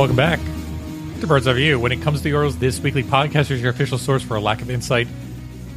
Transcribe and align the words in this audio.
Welcome 0.00 0.16
back 0.16 0.40
to 1.20 1.26
Bird's 1.26 1.46
Eye 1.46 1.52
View. 1.52 1.78
When 1.78 1.92
it 1.92 2.00
comes 2.00 2.20
to 2.20 2.24
the 2.24 2.32
Orioles, 2.32 2.56
this 2.56 2.80
weekly 2.80 3.02
podcast 3.02 3.50
is 3.50 3.60
your 3.60 3.70
official 3.70 3.98
source 3.98 4.22
for 4.22 4.34
a 4.34 4.40
lack 4.40 4.62
of 4.62 4.70
insight 4.70 5.06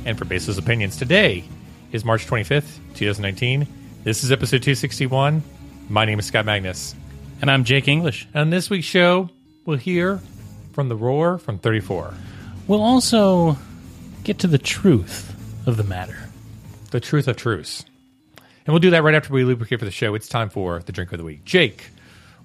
and 0.05 0.18
for 0.18 0.23
baseless 0.23 0.58
opinions. 0.58 0.96
Today 0.96 1.44
is 1.91 2.05
March 2.05 2.26
25th, 2.26 2.77
2019. 2.94 3.68
This 4.05 4.23
is 4.23 4.32
episode 4.32 4.63
261. 4.63 5.44
My 5.90 6.05
name 6.05 6.20
is 6.20 6.26
Scott 6.26 6.46
Magnus. 6.46 6.96
And 7.41 7.52
I'm 7.52 7.66
Jake 7.66 7.90
English. 7.90 8.26
On 8.34 8.49
this 8.49 8.70
week's 8.70 8.88
show, 8.88 9.30
we'll 9.66 9.76
hear 9.76 10.22
from 10.71 10.88
the 10.88 10.96
roar 10.96 11.38
from 11.38 11.60
34. 11.60 12.13
We'll 12.70 12.82
also 12.82 13.58
get 14.24 14.40
to 14.40 14.48
the 14.48 14.58
truth 14.58 15.35
of 15.68 15.76
the 15.76 15.84
matter. 15.84 16.30
The 16.91 17.02
truth 17.02 17.27
of 17.27 17.35
truths. 17.35 17.84
And 18.38 18.74
we'll 18.74 18.80
do 18.80 18.91
that 18.91 19.04
right 19.04 19.16
after 19.16 19.34
we 19.34 19.44
lubricate 19.44 19.80
for 19.80 19.85
the 19.85 19.91
show. 19.91 20.16
It's 20.16 20.30
time 20.30 20.49
for 20.49 20.80
the 20.80 20.94
drink 20.94 21.12
of 21.12 21.18
the 21.18 21.26
week. 21.26 21.44
Jake, 21.44 21.90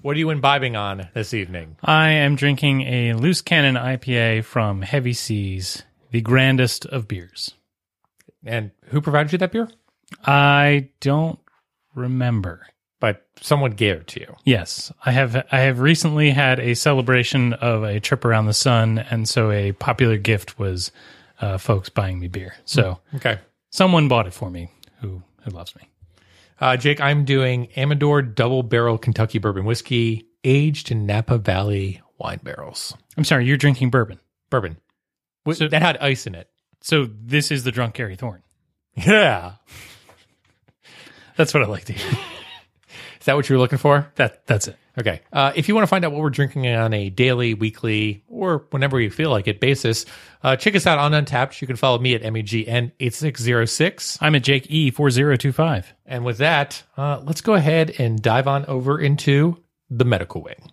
what 0.01 0.15
are 0.15 0.19
you 0.19 0.29
imbibing 0.29 0.75
on 0.75 1.09
this 1.13 1.33
evening? 1.33 1.77
I 1.83 2.09
am 2.09 2.35
drinking 2.35 2.81
a 2.83 3.13
loose 3.13 3.41
cannon 3.41 3.75
IPA 3.75 4.43
from 4.45 4.81
Heavy 4.81 5.13
Seas, 5.13 5.83
the 6.11 6.21
grandest 6.21 6.85
of 6.85 7.07
beers. 7.07 7.51
And 8.45 8.71
who 8.85 9.01
provided 9.01 9.31
you 9.31 9.37
that 9.39 9.51
beer? 9.51 9.69
I 10.25 10.89
don't 11.01 11.39
remember. 11.95 12.65
But 13.01 13.25
someone 13.39 13.71
gave 13.71 13.95
it 13.97 14.07
to 14.07 14.19
you. 14.19 14.35
Yes, 14.43 14.91
I 15.05 15.11
have. 15.11 15.33
I 15.53 15.59
have 15.61 15.79
recently 15.79 16.31
had 16.31 16.59
a 16.59 16.73
celebration 16.73 17.53
of 17.53 17.83
a 17.83 18.01
trip 18.01 18.25
around 18.25 18.47
the 18.47 18.53
sun, 18.53 18.97
and 18.99 19.27
so 19.27 19.51
a 19.51 19.71
popular 19.71 20.17
gift 20.17 20.59
was 20.59 20.91
uh, 21.39 21.57
folks 21.57 21.87
buying 21.87 22.19
me 22.19 22.27
beer. 22.27 22.55
So 22.65 22.99
Okay. 23.15 23.39
someone 23.69 24.09
bought 24.09 24.27
it 24.27 24.33
for 24.33 24.49
me 24.51 24.69
who 24.99 25.23
who 25.43 25.51
loves 25.51 25.73
me. 25.77 25.88
Uh, 26.59 26.75
Jake, 26.77 26.99
I'm 26.99 27.25
doing 27.25 27.69
Amador 27.77 28.21
Double 28.21 28.63
Barrel 28.63 28.97
Kentucky 28.97 29.39
Bourbon 29.39 29.65
Whiskey 29.65 30.27
aged 30.43 30.91
in 30.91 31.05
Napa 31.05 31.37
Valley 31.37 32.01
wine 32.17 32.39
barrels. 32.43 32.95
I'm 33.17 33.23
sorry, 33.23 33.45
you're 33.45 33.57
drinking 33.57 33.89
bourbon. 33.91 34.19
Bourbon. 34.49 34.77
So- 35.53 35.67
that 35.67 35.81
had 35.81 35.97
ice 35.97 36.27
in 36.27 36.35
it. 36.35 36.49
So 36.81 37.07
this 37.21 37.51
is 37.51 37.63
the 37.63 37.71
drunk 37.71 37.95
Gary 37.95 38.15
Thorne. 38.15 38.43
Yeah. 38.95 39.53
That's 41.35 41.53
what 41.53 41.63
I 41.63 41.67
like 41.67 41.85
to 41.85 41.93
hear. 41.93 42.19
Is 43.19 43.25
that 43.25 43.35
what 43.35 43.49
you 43.49 43.55
were 43.55 43.59
looking 43.59 43.77
for? 43.77 44.11
That 44.15 44.45
that's 44.45 44.67
it. 44.67 44.77
Okay. 44.97 45.21
Uh, 45.31 45.51
if 45.55 45.67
you 45.67 45.75
want 45.75 45.83
to 45.83 45.87
find 45.87 46.03
out 46.03 46.11
what 46.11 46.21
we're 46.21 46.29
drinking 46.29 46.67
on 46.67 46.93
a 46.93 47.09
daily, 47.09 47.53
weekly, 47.53 48.23
or 48.39 48.65
whenever 48.71 48.99
you 48.99 49.09
feel 49.09 49.29
like 49.29 49.47
it 49.47 49.59
basis, 49.59 50.05
uh, 50.43 50.55
check 50.55 50.75
us 50.75 50.87
out 50.87 50.97
on 50.97 51.11
Untappd. 51.11 51.59
You 51.61 51.67
can 51.67 51.75
follow 51.75 51.99
me 51.99 52.15
at 52.15 52.23
MEGN8606. 52.23 54.17
I'm 54.21 54.35
at 54.35 54.43
Jake 54.43 54.67
E 54.69 54.91
four 54.91 55.09
zero 55.09 55.35
two 55.35 55.51
five. 55.51 55.93
And 56.05 56.23
with 56.25 56.37
that, 56.39 56.81
uh, 56.97 57.21
let's 57.23 57.41
go 57.41 57.53
ahead 57.53 57.95
and 57.99 58.21
dive 58.21 58.47
on 58.47 58.65
over 58.65 58.99
into 58.99 59.61
the 59.89 60.05
medical 60.05 60.41
wing. 60.41 60.71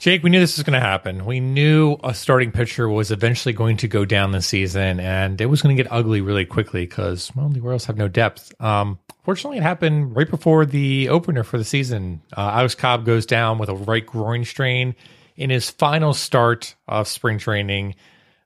Jake, 0.00 0.22
we 0.22 0.30
knew 0.30 0.40
this 0.40 0.56
was 0.56 0.64
going 0.64 0.80
to 0.80 0.86
happen. 0.86 1.26
We 1.26 1.40
knew 1.40 1.98
a 2.02 2.14
starting 2.14 2.52
pitcher 2.52 2.88
was 2.88 3.10
eventually 3.10 3.52
going 3.52 3.76
to 3.76 3.86
go 3.86 4.06
down 4.06 4.32
this 4.32 4.46
season, 4.46 4.98
and 4.98 5.38
it 5.38 5.44
was 5.44 5.60
going 5.60 5.76
to 5.76 5.82
get 5.82 5.92
ugly 5.92 6.22
really 6.22 6.46
quickly 6.46 6.86
because, 6.86 7.30
well, 7.36 7.50
the 7.50 7.60
Royals 7.60 7.84
have 7.84 7.98
no 7.98 8.08
depth. 8.08 8.50
Um, 8.62 8.98
fortunately, 9.24 9.58
it 9.58 9.62
happened 9.62 10.16
right 10.16 10.28
before 10.28 10.64
the 10.64 11.10
opener 11.10 11.42
for 11.42 11.58
the 11.58 11.64
season. 11.64 12.22
Uh, 12.34 12.50
Alex 12.54 12.74
Cobb 12.74 13.04
goes 13.04 13.26
down 13.26 13.58
with 13.58 13.68
a 13.68 13.74
right 13.74 14.06
groin 14.06 14.46
strain 14.46 14.94
in 15.36 15.50
his 15.50 15.68
final 15.68 16.14
start 16.14 16.74
of 16.88 17.06
spring 17.06 17.36
training. 17.36 17.94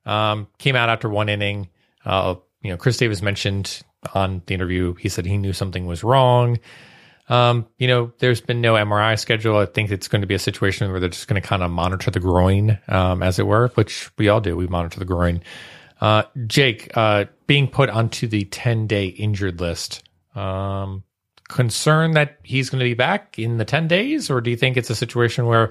Um, 0.07 0.49
came 0.59 0.75
out 0.75 0.89
after 0.89 1.09
one 1.09 1.29
inning. 1.29 1.69
Uh, 2.05 2.35
you 2.63 2.71
know, 2.71 2.77
Chris 2.77 2.97
Davis 2.97 3.23
mentioned 3.23 3.81
on 4.13 4.43
the 4.47 4.55
interview, 4.55 4.95
he 4.95 5.09
said 5.09 5.25
he 5.25 5.39
knew 5.39 5.53
something 5.53 5.87
was 5.87 6.03
wrong. 6.03 6.59
Um, 7.29 7.67
you 7.79 7.89
know, 7.89 8.13
there's 8.19 8.41
been 8.41 8.61
no 8.61 8.75
MRI 8.75 9.19
schedule. 9.19 9.57
I 9.57 9.67
think 9.67 9.91
it's 9.91 10.09
going 10.09 10.21
to 10.21 10.27
be 10.27 10.35
a 10.35 10.39
situation 10.39 10.91
where 10.91 11.01
they're 11.01 11.09
just 11.09 11.27
going 11.27 11.41
to 11.41 11.47
kind 11.47 11.63
of 11.63 11.71
monitor 11.71 12.11
the 12.11 12.21
groin, 12.21 12.79
um, 12.89 13.23
as 13.23 13.39
it 13.39 13.47
were, 13.47 13.69
which 13.69 14.11
we 14.19 14.29
all 14.29 14.41
do. 14.41 14.57
We 14.57 14.67
monitor 14.67 14.99
the 14.99 15.07
groin. 15.07 15.43
Uh, 16.01 16.25
Jake, 16.47 16.95
uh, 16.97 17.25
being 17.47 17.69
put 17.69 17.89
onto 17.89 18.27
the 18.27 18.45
10 18.45 18.87
day 18.87 19.07
injured 19.07 19.61
list, 19.61 20.03
um, 20.35 21.03
concern 21.49 22.13
that 22.13 22.39
he's 22.43 22.69
going 22.69 22.81
to 22.81 22.85
be 22.85 22.95
back 22.95 23.39
in 23.39 23.59
the 23.59 23.65
10 23.65 23.89
days, 23.89 24.31
or 24.31 24.41
do 24.41 24.51
you 24.51 24.57
think 24.57 24.77
it's 24.77 24.91
a 24.91 24.97
situation 24.97 25.47
where 25.47 25.71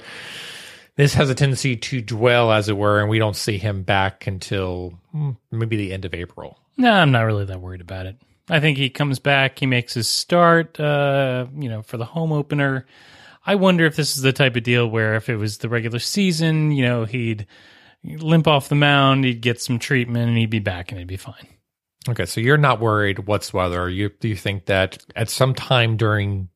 this 0.96 1.13
has 1.13 1.30
a 1.30 1.36
tendency 1.36 1.75
to 1.75 2.02
dwell, 2.02 2.52
as 2.52 2.69
it 2.69 2.78
were, 2.78 3.00
and 3.00 3.09
we 3.09 3.19
don't 3.19 3.36
see 3.36 3.58
him 3.58 3.84
back 3.84 4.25
until 4.28 4.94
hmm, 5.12 5.31
maybe 5.52 5.75
the 5.75 5.94
end 5.94 6.06
of 6.06 6.13
April? 6.13 6.59
No, 6.78 6.92
I'm 6.92 7.12
not 7.12 7.24
really 7.24 7.46
that 7.46 7.62
worried 7.62 7.81
about 7.81 8.06
it. 8.06 8.18
I 8.50 8.59
think 8.59 8.78
he 8.78 8.90
comes 8.90 9.20
back, 9.20 9.59
he 9.59 9.66
makes 9.66 9.94
his 9.94 10.08
start, 10.08 10.80
uh, 10.80 11.48
you 11.56 11.70
know, 11.70 11.81
for 11.81 11.98
the 11.98 12.06
home 12.06 12.31
opener. 12.31 12.86
I 13.46 13.56
wonder 13.56 13.86
if 13.86 13.96
this 13.96 14.16
is 14.16 14.24
the 14.24 14.34
type 14.34 14.56
of 14.56 14.64
deal 14.64 14.88
where 14.88 15.16
if 15.16 15.30
it 15.30 15.38
was 15.38 15.59
the 15.59 15.70
regular 15.70 16.00
season, 16.00 16.72
you 16.72 16.84
know, 16.86 17.06
he'd 17.06 17.48
limp 18.04 18.48
off 18.48 18.70
the 18.70 18.76
mound, 18.76 19.26
he'd 19.26 19.42
get 19.42 19.62
some 19.62 19.80
treatment, 19.80 20.30
and 20.30 20.38
he'd 20.38 20.50
be 20.50 20.59
back 20.59 20.92
and 20.92 21.00
he'd 21.00 21.08
be 21.08 21.18
fine. 21.18 21.48
Okay, 22.08 22.26
so 22.26 22.42
you're 22.42 22.58
not 22.58 22.80
worried 22.80 23.20
whatsoever. 23.28 23.90
You 23.90 24.09
do 24.20 24.28
you 24.28 24.36
think 24.36 24.66
that 24.66 25.04
at 25.16 25.30
some 25.30 25.54
time 25.54 25.96
during 25.96 26.50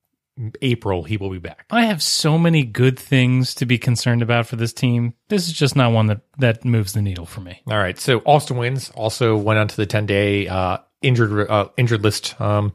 April 0.61 1.03
he 1.03 1.17
will 1.17 1.29
be 1.29 1.39
back? 1.39 1.65
I 1.71 1.85
have 1.85 2.03
so 2.03 2.37
many 2.37 2.63
good 2.63 2.99
things 2.99 3.55
to 3.55 3.65
be 3.65 3.77
concerned 3.77 4.21
about 4.21 4.47
for 4.47 4.57
this 4.57 4.73
team. 4.73 5.13
This 5.29 5.47
is 5.47 5.53
just 5.53 5.75
not 5.75 5.93
one 5.93 6.07
that, 6.07 6.21
that 6.37 6.65
moves 6.65 6.93
the 6.93 7.01
needle 7.01 7.25
for 7.25 7.41
me. 7.41 7.61
All 7.67 7.77
right. 7.77 7.97
So 7.97 8.19
Austin 8.25 8.57
Wynns 8.57 8.91
also 8.93 9.37
went 9.37 9.59
onto 9.59 9.75
the 9.75 9.85
10 9.85 10.05
day 10.05 10.47
uh, 10.47 10.79
injured 11.01 11.49
uh, 11.49 11.69
injured 11.77 12.03
list. 12.03 12.39
Um, 12.39 12.73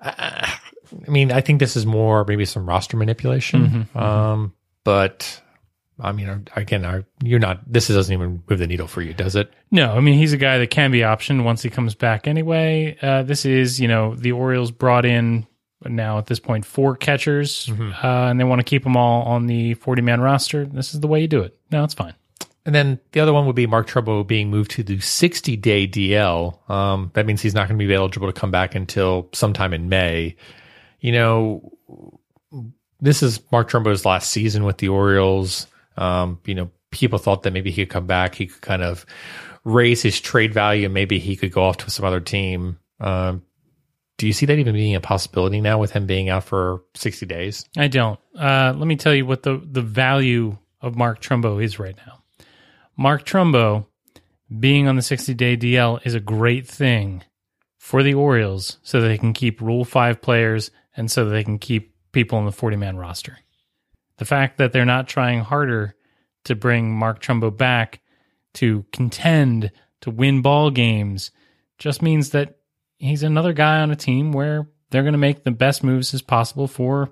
I, 0.00 0.58
I 1.06 1.10
mean, 1.10 1.32
I 1.32 1.40
think 1.40 1.60
this 1.60 1.76
is 1.76 1.86
more 1.86 2.24
maybe 2.26 2.44
some 2.44 2.66
roster 2.66 2.96
manipulation. 2.96 3.88
Um, 3.94 4.54
but 4.84 5.40
I 5.98 6.12
mean, 6.12 6.46
again, 6.56 6.84
are, 6.84 7.04
you're 7.22 7.38
not. 7.38 7.60
This 7.72 7.88
doesn't 7.88 8.12
even 8.12 8.42
move 8.48 8.58
the 8.58 8.66
needle 8.66 8.86
for 8.86 9.00
you, 9.00 9.14
does 9.14 9.36
it? 9.36 9.52
No, 9.70 9.92
I 9.92 10.00
mean 10.00 10.18
he's 10.18 10.32
a 10.32 10.36
guy 10.36 10.58
that 10.58 10.70
can 10.70 10.90
be 10.90 11.00
optioned 11.00 11.44
once 11.44 11.62
he 11.62 11.70
comes 11.70 11.94
back 11.94 12.26
anyway. 12.26 12.96
Uh, 13.00 13.22
this 13.22 13.44
is, 13.44 13.80
you 13.80 13.88
know, 13.88 14.14
the 14.14 14.32
Orioles 14.32 14.70
brought 14.70 15.04
in 15.04 15.46
now 15.84 16.18
at 16.18 16.26
this 16.26 16.40
point 16.40 16.64
four 16.64 16.96
catchers, 16.96 17.70
uh, 17.70 18.02
and 18.02 18.40
they 18.40 18.44
want 18.44 18.58
to 18.60 18.64
keep 18.64 18.82
them 18.84 18.96
all 18.96 19.22
on 19.22 19.46
the 19.46 19.74
forty 19.74 20.02
man 20.02 20.20
roster. 20.20 20.64
This 20.64 20.94
is 20.94 21.00
the 21.00 21.06
way 21.06 21.20
you 21.20 21.28
do 21.28 21.40
it. 21.40 21.56
No, 21.70 21.84
it's 21.84 21.94
fine. 21.94 22.14
And 22.66 22.74
then 22.74 22.98
the 23.12 23.20
other 23.20 23.32
one 23.32 23.46
would 23.46 23.56
be 23.56 23.66
Mark 23.66 23.88
Trumbo 23.88 24.26
being 24.26 24.48
moved 24.48 24.70
to 24.72 24.82
the 24.82 24.98
60 24.98 25.56
day 25.56 25.86
DL. 25.86 26.70
Um, 26.70 27.10
that 27.14 27.26
means 27.26 27.42
he's 27.42 27.54
not 27.54 27.68
going 27.68 27.78
to 27.78 27.86
be 27.86 27.94
eligible 27.94 28.26
to 28.32 28.38
come 28.38 28.50
back 28.50 28.74
until 28.74 29.28
sometime 29.32 29.74
in 29.74 29.88
May. 29.88 30.36
You 31.00 31.12
know, 31.12 31.72
this 33.00 33.22
is 33.22 33.40
Mark 33.52 33.70
Trumbo's 33.70 34.06
last 34.06 34.30
season 34.30 34.64
with 34.64 34.78
the 34.78 34.88
Orioles. 34.88 35.66
Um, 35.98 36.40
you 36.46 36.54
know, 36.54 36.70
people 36.90 37.18
thought 37.18 37.42
that 37.42 37.52
maybe 37.52 37.70
he 37.70 37.82
could 37.84 37.92
come 37.92 38.06
back. 38.06 38.34
He 38.34 38.46
could 38.46 38.62
kind 38.62 38.82
of 38.82 39.04
raise 39.64 40.00
his 40.02 40.20
trade 40.20 40.54
value 40.54 40.86
and 40.86 40.94
maybe 40.94 41.18
he 41.18 41.36
could 41.36 41.52
go 41.52 41.64
off 41.64 41.78
to 41.78 41.90
some 41.90 42.06
other 42.06 42.20
team. 42.20 42.78
Um, 42.98 43.42
do 44.16 44.26
you 44.26 44.32
see 44.32 44.46
that 44.46 44.58
even 44.58 44.74
being 44.74 44.94
a 44.94 45.00
possibility 45.00 45.60
now 45.60 45.78
with 45.78 45.90
him 45.90 46.06
being 46.06 46.30
out 46.30 46.44
for 46.44 46.82
60 46.94 47.26
days? 47.26 47.66
I 47.76 47.88
don't. 47.88 48.18
Uh, 48.38 48.72
let 48.76 48.86
me 48.86 48.96
tell 48.96 49.14
you 49.14 49.26
what 49.26 49.42
the 49.42 49.60
the 49.64 49.82
value 49.82 50.56
of 50.80 50.96
Mark 50.96 51.20
Trumbo 51.20 51.62
is 51.62 51.78
right 51.78 51.96
now. 52.06 52.23
Mark 52.96 53.24
Trumbo 53.24 53.86
being 54.60 54.86
on 54.86 54.96
the 54.96 55.02
60 55.02 55.34
day 55.34 55.56
DL 55.56 56.04
is 56.06 56.14
a 56.14 56.20
great 56.20 56.66
thing 56.66 57.24
for 57.78 58.02
the 58.02 58.14
Orioles 58.14 58.78
so 58.82 59.00
they 59.00 59.18
can 59.18 59.32
keep 59.32 59.60
Rule 59.60 59.84
5 59.84 60.22
players 60.22 60.70
and 60.96 61.10
so 61.10 61.24
they 61.24 61.44
can 61.44 61.58
keep 61.58 61.94
people 62.12 62.38
on 62.38 62.46
the 62.46 62.52
40 62.52 62.76
man 62.76 62.96
roster. 62.96 63.38
The 64.18 64.24
fact 64.24 64.58
that 64.58 64.72
they're 64.72 64.84
not 64.84 65.08
trying 65.08 65.40
harder 65.40 65.96
to 66.44 66.54
bring 66.54 66.94
Mark 66.94 67.20
Trumbo 67.20 67.54
back 67.54 68.00
to 68.54 68.84
contend, 68.92 69.72
to 70.02 70.10
win 70.10 70.40
ball 70.40 70.70
games, 70.70 71.32
just 71.78 72.00
means 72.00 72.30
that 72.30 72.58
he's 72.98 73.22
another 73.22 73.52
guy 73.52 73.80
on 73.80 73.90
a 73.90 73.96
team 73.96 74.32
where 74.32 74.68
they're 74.90 75.02
going 75.02 75.12
to 75.12 75.18
make 75.18 75.42
the 75.42 75.50
best 75.50 75.82
moves 75.82 76.14
as 76.14 76.22
possible 76.22 76.68
for, 76.68 77.10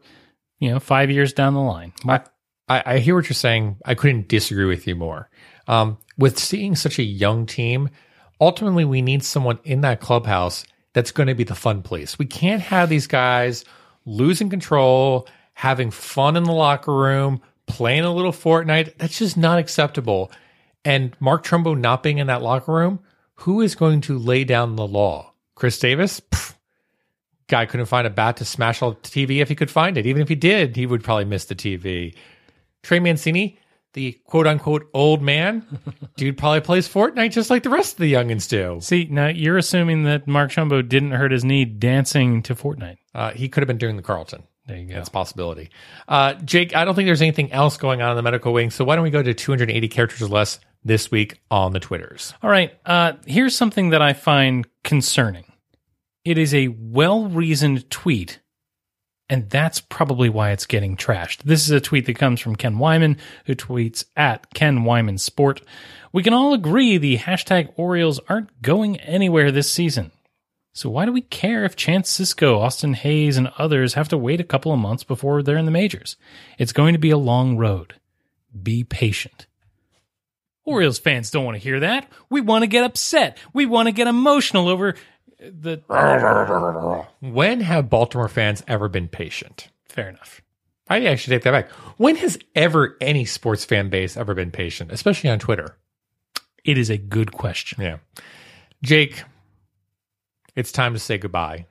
you 0.61 0.71
know, 0.71 0.79
five 0.79 1.11
years 1.11 1.33
down 1.33 1.55
the 1.55 1.61
line. 1.61 1.93
I, 2.07 2.21
I, 2.69 2.83
I 2.87 2.99
hear 2.99 3.17
what 3.17 3.25
you're 3.25 3.35
saying. 3.35 3.79
I 3.85 3.95
couldn't 3.95 4.29
disagree 4.29 4.67
with 4.67 4.87
you 4.87 4.95
more. 4.95 5.29
Um, 5.73 5.97
with 6.19 6.39
seeing 6.39 6.77
such 6.77 6.99
a 6.99 7.03
young 7.03 7.47
team, 7.47 7.89
ultimately 8.39 8.85
we 8.85 9.01
need 9.01 9.25
someone 9.25 9.59
in 9.65 9.81
that 9.81 10.01
clubhouse 10.01 10.67
that's 10.93 11.13
going 11.13 11.29
to 11.29 11.35
be 11.35 11.45
the 11.45 11.55
fun 11.55 11.81
place. 11.81 12.19
We 12.19 12.27
can't 12.27 12.61
have 12.61 12.91
these 12.91 13.07
guys 13.07 13.65
losing 14.05 14.51
control, 14.51 15.27
having 15.55 15.91
fun 15.91 16.37
in 16.37 16.45
the 16.45 16.53
locker 16.53 16.95
room, 16.95 17.41
playing 17.67 18.05
a 18.05 18.13
little 18.13 18.33
Fortnite. 18.33 18.99
That's 18.99 19.19
just 19.19 19.39
not 19.39 19.59
acceptable. 19.59 20.31
And 20.85 21.17
Mark 21.21 21.43
Trumbo 21.43 21.79
not 21.79 22.03
being 22.03 22.19
in 22.19 22.27
that 22.27 22.43
locker 22.43 22.73
room, 22.73 23.01
who 23.37 23.63
is 23.63 23.75
going 23.75 24.03
to 24.03 24.19
lay 24.19 24.45
down 24.45 24.77
the 24.77 24.87
law? 24.87 25.33
Chris 25.55 25.79
Davis? 25.79 26.21
Pfft. 26.21 26.55
Guy 27.49 27.65
couldn't 27.65 27.87
find 27.87 28.07
a 28.07 28.11
bat 28.11 28.37
to 28.37 28.45
smash 28.45 28.83
all 28.83 28.93
the 28.93 28.97
TV 29.01 29.41
if 29.41 29.49
he 29.49 29.55
could 29.55 29.71
find 29.71 29.97
it. 29.97 30.05
Even 30.05 30.21
if 30.21 30.29
he 30.29 30.35
did, 30.35 30.77
he 30.77 30.85
would 30.85 31.03
probably 31.03 31.25
miss 31.25 31.47
the 31.47 31.55
TV. 31.55 32.15
Trey 32.83 33.01
Mancini, 33.01 33.59
the 33.95 34.13
quote 34.25 34.47
unquote 34.47 34.89
old 34.95 35.23
man, 35.23 35.67
dude 36.17 36.39
probably 36.39 36.61
plays 36.61 36.89
Fortnite 36.89 37.33
just 37.33 37.51
like 37.51 37.63
the 37.63 37.71
rest 37.71 37.95
of 37.95 37.99
the 37.99 38.13
youngins 38.13 38.49
do. 38.49 38.79
See, 38.81 39.07
now 39.11 39.29
you're 39.29 39.59
assuming 39.59 40.05
that 40.05 40.27
Mark 40.27 40.51
Trumbo 40.51 40.87
didn't 40.87 41.13
hurt 41.13 41.33
his 41.33 41.45
knee 41.45 41.65
dancing 41.65 42.43
to 42.43 42.55
Fortnite. 42.55 42.97
Uh, 43.15 43.33
he 43.33 43.49
could 43.49 43.63
have 43.63 43.69
been 43.69 43.79
doing 43.79 43.97
the 43.97 44.03
Carlton. 44.03 44.45
There 44.67 44.77
you 44.77 44.87
go. 44.87 44.95
That's 44.95 45.09
a 45.09 45.13
possibility. 45.13 45.71
Uh, 46.07 46.35
Jake, 46.35 46.75
I 46.77 46.85
don't 46.85 46.95
think 46.95 47.07
there's 47.07 47.23
anything 47.23 47.51
else 47.53 47.77
going 47.77 48.01
on 48.01 48.11
in 48.11 48.17
the 48.17 48.23
medical 48.23 48.53
wing. 48.53 48.71
So 48.71 48.85
why 48.85 48.95
don't 48.95 49.03
we 49.03 49.11
go 49.11 49.23
to 49.23 49.35
280 49.35 49.89
characters 49.89 50.23
or 50.23 50.29
less 50.29 50.61
this 50.85 51.11
week 51.11 51.41
on 51.51 51.73
the 51.73 51.81
Twitters? 51.81 52.33
All 52.43 52.51
right. 52.51 52.73
Uh, 52.87 53.15
here's 53.27 53.57
something 53.57 53.91
that 53.91 54.03
I 54.03 54.13
find 54.13 54.67
concerning. 54.85 55.45
It 56.25 56.39
is 56.39 56.55
a 56.55 56.69
well 56.69 57.27
reasoned 57.27 57.91
tweet, 57.91 58.39
and 59.29 59.49
that's 59.49 59.81
probably 59.81 60.29
why 60.29 60.51
it's 60.51 60.67
getting 60.67 60.97
trashed. 60.97 61.43
This 61.43 61.65
is 61.65 61.71
a 61.71 61.81
tweet 61.81 62.07
that 62.07 62.19
comes 62.19 62.41
from 62.41 62.57
Ken 62.57 62.77
Weinman, 62.77 63.19
who 63.47 63.55
tweets 63.55 64.05
at 64.17 64.53
Ken 64.53 64.85
Wyman 64.85 65.19
Sport. 65.19 65.63
We 66.13 66.23
can 66.23 66.35
all 66.35 66.53
agree 66.53 66.99
the 66.99 67.19
hashtag 67.19 67.73
Orioles 67.77 68.21
aren't 68.29 68.63
going 68.63 69.01
anywhere 69.01 69.51
this 69.51 69.71
season. 69.71 70.13
So 70.75 70.89
why 70.89 71.05
do 71.05 71.13
we 71.13 71.21
care 71.21 71.65
if 71.65 71.77
Chance 71.77 72.19
Sisco, 72.19 72.59
Austin 72.59 72.95
Hays, 72.95 73.37
and 73.37 73.53
others 73.59 73.95
have 73.95 74.09
to 74.09 74.19
wait 74.19 74.41
a 74.41 74.45
couple 74.45 74.73
of 74.73 74.79
months 74.79 75.05
before 75.05 75.43
they're 75.43 75.57
in 75.57 75.67
the 75.67 75.71
majors? 75.71 76.17
It's 76.59 76.73
going 76.73 76.95
to 76.95 76.99
be 76.99 77.11
a 77.11 77.19
long 77.19 77.59
road. 77.59 77.95
Be 78.63 78.83
patient. 78.85 79.47
Orioles 80.65 80.99
fans 80.99 81.31
don't 81.31 81.45
want 81.45 81.57
to 81.57 81.63
hear 81.63 81.81
that. 81.81 82.11
We 82.31 82.41
want 82.41 82.63
to 82.63 82.69
get 82.69 82.85
upset. 82.85 83.37
We 83.53 83.67
want 83.67 83.89
to 83.89 83.93
get 83.93 84.07
emotional 84.07 84.69
over 84.69 84.95
the. 85.51 85.83
When 87.21 87.61
have 87.61 87.91
Baltimore 87.91 88.29
fans 88.29 88.63
ever 88.69 88.89
been 88.89 89.09
patient? 89.09 89.69
Fair 89.89 90.09
enough. 90.09 90.41
I 90.89 91.05
actually 91.07 91.37
take 91.37 91.45
that 91.45 91.53
back. 91.53 91.71
When 91.97 92.17
has 92.17 92.39
ever 92.55 92.97
any 93.01 93.25
sports 93.25 93.65
fan 93.65 93.89
base 93.89 94.17
ever 94.17 94.35
been 94.35 94.51
patient, 94.51 94.93
especially 94.93 95.31
on 95.31 95.39
Twitter? 95.39 95.77
It 96.65 96.79
is 96.79 96.91
a 96.91 96.99
good 96.99 97.33
question. 97.33 97.83
Yeah. 97.83 97.99
Jake, 98.83 99.23
it's 100.55 100.73
time 100.73 100.93
to 100.93 100.99
say 100.99 101.19
goodbye. 101.19 101.67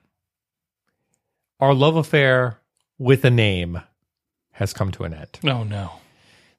Our 1.60 1.74
love 1.74 1.96
affair 1.96 2.60
with 2.98 3.24
a 3.24 3.30
name 3.30 3.82
has 4.54 4.74
come 4.74 4.92
to 4.92 5.04
an 5.04 5.14
end. 5.14 5.40
Oh 5.44 5.64
no. 5.64 5.92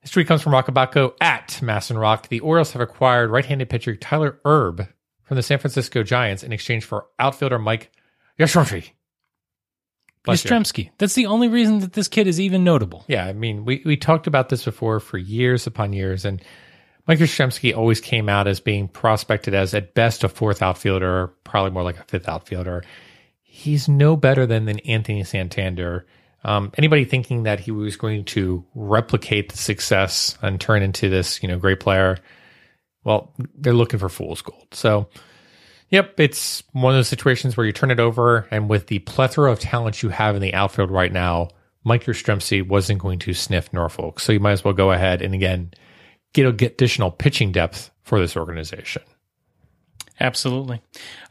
This 0.03 0.11
tweet 0.11 0.27
comes 0.27 0.43
from 0.43 0.53
Roch 0.53 0.67
Kubatko 0.67 1.15
at 1.21 1.61
MASNRoch. 1.63 2.29
The 2.29 2.41
Orioles 2.41 2.73
have 2.73 2.83
acquired 2.83 3.31
right-handed 3.31 3.71
pitcher 3.71 3.95
Tyler 3.95 4.41
Herb 4.45 4.89
from 5.33 5.37
the 5.37 5.43
San 5.43 5.59
Francisco 5.59 6.03
Giants 6.03 6.43
in 6.43 6.53
exchange 6.53 6.85
for 6.85 7.07
outfielder 7.19 7.59
Mike 7.59 7.91
Yastrzemski. 8.39 8.91
Yastrzemski. 10.27 10.91
That's 10.99 11.15
the 11.15 11.25
only 11.25 11.49
reason 11.49 11.79
that 11.79 11.95
this 11.95 12.07
kid 12.07 12.27
is 12.27 12.39
even 12.39 12.65
notable. 12.65 13.03
Yeah, 13.09 13.25
I 13.25 13.33
mean, 13.33 13.65
we, 13.65 13.81
we 13.87 13.97
talked 13.97 14.27
about 14.27 14.51
this 14.51 14.63
before 14.63 15.01
for 15.01 15.17
years 15.17 15.67
upon 15.67 15.95
years, 15.95 16.27
and 16.27 16.43
Mike 17.07 17.19
Yastrzemski 17.19 17.75
always 17.75 17.99
came 17.99 18.29
out 18.29 18.47
as 18.47 18.61
being 18.61 18.89
prospected 18.89 19.55
as 19.55 19.73
at 19.73 19.95
best 19.95 20.23
a 20.23 20.29
fourth 20.29 20.61
outfielder, 20.61 21.29
probably 21.45 21.71
more 21.71 21.83
like 21.83 21.99
a 21.99 22.05
fifth 22.05 22.29
outfielder. 22.29 22.85
He's 23.41 23.89
no 23.89 24.19
better 24.19 24.45
than, 24.45 24.67
than 24.67 24.81
Anthony 24.81 25.25
Santander. 25.25 26.05
Um, 26.45 26.73
anybody 26.77 27.07
thinking 27.07 27.45
that 27.45 27.59
he 27.59 27.71
was 27.71 27.97
going 27.97 28.27
to 28.27 28.67
replicate 28.75 29.51
the 29.51 29.57
success 29.57 30.37
and 30.43 30.61
turn 30.61 30.83
into 30.83 31.09
this, 31.09 31.43
you 31.43 31.49
know, 31.49 31.59
great 31.59 31.81
player, 31.81 32.19
well, 33.05 33.35
they're 33.55 33.73
looking 33.73 33.99
for 33.99 34.09
fool's 34.09 34.43
gold. 34.43 34.69
So, 34.73 35.09
yep, 35.89 36.19
it's 36.19 36.63
one 36.73 36.95
of 36.95 36.99
those 36.99 37.09
situations 37.09 37.57
where 37.57 37.67
you 37.67 37.73
turn 37.73 37.91
it 37.91 38.01
over, 38.01 38.47
and 38.51 38.69
with 38.69 38.87
the 38.87 39.01
plethora 39.01 39.51
of 39.51 39.61
talent 39.61 40.03
you 40.03 40.09
have 40.11 40.37
in 40.37 40.43
the 40.43 40.55
outfield 40.55 40.91
right 40.91 41.13
now, 41.13 41.49
Mike 41.85 42.05
Yastrzemski 42.05 42.67
wasn't 42.67 43.01
going 43.01 43.19
to 43.21 43.35
sniff 43.35 43.73
Norfolk. 43.73 44.21
So 44.21 44.33
you 44.33 44.41
might 44.41 44.53
as 44.53 44.65
well 44.65 44.75
go 44.75 44.93
ahead 44.93 45.21
and 45.23 45.35
again 45.35 45.73
get, 46.33 46.57
get 46.57 46.73
additional 46.73 47.11
pitching 47.11 47.53
depth 47.53 47.91
for 48.03 48.21
this 48.21 48.37
organization. 48.37 49.03
Absolutely. 50.21 50.81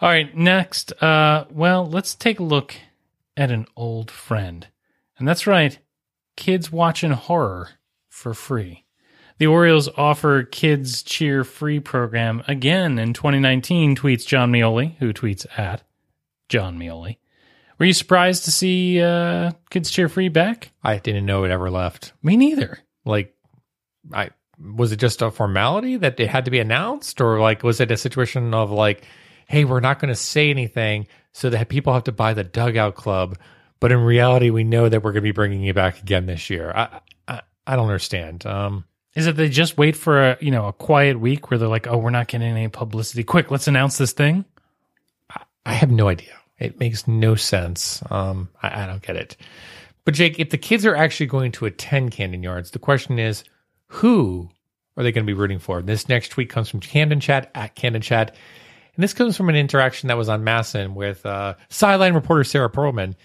All 0.02 0.10
right, 0.10 0.36
next, 0.36 0.92
uh, 1.02 1.46
well, 1.50 1.88
let's 1.88 2.16
take 2.16 2.40
a 2.40 2.44
look 2.44 2.76
at 3.38 3.52
an 3.52 3.66
old 3.78 4.12
friend. 4.12 4.68
And 5.18 5.28
that's 5.28 5.48
right, 5.48 5.78
kids 6.36 6.72
watching 6.72 7.12
horror 7.12 7.70
for 8.10 8.34
free. 8.34 8.86
The 9.42 9.48
Orioles 9.48 9.90
offer 9.98 10.44
Kids 10.44 11.02
Cheer 11.02 11.44
Free 11.44 11.80
program 11.80 12.44
again 12.48 13.00
in 13.00 13.14
2019, 13.14 13.96
tweets 13.96 14.24
Jon 14.24 14.52
Meoli, 14.52 14.96
who 15.00 15.14
tweets 15.14 15.48
at 15.58 15.82
Jon 16.48 16.78
Meoli. 16.78 17.18
Were 17.80 17.88
you 17.88 17.94
surprised 17.94 18.46
to 18.46 18.52
see 18.52 19.02
uh, 19.02 19.54
Kids 19.72 19.90
Cheer 19.90 20.10
Free 20.10 20.30
back? 20.30 20.72
I 20.84 21.00
didn't 21.00 21.26
know 21.26 21.44
it 21.44 21.50
ever 21.50 21.72
left. 21.72 22.14
Me 22.22 22.38
neither. 22.38 22.78
Like, 23.04 23.34
I 24.14 24.30
was 24.60 24.92
it 24.92 24.98
just 24.98 25.24
a 25.24 25.32
formality 25.32 25.98
that 25.98 26.20
it 26.20 26.30
had 26.30 26.46
to 26.46 26.52
be 26.52 26.60
announced, 26.60 27.20
or 27.20 27.40
like 27.40 27.64
was 27.64 27.82
it 27.82 27.90
a 27.90 27.98
situation 27.98 28.54
of 28.54 28.70
like, 28.70 29.06
hey, 29.48 29.66
we're 29.66 29.80
not 29.80 29.98
going 29.98 30.14
to 30.14 30.16
say 30.16 30.52
anything 30.52 31.08
so 31.32 31.50
that 31.50 31.68
people 31.68 31.94
have 31.94 32.04
to 32.04 32.12
buy 32.12 32.36
the 32.36 32.44
dugout 32.44 32.94
club, 32.94 33.40
but 33.80 33.92
in 33.92 34.02
reality, 34.02 34.52
we 34.52 34.64
know 34.64 34.88
that 34.88 35.02
we're 35.02 35.14
going 35.14 35.24
to 35.24 35.28
be 35.28 35.32
bringing 35.32 35.62
you 35.62 35.74
back 35.74 36.00
again 36.00 36.28
this 36.28 36.52
year. 36.52 36.72
I 36.76 37.00
I, 37.28 37.42
I 37.66 37.76
don't 37.76 37.88
understand. 37.88 38.46
Um, 38.46 38.86
Is 39.14 39.28
it 39.28 39.36
they 39.36 39.50
just 39.50 39.78
wait 39.78 39.96
for 39.96 40.32
a 40.32 40.38
you 40.40 40.52
know 40.52 40.68
a 40.68 40.74
quiet 40.74 41.20
week 41.20 41.50
where 41.50 41.58
they're 41.58 41.68
like, 41.68 41.88
oh, 41.88 41.98
we're 41.98 42.12
not 42.12 42.28
getting 42.28 42.48
any 42.48 42.68
publicity. 42.68 43.24
Quick, 43.24 43.52
let's 43.52 43.68
announce 43.68 43.98
this 43.98 44.14
thing. 44.14 44.46
I 45.66 45.74
have 45.74 45.92
no 45.92 46.08
idea. 46.08 46.34
It 46.58 46.80
makes 46.80 47.08
no 47.08 47.36
sense. 47.36 48.04
Um, 48.10 48.50
I, 48.62 48.84
I 48.84 48.86
don't 48.88 49.02
get 49.02 49.16
it. 49.16 49.36
But 50.06 50.14
Jake, 50.14 50.40
if 50.40 50.50
the 50.50 50.58
kids 50.58 50.86
are 50.86 50.96
actually 50.96 51.28
going 51.28 51.52
to 51.54 51.66
attend 51.66 52.12
Camden 52.12 52.42
Yards, 52.42 52.72
the 52.72 52.80
question 52.80 53.20
is, 53.20 53.44
who 53.88 54.50
are 54.98 55.04
they 55.04 55.12
going 55.12 55.26
to 55.26 55.32
be 55.32 55.38
rooting 55.38 55.60
for? 55.60 55.82
This 55.82 56.10
next 56.10 56.30
tweet 56.30 56.50
comes 56.50 56.70
from 56.70 56.80
Camden 56.80 57.20
Chat 57.20 57.52
at 57.54 57.76
Camden 57.76 58.02
Chat, 58.02 58.36
and 58.96 59.04
this 59.04 59.14
comes 59.14 59.38
from 59.38 59.50
an 59.50 59.56
interaction 59.56 60.08
that 60.08 60.18
was 60.18 60.30
on 60.30 60.44
MASN 60.44 60.94
with 60.94 61.26
uh, 61.26 61.56
sideline 61.70 62.14
reporter 62.14 62.44
Sarah 62.44 62.70
Perlman, 62.70 63.16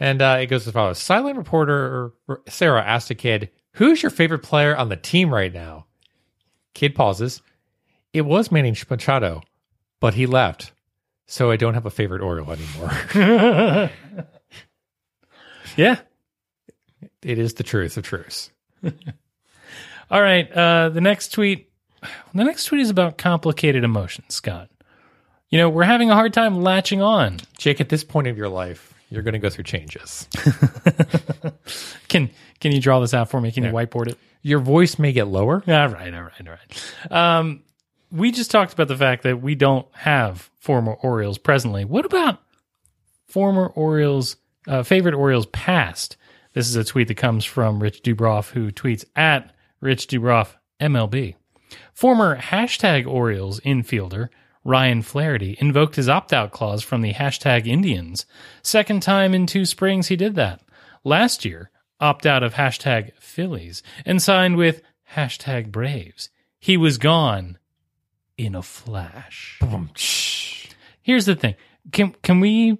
and 0.00 0.22
uh, 0.22 0.38
it 0.40 0.46
goes 0.46 0.66
as 0.66 0.72
follows: 0.72 0.98
Sideline 0.98 1.36
reporter 1.36 2.12
Sarah 2.48 2.82
asked 2.82 3.10
a 3.10 3.14
kid, 3.14 3.50
"Who's 3.74 4.02
your 4.02 4.10
favorite 4.10 4.42
player 4.42 4.76
on 4.76 4.88
the 4.88 4.96
team 4.96 5.32
right 5.32 5.52
now?" 5.52 5.86
Kid 6.74 6.94
pauses. 6.94 7.42
It 8.12 8.22
was 8.22 8.52
Manny 8.52 8.74
Machado, 8.90 9.42
but 10.00 10.14
he 10.14 10.26
left, 10.26 10.72
so 11.26 11.50
I 11.50 11.56
don't 11.56 11.74
have 11.74 11.86
a 11.86 11.90
favorite 11.90 12.20
Oriole 12.22 12.52
anymore. 12.52 13.90
Yeah. 15.76 16.00
it 17.22 17.38
is 17.38 17.54
the 17.54 17.62
truth 17.62 17.96
of 17.96 18.04
truths. 18.04 18.50
All 20.10 20.20
right. 20.22 20.50
Uh, 20.52 20.90
the 20.90 21.00
next 21.00 21.28
tweet. 21.28 21.70
The 22.34 22.44
next 22.44 22.64
tweet 22.64 22.80
is 22.82 22.90
about 22.90 23.16
complicated 23.16 23.84
emotions, 23.84 24.34
Scott. 24.34 24.68
You 25.50 25.58
know, 25.58 25.70
we're 25.70 25.84
having 25.84 26.10
a 26.10 26.14
hard 26.14 26.32
time 26.34 26.60
latching 26.62 27.00
on. 27.00 27.38
Jake, 27.58 27.80
at 27.80 27.88
this 27.88 28.04
point 28.04 28.26
of 28.26 28.36
your 28.36 28.48
life, 28.48 28.92
you're 29.08 29.22
going 29.22 29.34
to 29.34 29.38
go 29.38 29.50
through 29.50 29.64
changes. 29.64 30.26
Can 32.08 32.30
Can 32.62 32.72
you 32.72 32.80
draw 32.80 33.00
this 33.00 33.12
out 33.12 33.28
for 33.28 33.40
me? 33.40 33.50
Can 33.50 33.64
you 33.64 33.70
whiteboard 33.70 34.08
it? 34.08 34.18
Your 34.40 34.60
voice 34.60 34.96
may 34.96 35.12
get 35.12 35.26
lower. 35.26 35.64
All 35.66 35.88
right, 35.88 36.14
all 36.14 36.22
right, 36.22 36.48
all 36.48 36.54
right. 36.54 37.12
Um, 37.38 37.64
we 38.12 38.30
just 38.30 38.52
talked 38.52 38.72
about 38.72 38.86
the 38.86 38.96
fact 38.96 39.24
that 39.24 39.42
we 39.42 39.56
don't 39.56 39.86
have 39.92 40.48
former 40.60 40.94
Orioles 40.94 41.38
presently. 41.38 41.84
What 41.84 42.04
about 42.04 42.40
former 43.26 43.66
Orioles, 43.66 44.36
uh, 44.68 44.84
favorite 44.84 45.14
Orioles 45.14 45.46
past? 45.46 46.16
This 46.54 46.68
is 46.68 46.76
a 46.76 46.84
tweet 46.84 47.08
that 47.08 47.16
comes 47.16 47.44
from 47.44 47.82
Rich 47.82 48.02
Dubroff, 48.04 48.50
who 48.50 48.70
tweets 48.70 49.04
at 49.16 49.52
Rich 49.80 50.06
Dubroff 50.06 50.54
MLB. 50.80 51.34
Former 51.92 52.38
hashtag 52.38 53.06
Orioles 53.06 53.58
infielder 53.60 54.28
Ryan 54.64 55.02
Flaherty 55.02 55.56
invoked 55.60 55.96
his 55.96 56.08
opt 56.08 56.32
out 56.32 56.52
clause 56.52 56.84
from 56.84 57.02
the 57.02 57.12
hashtag 57.12 57.66
Indians. 57.66 58.24
Second 58.62 59.02
time 59.02 59.34
in 59.34 59.46
two 59.46 59.66
springs 59.66 60.06
he 60.06 60.16
did 60.16 60.36
that. 60.36 60.60
Last 61.02 61.44
year, 61.44 61.70
opt 62.02 62.26
out 62.26 62.42
of 62.42 62.54
hashtag 62.54 63.14
Phillies 63.18 63.82
and 64.04 64.20
signed 64.20 64.56
with 64.56 64.82
hashtag 65.14 65.70
Braves. 65.70 66.28
He 66.58 66.76
was 66.76 66.98
gone 66.98 67.58
in 68.36 68.54
a 68.54 68.62
flash. 68.62 69.58
Here's 71.02 71.24
the 71.26 71.34
thing. 71.34 71.54
Can 71.92 72.14
can 72.22 72.40
we 72.40 72.78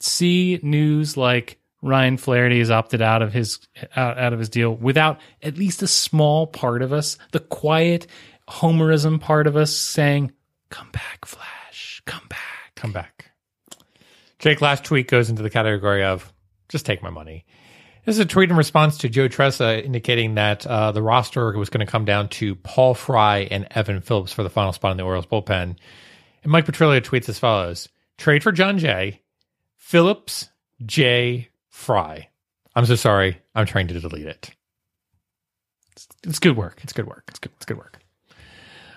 see 0.00 0.58
news 0.62 1.16
like 1.16 1.58
Ryan 1.82 2.16
Flaherty 2.16 2.60
has 2.60 2.70
opted 2.70 3.02
out 3.02 3.22
of 3.22 3.32
his 3.32 3.58
out, 3.96 4.16
out 4.18 4.32
of 4.32 4.38
his 4.38 4.48
deal 4.48 4.74
without 4.74 5.20
at 5.42 5.58
least 5.58 5.82
a 5.82 5.86
small 5.86 6.46
part 6.46 6.82
of 6.82 6.92
us, 6.92 7.18
the 7.32 7.40
quiet 7.40 8.06
homerism 8.48 9.20
part 9.20 9.46
of 9.46 9.56
us 9.56 9.74
saying, 9.76 10.32
"Come 10.70 10.90
back, 10.90 11.24
Flash. 11.24 12.02
Come 12.06 12.26
back." 12.28 12.38
Come 12.74 12.92
back. 12.92 13.30
Jake, 14.40 14.60
last 14.60 14.82
tweet 14.82 15.06
goes 15.06 15.30
into 15.30 15.40
the 15.40 15.50
category 15.50 16.02
of 16.02 16.32
just 16.68 16.84
take 16.84 17.00
my 17.00 17.10
money. 17.10 17.44
This 18.04 18.16
is 18.16 18.20
a 18.20 18.24
tweet 18.24 18.50
in 18.50 18.56
response 18.56 18.98
to 18.98 19.08
Joe 19.08 19.28
Trezza 19.28 19.84
indicating 19.84 20.34
that 20.34 20.66
uh, 20.66 20.90
the 20.90 21.02
roster 21.02 21.56
was 21.56 21.70
going 21.70 21.86
to 21.86 21.90
come 21.90 22.04
down 22.04 22.28
to 22.30 22.56
Paul 22.56 22.94
Fry 22.94 23.46
and 23.48 23.68
Evan 23.70 24.00
Phillips 24.00 24.32
for 24.32 24.42
the 24.42 24.50
final 24.50 24.72
spot 24.72 24.90
in 24.90 24.96
the 24.96 25.04
Orioles 25.04 25.26
bullpen. 25.26 25.76
And 26.42 26.52
Mike 26.52 26.66
Petriello 26.66 27.00
tweets 27.00 27.28
as 27.28 27.38
follows 27.38 27.88
Trade 28.18 28.42
for 28.42 28.50
Jon 28.50 28.78
Jay, 28.78 29.20
Phillips, 29.76 30.48
Jay, 30.84 31.48
Fry. 31.68 32.28
I'm 32.74 32.86
so 32.86 32.96
sorry. 32.96 33.38
I'm 33.54 33.66
trying 33.66 33.86
to 33.86 34.00
delete 34.00 34.26
it. 34.26 34.50
It's 36.24 36.40
good 36.40 36.56
work. 36.56 36.80
It's 36.82 36.92
good 36.92 37.06
work. 37.06 37.24
It's 37.28 37.38
good. 37.38 37.52
It's 37.56 37.66
good 37.66 37.78
work. 37.78 38.00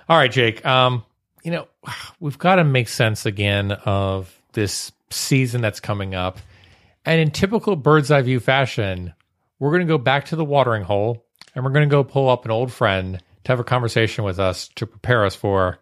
All 0.10 0.18
right, 0.18 0.32
Jake. 0.32 0.66
Um, 0.66 1.04
you 1.44 1.52
know, 1.52 1.68
we've 2.20 2.40
got 2.40 2.56
to 2.56 2.64
make 2.64 2.88
sense 2.88 3.28
again 3.28 3.72
of 3.72 4.36
this 4.54 4.92
season 5.12 5.62
that's 5.62 5.80
coming 5.80 6.16
up. 6.16 6.40
And 7.06 7.22
in 7.22 7.32
typical 7.32 7.76
bird's 7.76 8.12
eye 8.12 8.22
view 8.22 8.40
fashion, 8.40 9.14
we're 9.60 9.70
going 9.70 9.86
to 9.86 9.88
go 9.88 9.98
back 9.98 10.26
to 10.26 10.36
the 10.36 10.46
watering 10.46 10.84
hole 10.84 11.24
and 11.54 11.64
we're 11.64 11.72
going 11.72 11.88
to 11.88 11.94
go 11.94 12.04
pull 12.04 12.30
up 12.30 12.46
an 12.46 12.52
old 12.52 12.72
friend 12.72 13.22
to 13.44 13.52
have 13.52 13.60
a 13.60 13.64
conversation 13.64 14.24
with 14.24 14.40
us 14.40 14.68
to 14.76 14.88
prepare 14.88 15.26
us 15.26 15.36
for 15.36 15.78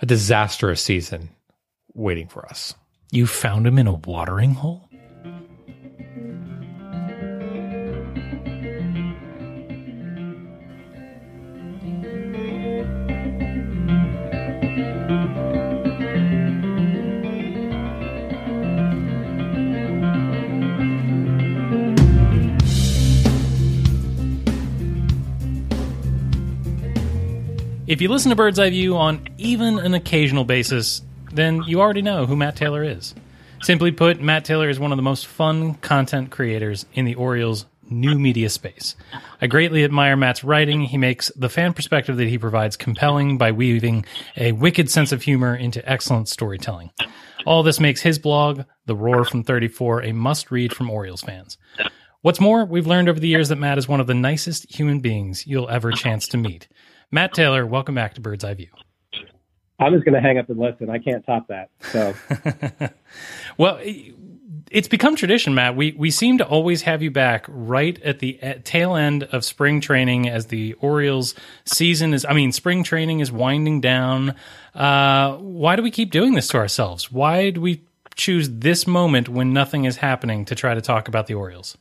a 0.00 0.06
disastrous 0.06 0.80
season 0.80 1.30
waiting 1.94 2.28
for 2.28 2.46
us. 2.46 2.74
You 3.10 3.26
found 3.26 3.66
him 3.66 3.78
in 3.78 3.86
a 3.86 3.92
watering 3.92 4.54
hole? 4.54 4.87
If 27.88 28.02
you 28.02 28.10
listen 28.10 28.28
to 28.28 28.36
Bird's 28.36 28.58
Eye 28.58 28.68
View 28.68 28.98
on 28.98 29.26
even 29.38 29.78
an 29.78 29.94
occasional 29.94 30.44
basis, 30.44 31.00
then 31.32 31.62
you 31.62 31.80
already 31.80 32.02
know 32.02 32.26
who 32.26 32.36
Matt 32.36 32.54
Taylor 32.54 32.84
is. 32.84 33.14
Simply 33.62 33.92
put, 33.92 34.20
Matt 34.20 34.44
Taylor 34.44 34.68
is 34.68 34.78
one 34.78 34.92
of 34.92 34.98
the 34.98 35.02
most 35.02 35.26
fun 35.26 35.72
content 35.76 36.30
creators 36.30 36.84
in 36.92 37.06
the 37.06 37.14
Orioles' 37.14 37.64
new 37.88 38.18
media 38.18 38.50
space. 38.50 38.94
I 39.40 39.46
greatly 39.46 39.84
admire 39.84 40.18
Matt's 40.18 40.44
writing. 40.44 40.82
He 40.82 40.98
makes 40.98 41.32
the 41.34 41.48
fan 41.48 41.72
perspective 41.72 42.18
that 42.18 42.28
he 42.28 42.36
provides 42.36 42.76
compelling 42.76 43.38
by 43.38 43.52
weaving 43.52 44.04
a 44.36 44.52
wicked 44.52 44.90
sense 44.90 45.10
of 45.10 45.22
humor 45.22 45.56
into 45.56 45.90
excellent 45.90 46.28
storytelling. 46.28 46.90
All 47.46 47.62
this 47.62 47.80
makes 47.80 48.02
his 48.02 48.18
blog, 48.18 48.64
The 48.84 48.96
Roar 48.96 49.24
from 49.24 49.44
34, 49.44 50.02
a 50.02 50.12
must 50.12 50.50
read 50.50 50.74
from 50.74 50.90
Orioles 50.90 51.22
fans. 51.22 51.56
What's 52.20 52.38
more, 52.38 52.66
we've 52.66 52.86
learned 52.86 53.08
over 53.08 53.18
the 53.18 53.28
years 53.28 53.48
that 53.48 53.56
Matt 53.56 53.78
is 53.78 53.88
one 53.88 54.00
of 54.00 54.06
the 54.06 54.12
nicest 54.12 54.70
human 54.76 55.00
beings 55.00 55.46
you'll 55.46 55.70
ever 55.70 55.90
chance 55.90 56.28
to 56.28 56.36
meet. 56.36 56.68
Matt 57.10 57.32
Taylor, 57.32 57.64
welcome 57.66 57.94
back 57.94 58.14
to 58.14 58.20
Bird's 58.20 58.44
Eye 58.44 58.54
View. 58.54 58.68
I'm 59.80 59.92
just 59.92 60.04
going 60.04 60.14
to 60.14 60.20
hang 60.20 60.38
up 60.38 60.50
and 60.50 60.58
listen. 60.58 60.90
I 60.90 60.98
can't 60.98 61.24
top 61.24 61.48
that. 61.48 61.70
So, 61.92 62.14
Well, 63.58 63.80
it's 64.70 64.88
become 64.88 65.16
tradition, 65.16 65.54
Matt. 65.54 65.76
We 65.76 65.92
we 65.92 66.10
seem 66.10 66.38
to 66.38 66.46
always 66.46 66.82
have 66.82 67.02
you 67.02 67.10
back 67.10 67.46
right 67.48 68.00
at 68.02 68.18
the 68.18 68.42
at 68.42 68.64
tail 68.64 68.96
end 68.96 69.24
of 69.24 69.44
spring 69.44 69.80
training 69.80 70.28
as 70.28 70.46
the 70.46 70.74
Orioles 70.74 71.34
season 71.64 72.12
is. 72.12 72.24
I 72.24 72.34
mean, 72.34 72.52
spring 72.52 72.82
training 72.82 73.20
is 73.20 73.32
winding 73.32 73.80
down. 73.80 74.34
Uh, 74.74 75.36
why 75.36 75.76
do 75.76 75.82
we 75.82 75.90
keep 75.90 76.10
doing 76.10 76.34
this 76.34 76.48
to 76.48 76.58
ourselves? 76.58 77.10
Why 77.10 77.50
do 77.50 77.60
we 77.60 77.82
choose 78.16 78.50
this 78.50 78.86
moment 78.86 79.28
when 79.28 79.52
nothing 79.52 79.84
is 79.84 79.96
happening 79.96 80.44
to 80.46 80.54
try 80.54 80.74
to 80.74 80.80
talk 80.80 81.08
about 81.08 81.28
the 81.28 81.34
Orioles? 81.34 81.78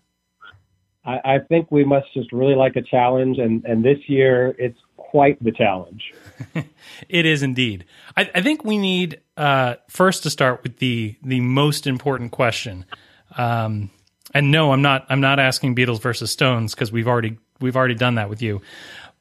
I, 1.04 1.20
I 1.26 1.40
think 1.40 1.72
we 1.72 1.84
must 1.84 2.14
just 2.14 2.32
really 2.32 2.56
like 2.56 2.76
a 2.76 2.82
challenge, 2.82 3.40
and 3.40 3.66
and 3.66 3.84
this 3.84 3.98
year 4.08 4.56
it's 4.58 4.78
quite 5.12 5.42
the 5.44 5.52
challenge. 5.52 6.14
It 7.10 7.26
is 7.26 7.44
indeed. 7.44 7.86
I, 8.16 8.30
I 8.34 8.42
think 8.42 8.66
we 8.66 8.78
need 8.78 9.22
uh, 9.36 9.76
first 9.88 10.24
to 10.24 10.30
start 10.30 10.64
with 10.64 10.78
the 10.80 11.16
the 11.24 11.40
most 11.42 11.86
important 11.86 12.32
question. 12.32 12.86
Um, 13.38 13.92
and 14.34 14.52
no, 14.52 14.72
I'm 14.72 14.82
not. 14.82 15.06
I'm 15.10 15.22
not 15.22 15.40
asking 15.40 15.76
Beatles 15.76 16.02
versus 16.02 16.32
Stones 16.32 16.74
because 16.74 16.92
we've 16.92 17.08
already 17.08 17.38
we've 17.60 17.76
already 17.76 17.96
done 17.96 18.16
that 18.16 18.30
with 18.30 18.42
you. 18.42 18.62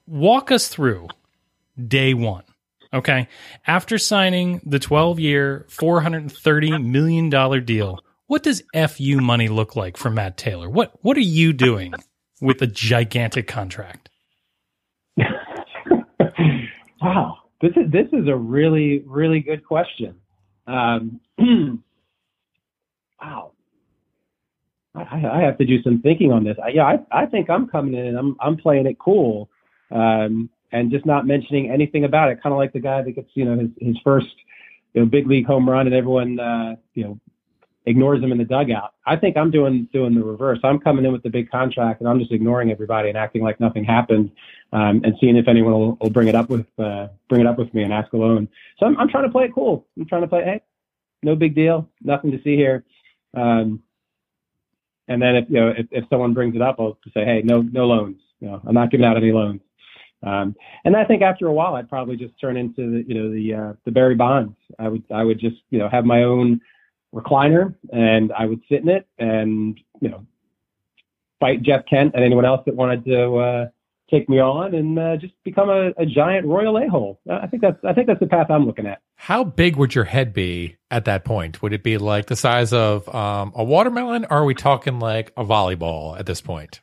Walk 0.06 0.50
us 0.50 0.68
through 0.68 1.08
day 1.86 2.14
one. 2.14 2.44
Okay, 2.92 3.28
after 3.66 3.98
signing 3.98 4.60
the 4.64 4.78
12 4.78 5.20
year, 5.20 5.66
430 5.68 6.78
million 6.78 7.28
dollar 7.28 7.60
deal, 7.60 8.00
what 8.26 8.42
does 8.42 8.62
fu 8.88 9.20
money 9.20 9.48
look 9.48 9.76
like 9.76 9.96
for 9.96 10.08
Matt 10.10 10.36
Taylor? 10.36 10.70
What 10.70 10.92
what 11.02 11.16
are 11.16 11.20
you 11.20 11.52
doing 11.52 11.94
with 12.40 12.62
a 12.62 12.66
gigantic 12.66 13.46
contract? 13.46 14.08
Wow, 17.06 17.38
this 17.60 17.70
is 17.76 17.88
this 17.92 18.08
is 18.12 18.26
a 18.26 18.34
really 18.34 19.04
really 19.06 19.38
good 19.38 19.64
question. 19.64 20.16
Um, 20.66 21.20
wow, 23.22 23.52
I, 24.92 25.24
I 25.24 25.40
have 25.42 25.56
to 25.58 25.64
do 25.64 25.80
some 25.82 26.02
thinking 26.02 26.32
on 26.32 26.42
this. 26.42 26.56
I, 26.60 26.70
yeah, 26.70 26.82
I, 26.84 26.98
I 27.12 27.26
think 27.26 27.48
I'm 27.48 27.68
coming 27.68 27.94
in 27.94 28.06
and 28.06 28.18
I'm 28.18 28.36
I'm 28.40 28.56
playing 28.56 28.86
it 28.86 28.98
cool, 28.98 29.48
um, 29.92 30.50
and 30.72 30.90
just 30.90 31.06
not 31.06 31.28
mentioning 31.28 31.70
anything 31.70 32.02
about 32.02 32.28
it. 32.30 32.42
Kind 32.42 32.52
of 32.52 32.58
like 32.58 32.72
the 32.72 32.80
guy 32.80 33.02
that 33.02 33.12
gets 33.12 33.30
you 33.34 33.44
know 33.44 33.56
his 33.56 33.70
his 33.80 33.96
first 34.02 34.34
you 34.94 35.02
know 35.02 35.06
big 35.06 35.28
league 35.28 35.46
home 35.46 35.70
run 35.70 35.86
and 35.86 35.94
everyone 35.94 36.40
uh, 36.40 36.74
you 36.94 37.04
know 37.04 37.20
ignores 37.86 38.20
them 38.20 38.32
in 38.32 38.38
the 38.38 38.44
dugout. 38.44 38.94
I 39.06 39.16
think 39.16 39.36
I'm 39.36 39.50
doing 39.50 39.88
doing 39.92 40.14
the 40.14 40.22
reverse. 40.22 40.58
I'm 40.64 40.78
coming 40.78 41.04
in 41.04 41.12
with 41.12 41.22
the 41.22 41.30
big 41.30 41.50
contract 41.50 42.00
and 42.00 42.08
I'm 42.08 42.18
just 42.18 42.32
ignoring 42.32 42.70
everybody 42.70 43.08
and 43.08 43.16
acting 43.16 43.42
like 43.42 43.60
nothing 43.60 43.84
happened, 43.84 44.30
um, 44.72 45.00
and 45.04 45.14
seeing 45.20 45.36
if 45.36 45.48
anyone 45.48 45.72
will, 45.72 45.98
will 46.00 46.10
bring 46.10 46.28
it 46.28 46.34
up 46.34 46.50
with 46.50 46.66
uh, 46.78 47.08
bring 47.28 47.40
it 47.40 47.46
up 47.46 47.58
with 47.58 47.72
me 47.72 47.82
and 47.82 47.92
ask 47.92 48.12
alone. 48.12 48.48
So 48.78 48.86
I'm, 48.86 48.98
I'm 48.98 49.08
trying 49.08 49.24
to 49.24 49.30
play 49.30 49.44
it 49.44 49.54
cool. 49.54 49.86
I'm 49.96 50.06
trying 50.06 50.22
to 50.22 50.28
play, 50.28 50.44
hey, 50.44 50.60
no 51.22 51.36
big 51.36 51.54
deal, 51.54 51.88
nothing 52.02 52.32
to 52.32 52.42
see 52.42 52.56
here. 52.56 52.84
Um, 53.34 53.82
and 55.08 55.22
then 55.22 55.36
if 55.36 55.44
you 55.48 55.60
know 55.60 55.68
if, 55.68 55.86
if 55.90 56.04
someone 56.10 56.34
brings 56.34 56.56
it 56.56 56.62
up, 56.62 56.76
I'll 56.80 56.98
say, 57.14 57.24
hey, 57.24 57.42
no 57.44 57.62
no 57.62 57.86
loans. 57.86 58.20
You 58.40 58.48
know, 58.48 58.60
I'm 58.66 58.74
not 58.74 58.90
giving 58.90 59.06
out 59.06 59.16
any 59.16 59.32
loans. 59.32 59.60
Um, 60.22 60.56
and 60.84 60.96
I 60.96 61.04
think 61.04 61.22
after 61.22 61.46
a 61.46 61.52
while, 61.52 61.76
I'd 61.76 61.88
probably 61.88 62.16
just 62.16 62.38
turn 62.40 62.56
into 62.56 62.90
the 62.90 63.04
you 63.06 63.14
know 63.14 63.30
the 63.30 63.54
uh, 63.54 63.72
the 63.84 63.92
Barry 63.92 64.16
Bonds. 64.16 64.56
I 64.78 64.88
would 64.88 65.04
I 65.14 65.22
would 65.22 65.38
just 65.38 65.56
you 65.70 65.78
know 65.78 65.88
have 65.88 66.04
my 66.04 66.24
own 66.24 66.60
recliner 67.14 67.74
and 67.92 68.32
I 68.32 68.46
would 68.46 68.60
sit 68.68 68.82
in 68.82 68.88
it 68.88 69.06
and, 69.18 69.78
you 70.00 70.08
know, 70.08 70.26
fight 71.40 71.62
Jeff 71.62 71.84
Kent 71.88 72.14
and 72.14 72.24
anyone 72.24 72.44
else 72.44 72.62
that 72.66 72.74
wanted 72.74 73.04
to 73.04 73.36
uh, 73.36 73.68
take 74.10 74.28
me 74.28 74.38
on 74.38 74.74
and 74.74 74.98
uh, 74.98 75.16
just 75.16 75.34
become 75.44 75.68
a, 75.68 75.90
a 75.98 76.06
giant 76.06 76.46
royal 76.46 76.76
a-hole. 76.78 77.20
I 77.30 77.46
think 77.46 77.62
that's 77.62 77.78
I 77.84 77.92
think 77.92 78.06
that's 78.06 78.20
the 78.20 78.26
path 78.26 78.46
I'm 78.50 78.66
looking 78.66 78.86
at. 78.86 79.00
How 79.16 79.44
big 79.44 79.76
would 79.76 79.94
your 79.94 80.04
head 80.04 80.32
be 80.32 80.76
at 80.90 81.04
that 81.06 81.24
point? 81.24 81.62
Would 81.62 81.72
it 81.72 81.82
be 81.82 81.98
like 81.98 82.26
the 82.26 82.36
size 82.36 82.72
of 82.72 83.12
um, 83.14 83.52
a 83.54 83.64
watermelon, 83.64 84.24
or 84.26 84.38
are 84.38 84.44
we 84.44 84.54
talking 84.54 84.98
like 85.00 85.32
a 85.36 85.44
volleyball 85.44 86.18
at 86.18 86.26
this 86.26 86.40
point? 86.40 86.80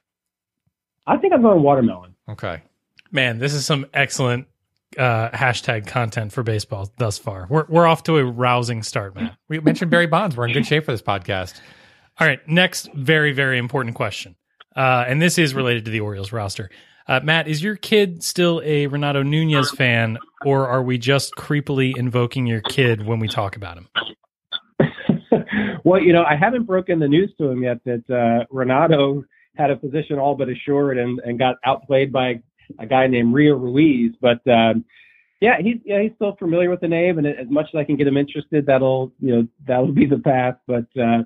I 1.05 1.17
think 1.17 1.33
I'm 1.33 1.41
going 1.41 1.61
watermelon. 1.61 2.15
Okay. 2.29 2.61
Man, 3.11 3.37
this 3.37 3.53
is 3.53 3.65
some 3.65 3.85
excellent 3.93 4.47
uh, 4.97 5.29
hashtag 5.31 5.87
content 5.87 6.31
for 6.31 6.43
baseball 6.43 6.91
thus 6.97 7.17
far. 7.17 7.47
We're 7.49 7.65
we're 7.67 7.87
off 7.87 8.03
to 8.03 8.17
a 8.17 8.25
rousing 8.25 8.83
start, 8.83 9.15
man. 9.15 9.35
We 9.49 9.59
mentioned 9.59 9.91
Barry 9.91 10.07
Bonds. 10.07 10.35
We're 10.35 10.47
in 10.47 10.53
good 10.53 10.65
shape 10.67 10.85
for 10.85 10.91
this 10.91 11.01
podcast. 11.01 11.59
All 12.19 12.27
right, 12.27 12.39
next 12.47 12.91
very 12.93 13.31
very 13.31 13.57
important 13.57 13.95
question, 13.95 14.35
uh, 14.75 15.05
and 15.07 15.21
this 15.21 15.37
is 15.37 15.53
related 15.53 15.85
to 15.85 15.91
the 15.91 15.99
Orioles 15.99 16.31
roster. 16.31 16.69
Uh, 17.07 17.19
Matt, 17.21 17.47
is 17.47 17.61
your 17.61 17.75
kid 17.75 18.23
still 18.23 18.61
a 18.63 18.87
Renato 18.87 19.23
Nunez 19.23 19.71
fan, 19.71 20.17
or 20.45 20.67
are 20.67 20.81
we 20.81 20.97
just 20.97 21.33
creepily 21.35 21.97
invoking 21.97 22.47
your 22.47 22.61
kid 22.61 23.05
when 23.05 23.19
we 23.19 23.27
talk 23.27 23.57
about 23.57 23.77
him? 23.77 23.89
well, 25.83 26.01
you 26.01 26.13
know, 26.13 26.23
I 26.23 26.35
haven't 26.35 26.63
broken 26.63 26.99
the 26.99 27.07
news 27.07 27.33
to 27.39 27.49
him 27.49 27.63
yet 27.63 27.79
that 27.85 28.09
uh, 28.09 28.45
Renato 28.49 29.23
had 29.55 29.69
a 29.69 29.75
position 29.75 30.17
all 30.17 30.35
but 30.35 30.49
assured 30.49 30.97
and, 30.97 31.19
and 31.19 31.37
got 31.37 31.55
outplayed 31.65 32.11
by 32.11 32.41
a 32.79 32.85
guy 32.85 33.07
named 33.07 33.33
Rio 33.33 33.55
Ruiz. 33.55 34.13
But 34.21 34.45
um, 34.47 34.85
yeah, 35.41 35.57
he's 35.61 35.77
yeah 35.83 36.01
he's 36.01 36.13
still 36.15 36.35
familiar 36.37 36.69
with 36.69 36.81
the 36.81 36.87
name, 36.87 37.17
and 37.17 37.27
as 37.27 37.49
much 37.49 37.67
as 37.73 37.77
I 37.77 37.83
can 37.83 37.97
get 37.97 38.07
him 38.07 38.17
interested, 38.17 38.65
that'll 38.65 39.11
you 39.19 39.35
know 39.35 39.47
that'll 39.67 39.91
be 39.91 40.05
the 40.05 40.19
path. 40.19 40.55
But 40.67 40.85
uh, 40.99 41.23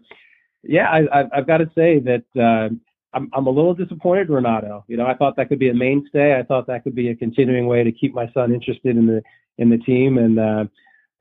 yeah, 0.63 0.89
I, 0.89 1.23
I've 1.35 1.47
got 1.47 1.57
to 1.57 1.69
say 1.75 1.99
that 1.99 2.23
uh, 2.35 2.73
I'm 3.13 3.29
I'm 3.33 3.47
a 3.47 3.51
little 3.51 3.73
disappointed, 3.73 4.29
Renato. 4.29 4.83
You 4.87 4.97
know, 4.97 5.05
I 5.05 5.13
thought 5.15 5.35
that 5.37 5.49
could 5.49 5.59
be 5.59 5.69
a 5.69 5.73
mainstay. 5.73 6.37
I 6.37 6.43
thought 6.43 6.67
that 6.67 6.83
could 6.83 6.95
be 6.95 7.09
a 7.09 7.15
continuing 7.15 7.67
way 7.67 7.83
to 7.83 7.91
keep 7.91 8.13
my 8.13 8.29
son 8.33 8.53
interested 8.53 8.97
in 8.97 9.07
the 9.07 9.21
in 9.57 9.69
the 9.69 9.77
team, 9.77 10.17
and 10.17 10.39
uh, 10.39 10.65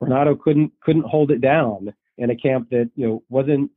Renato 0.00 0.34
couldn't 0.34 0.72
couldn't 0.80 1.06
hold 1.06 1.30
it 1.30 1.40
down 1.40 1.92
in 2.18 2.30
a 2.30 2.36
camp 2.36 2.70
that 2.70 2.90
you 2.96 3.06
know 3.06 3.22
wasn't 3.28 3.70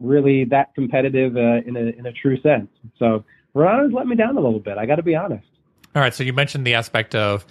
really 0.00 0.44
that 0.46 0.74
competitive 0.74 1.36
uh, 1.36 1.60
in 1.66 1.76
a 1.76 1.98
in 1.98 2.06
a 2.06 2.12
true 2.12 2.40
sense. 2.40 2.68
So 2.98 3.24
Renato's 3.54 3.92
let 3.92 4.06
me 4.06 4.16
down 4.16 4.36
a 4.36 4.40
little 4.40 4.60
bit. 4.60 4.78
I 4.78 4.86
got 4.86 4.96
to 4.96 5.02
be 5.02 5.14
honest. 5.14 5.46
All 5.94 6.02
right. 6.02 6.14
So 6.14 6.24
you 6.24 6.32
mentioned 6.32 6.66
the 6.66 6.74
aspect 6.74 7.14
of 7.14 7.44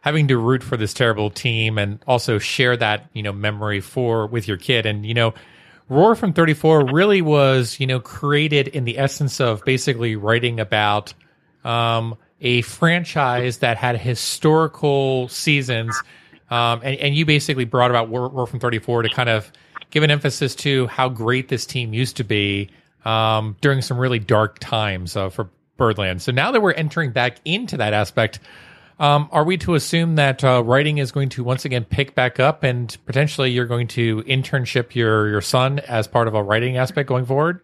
having 0.00 0.28
to 0.28 0.36
root 0.38 0.62
for 0.62 0.76
this 0.76 0.94
terrible 0.94 1.30
team 1.30 1.78
and 1.78 1.98
also 2.06 2.38
share 2.38 2.76
that, 2.76 3.08
you 3.12 3.22
know, 3.22 3.32
memory 3.32 3.80
for 3.80 4.26
with 4.26 4.48
your 4.48 4.56
kid. 4.56 4.86
And, 4.86 5.06
you 5.06 5.14
know, 5.14 5.34
Roar 5.88 6.14
from 6.14 6.32
34 6.32 6.86
really 6.92 7.22
was, 7.22 7.78
you 7.78 7.86
know, 7.86 8.00
created 8.00 8.68
in 8.68 8.84
the 8.84 8.98
essence 8.98 9.40
of 9.40 9.64
basically 9.64 10.16
writing 10.16 10.58
about 10.58 11.12
um, 11.64 12.16
a 12.40 12.62
franchise 12.62 13.58
that 13.58 13.76
had 13.76 13.98
historical 13.98 15.28
seasons. 15.28 16.00
Um, 16.50 16.80
and, 16.82 16.96
and 16.98 17.14
you 17.14 17.26
basically 17.26 17.64
brought 17.64 17.90
about 17.90 18.10
Roar, 18.10 18.28
Roar 18.28 18.46
from 18.46 18.58
34 18.58 19.02
to 19.02 19.08
kind 19.10 19.28
of 19.28 19.52
give 19.90 20.02
an 20.02 20.10
emphasis 20.10 20.54
to 20.56 20.86
how 20.86 21.08
great 21.08 21.48
this 21.48 21.66
team 21.66 21.92
used 21.92 22.16
to 22.16 22.24
be 22.24 22.70
um, 23.04 23.56
during 23.60 23.82
some 23.82 23.98
really 23.98 24.18
dark 24.18 24.58
times 24.58 25.16
uh, 25.16 25.28
for 25.28 25.50
Birdland. 25.76 26.22
So 26.22 26.32
now 26.32 26.52
that 26.52 26.60
we're 26.60 26.72
entering 26.72 27.12
back 27.12 27.38
into 27.44 27.76
that 27.78 27.92
aspect, 27.92 28.40
um, 28.98 29.28
are 29.32 29.44
we 29.44 29.56
to 29.58 29.74
assume 29.74 30.16
that 30.16 30.44
uh, 30.44 30.62
writing 30.62 30.98
is 30.98 31.10
going 31.12 31.30
to 31.30 31.42
once 31.42 31.64
again 31.64 31.84
pick 31.84 32.14
back 32.14 32.38
up, 32.38 32.62
and 32.62 32.96
potentially 33.06 33.50
you're 33.50 33.66
going 33.66 33.88
to 33.88 34.22
internship 34.22 34.94
your 34.94 35.28
your 35.28 35.40
son 35.40 35.80
as 35.80 36.06
part 36.06 36.28
of 36.28 36.34
a 36.34 36.42
writing 36.42 36.76
aspect 36.76 37.08
going 37.08 37.24
forward? 37.24 37.60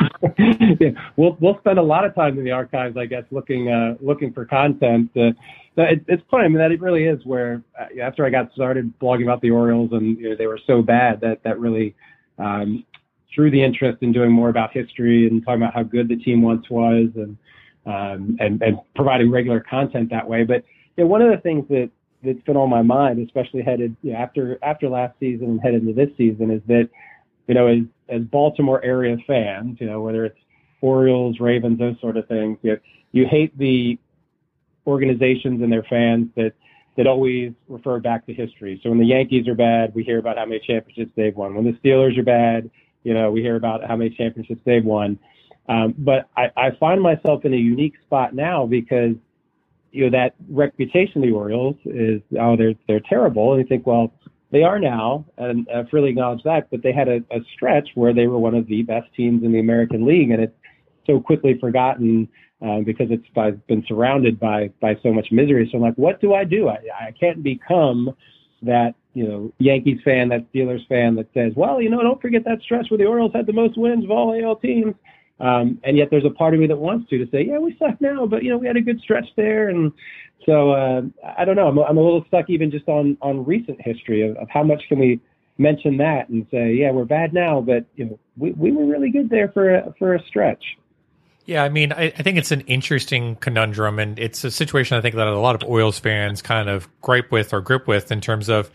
yeah, 0.38 0.90
we'll 1.16 1.36
we'll 1.40 1.58
spend 1.58 1.78
a 1.78 1.82
lot 1.82 2.04
of 2.04 2.14
time 2.14 2.38
in 2.38 2.44
the 2.44 2.50
archives, 2.50 2.96
I 2.96 3.06
guess, 3.06 3.24
looking 3.30 3.68
uh, 3.68 3.96
looking 4.00 4.32
for 4.32 4.46
content. 4.46 5.10
Uh, 5.16 5.32
it, 5.76 6.04
it's 6.08 6.22
funny. 6.30 6.44
I 6.44 6.48
mean, 6.48 6.58
that 6.58 6.72
it 6.72 6.80
really 6.80 7.04
is 7.04 7.24
where 7.24 7.62
uh, 7.78 7.86
after 8.00 8.24
I 8.24 8.30
got 8.30 8.52
started 8.52 8.92
blogging 9.00 9.24
about 9.24 9.40
the 9.40 9.50
Orioles 9.50 9.92
and 9.92 10.18
you 10.18 10.30
know, 10.30 10.36
they 10.36 10.46
were 10.46 10.60
so 10.66 10.82
bad 10.82 11.20
that 11.20 11.42
that 11.42 11.58
really 11.58 11.94
um, 12.38 12.84
drew 13.34 13.50
the 13.50 13.62
interest 13.62 13.98
in 14.02 14.12
doing 14.12 14.30
more 14.30 14.48
about 14.48 14.72
history 14.72 15.26
and 15.26 15.44
talking 15.44 15.62
about 15.62 15.74
how 15.74 15.82
good 15.82 16.08
the 16.08 16.16
team 16.16 16.42
once 16.42 16.68
was 16.70 17.08
and 17.14 17.36
um, 17.86 18.36
and, 18.40 18.60
and 18.62 18.78
providing 18.94 19.30
regular 19.30 19.60
content 19.60 20.10
that 20.10 20.28
way. 20.28 20.44
But 20.44 20.64
you 20.96 21.04
know, 21.04 21.08
one 21.08 21.22
of 21.22 21.30
the 21.30 21.38
things 21.38 21.66
that 21.68 21.90
that's 22.22 22.42
been 22.42 22.56
on 22.56 22.68
my 22.68 22.82
mind, 22.82 23.24
especially 23.26 23.62
headed 23.62 23.96
you 24.02 24.12
know, 24.12 24.18
after 24.18 24.58
after 24.62 24.88
last 24.88 25.18
season 25.18 25.46
and 25.46 25.60
headed 25.60 25.82
into 25.82 25.94
this 25.94 26.14
season, 26.16 26.50
is 26.50 26.60
that 26.66 26.88
you 27.46 27.54
know 27.54 27.66
as 27.66 27.78
as 28.08 28.22
Baltimore 28.22 28.84
area 28.84 29.16
fans, 29.26 29.78
you 29.80 29.86
know 29.86 30.00
whether 30.02 30.24
it's 30.24 30.38
Orioles, 30.80 31.40
Ravens, 31.40 31.78
those 31.78 32.00
sort 32.00 32.16
of 32.16 32.26
things, 32.26 32.58
you 32.62 32.72
know, 32.72 32.78
you 33.12 33.26
hate 33.26 33.56
the 33.58 33.98
organizations 34.86 35.62
and 35.62 35.72
their 35.72 35.84
fans 35.84 36.28
that 36.36 36.52
that 36.96 37.06
always 37.06 37.52
refer 37.68 37.98
back 38.00 38.26
to 38.26 38.34
history. 38.34 38.80
So 38.82 38.90
when 38.90 38.98
the 38.98 39.06
Yankees 39.06 39.46
are 39.48 39.54
bad, 39.54 39.94
we 39.94 40.02
hear 40.02 40.18
about 40.18 40.36
how 40.36 40.44
many 40.44 40.60
championships 40.60 41.12
they've 41.16 41.34
won. 41.34 41.54
When 41.54 41.64
the 41.64 41.72
Steelers 41.72 42.18
are 42.18 42.22
bad, 42.22 42.70
you 43.02 43.14
know, 43.14 43.30
we 43.30 43.40
hear 43.40 43.56
about 43.56 43.86
how 43.86 43.96
many 43.96 44.10
championships 44.10 44.60
they've 44.64 44.84
won. 44.84 45.18
Um, 45.68 45.94
but 45.98 46.28
I, 46.36 46.50
I 46.56 46.70
find 46.78 47.00
myself 47.00 47.44
in 47.44 47.54
a 47.54 47.58
unique 47.58 47.94
spot 48.04 48.34
now 48.34 48.66
because 48.66 49.14
you 49.92 50.04
know 50.04 50.10
that 50.10 50.34
reputation 50.48 51.22
of 51.22 51.22
the 51.22 51.34
Orioles 51.34 51.76
is 51.84 52.20
oh 52.38 52.56
they're 52.56 52.74
they're 52.86 53.00
terrible, 53.08 53.52
and 53.52 53.62
you 53.62 53.68
think 53.68 53.86
well 53.86 54.12
they 54.50 54.62
are 54.62 54.78
now, 54.78 55.24
and 55.38 55.68
I 55.74 55.84
freely 55.90 56.10
acknowledge 56.10 56.42
that. 56.44 56.70
But 56.70 56.82
they 56.82 56.92
had 56.92 57.08
a, 57.08 57.18
a 57.30 57.40
stretch 57.54 57.88
where 57.94 58.12
they 58.12 58.26
were 58.26 58.38
one 58.38 58.54
of 58.54 58.66
the 58.66 58.82
best 58.82 59.08
teams 59.16 59.44
in 59.44 59.52
the 59.52 59.60
American 59.60 60.06
League, 60.06 60.30
and 60.30 60.42
it's 60.42 60.56
so 61.06 61.20
quickly 61.20 61.56
forgotten 61.58 62.28
um, 62.62 62.84
because 62.84 63.08
it's 63.10 63.26
by, 63.34 63.52
been 63.52 63.84
surrounded 63.86 64.38
by 64.38 64.70
by 64.80 64.96
so 65.02 65.12
much 65.12 65.28
misery. 65.30 65.68
So 65.70 65.78
I'm 65.78 65.82
like, 65.82 65.94
what 65.94 66.20
do 66.20 66.34
I 66.34 66.44
do? 66.44 66.68
I, 66.68 66.78
I 67.08 67.12
can't 67.18 67.42
become 67.42 68.14
that 68.62 68.94
you 69.14 69.26
know 69.26 69.52
Yankees 69.58 70.00
fan, 70.04 70.28
that 70.28 70.52
Steelers 70.52 70.86
fan 70.88 71.16
that 71.16 71.28
says, 71.34 71.52
well, 71.56 71.80
you 71.80 71.90
know, 71.90 72.02
don't 72.02 72.20
forget 72.20 72.44
that 72.44 72.60
stretch 72.62 72.90
where 72.90 72.98
the 72.98 73.06
Orioles 73.06 73.32
had 73.34 73.46
the 73.46 73.52
most 73.52 73.76
wins 73.78 74.04
of 74.04 74.10
all 74.10 74.38
AL 74.40 74.56
teams. 74.56 74.94
Um, 75.40 75.80
and 75.84 75.96
yet 75.96 76.08
there's 76.10 76.26
a 76.26 76.30
part 76.30 76.52
of 76.52 76.60
me 76.60 76.66
that 76.66 76.76
wants 76.76 77.08
to 77.08 77.18
to 77.18 77.30
say, 77.30 77.46
yeah, 77.46 77.58
we 77.58 77.74
suck 77.78 77.98
now, 78.00 78.26
but 78.26 78.42
you 78.42 78.50
know 78.50 78.58
we 78.58 78.66
had 78.66 78.76
a 78.76 78.82
good 78.82 79.00
stretch 79.00 79.26
there, 79.36 79.70
and 79.70 79.90
so 80.44 80.72
uh, 80.72 81.02
I 81.38 81.44
don't 81.44 81.56
know. 81.56 81.68
I'm, 81.68 81.78
I'm 81.78 81.96
a 81.96 82.02
little 82.02 82.24
stuck 82.28 82.50
even 82.50 82.70
just 82.70 82.88
on 82.88 83.16
on 83.22 83.44
recent 83.44 83.80
history 83.80 84.28
of, 84.28 84.36
of 84.36 84.48
how 84.50 84.62
much 84.62 84.82
can 84.88 84.98
we 84.98 85.20
mention 85.56 85.98
that 85.98 86.28
and 86.28 86.46
say, 86.50 86.72
yeah, 86.74 86.90
we're 86.90 87.04
bad 87.04 87.32
now, 87.32 87.60
but 87.60 87.86
you 87.96 88.04
know 88.04 88.18
we 88.36 88.52
we 88.52 88.70
were 88.70 88.84
really 88.84 89.10
good 89.10 89.30
there 89.30 89.48
for 89.48 89.74
a, 89.74 89.94
for 89.98 90.14
a 90.14 90.22
stretch. 90.26 90.62
Yeah, 91.46 91.64
I 91.64 91.68
mean, 91.68 91.92
I, 91.92 92.04
I, 92.04 92.22
think 92.22 92.36
it's 92.38 92.52
an 92.52 92.60
interesting 92.62 93.34
conundrum, 93.36 93.98
and 93.98 94.18
it's 94.18 94.44
a 94.44 94.50
situation 94.50 94.98
I 94.98 95.00
think 95.00 95.14
that 95.16 95.26
a 95.26 95.38
lot 95.38 95.60
of 95.60 95.68
Orioles 95.68 95.98
fans 95.98 96.42
kind 96.42 96.68
of 96.68 96.88
gripe 97.00 97.32
with 97.32 97.52
or 97.52 97.60
grip 97.60 97.88
with 97.88 98.12
in 98.12 98.20
terms 98.20 98.48
of 98.48 98.70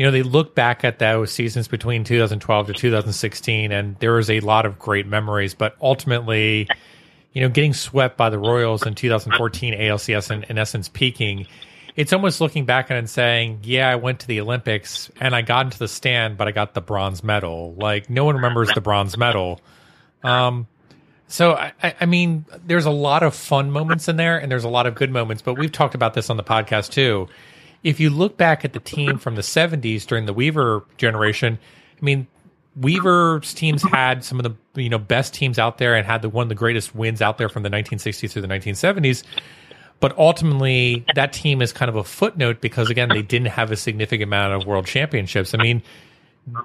you 0.00 0.06
know, 0.06 0.12
they 0.12 0.22
look 0.22 0.54
back 0.54 0.82
at 0.82 0.98
those 0.98 1.30
seasons 1.30 1.68
between 1.68 2.04
2012 2.04 2.68
to 2.68 2.72
2016, 2.72 3.70
and 3.70 3.98
there 3.98 4.14
was 4.14 4.30
a 4.30 4.40
lot 4.40 4.64
of 4.64 4.78
great 4.78 5.06
memories. 5.06 5.52
But 5.52 5.76
ultimately, 5.78 6.66
you 7.34 7.42
know, 7.42 7.50
getting 7.50 7.74
swept 7.74 8.16
by 8.16 8.30
the 8.30 8.38
Royals 8.38 8.86
in 8.86 8.94
2014 8.94 9.74
ALCS 9.74 10.30
and 10.30 10.44
in 10.44 10.56
essence 10.56 10.88
peaking, 10.88 11.46
it's 11.96 12.14
almost 12.14 12.40
looking 12.40 12.64
back 12.64 12.88
and 12.88 13.10
saying, 13.10 13.60
yeah, 13.62 13.90
I 13.90 13.96
went 13.96 14.20
to 14.20 14.26
the 14.26 14.40
Olympics 14.40 15.10
and 15.20 15.34
I 15.36 15.42
got 15.42 15.66
into 15.66 15.78
the 15.78 15.86
stand, 15.86 16.38
but 16.38 16.48
I 16.48 16.52
got 16.52 16.72
the 16.72 16.80
bronze 16.80 17.22
medal. 17.22 17.74
Like, 17.74 18.08
no 18.08 18.24
one 18.24 18.36
remembers 18.36 18.72
the 18.72 18.80
bronze 18.80 19.18
medal. 19.18 19.60
Um, 20.24 20.66
so 21.28 21.52
I, 21.52 21.74
I, 22.00 22.06
mean, 22.06 22.46
there's 22.66 22.86
a 22.86 22.90
lot 22.90 23.22
of 23.22 23.34
fun 23.34 23.70
moments 23.70 24.08
in 24.08 24.16
there, 24.16 24.38
and 24.38 24.50
there's 24.50 24.64
a 24.64 24.70
lot 24.70 24.86
of 24.86 24.94
good 24.94 25.10
moments. 25.10 25.42
But 25.42 25.58
we've 25.58 25.70
talked 25.70 25.94
about 25.94 26.14
this 26.14 26.30
on 26.30 26.38
the 26.38 26.42
podcast 26.42 26.88
too 26.88 27.28
if 27.82 28.00
you 28.00 28.10
look 28.10 28.36
back 28.36 28.64
at 28.64 28.72
the 28.72 28.80
team 28.80 29.18
from 29.18 29.36
the 29.36 29.42
70s 29.42 30.06
during 30.06 30.26
the 30.26 30.32
Weaver 30.32 30.84
generation, 30.96 31.58
I 32.00 32.04
mean, 32.04 32.26
Weaver's 32.76 33.52
teams 33.54 33.82
had 33.82 34.24
some 34.24 34.38
of 34.38 34.44
the 34.44 34.80
you 34.80 34.88
know 34.88 34.98
best 34.98 35.34
teams 35.34 35.58
out 35.58 35.78
there 35.78 35.94
and 35.94 36.06
had 36.06 36.22
the 36.22 36.28
one 36.28 36.44
of 36.44 36.48
the 36.48 36.54
greatest 36.54 36.94
wins 36.94 37.20
out 37.20 37.38
there 37.38 37.48
from 37.48 37.62
the 37.62 37.70
1960s 37.70 38.30
through 38.30 38.42
the 38.42 38.48
1970s. 38.48 39.22
But 39.98 40.16
ultimately, 40.16 41.04
that 41.14 41.32
team 41.32 41.60
is 41.60 41.72
kind 41.72 41.88
of 41.88 41.96
a 41.96 42.04
footnote 42.04 42.60
because 42.60 42.88
again, 42.88 43.10
they 43.10 43.22
didn't 43.22 43.48
have 43.48 43.70
a 43.70 43.76
significant 43.76 44.28
amount 44.28 44.54
of 44.54 44.66
world 44.66 44.86
championships. 44.86 45.52
I 45.52 45.58
mean, 45.58 45.82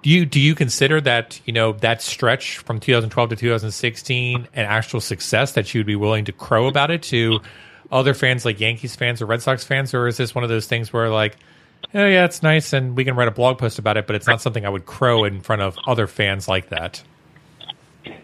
do 0.03 0.09
you 0.09 0.25
do 0.25 0.39
you 0.39 0.55
consider 0.55 1.01
that 1.01 1.41
you 1.45 1.53
know 1.53 1.73
that 1.73 2.01
stretch 2.01 2.59
from 2.59 2.79
2012 2.79 3.29
to 3.29 3.35
2016 3.35 4.47
an 4.53 4.65
actual 4.65 5.01
success 5.01 5.51
that 5.53 5.73
you 5.73 5.79
would 5.79 5.87
be 5.87 5.95
willing 5.95 6.25
to 6.25 6.31
crow 6.31 6.67
about 6.67 6.91
it 6.91 7.03
to 7.03 7.39
other 7.91 8.13
fans 8.13 8.45
like 8.45 8.59
Yankees 8.59 8.95
fans 8.95 9.21
or 9.21 9.25
Red 9.25 9.41
Sox 9.41 9.63
fans, 9.63 9.93
or 9.93 10.07
is 10.07 10.17
this 10.17 10.33
one 10.33 10.43
of 10.43 10.49
those 10.49 10.67
things 10.67 10.91
where 10.91 11.09
like, 11.09 11.37
oh 11.93 12.05
yeah, 12.05 12.25
it's 12.25 12.43
nice 12.43 12.73
and 12.73 12.95
we 12.95 13.03
can 13.03 13.15
write 13.15 13.27
a 13.27 13.31
blog 13.31 13.57
post 13.57 13.79
about 13.79 13.97
it, 13.97 14.07
but 14.07 14.15
it's 14.15 14.27
not 14.27 14.41
something 14.41 14.65
I 14.65 14.69
would 14.69 14.85
crow 14.85 15.23
in 15.23 15.41
front 15.41 15.61
of 15.61 15.77
other 15.87 16.07
fans 16.07 16.47
like 16.47 16.69
that? 16.69 17.03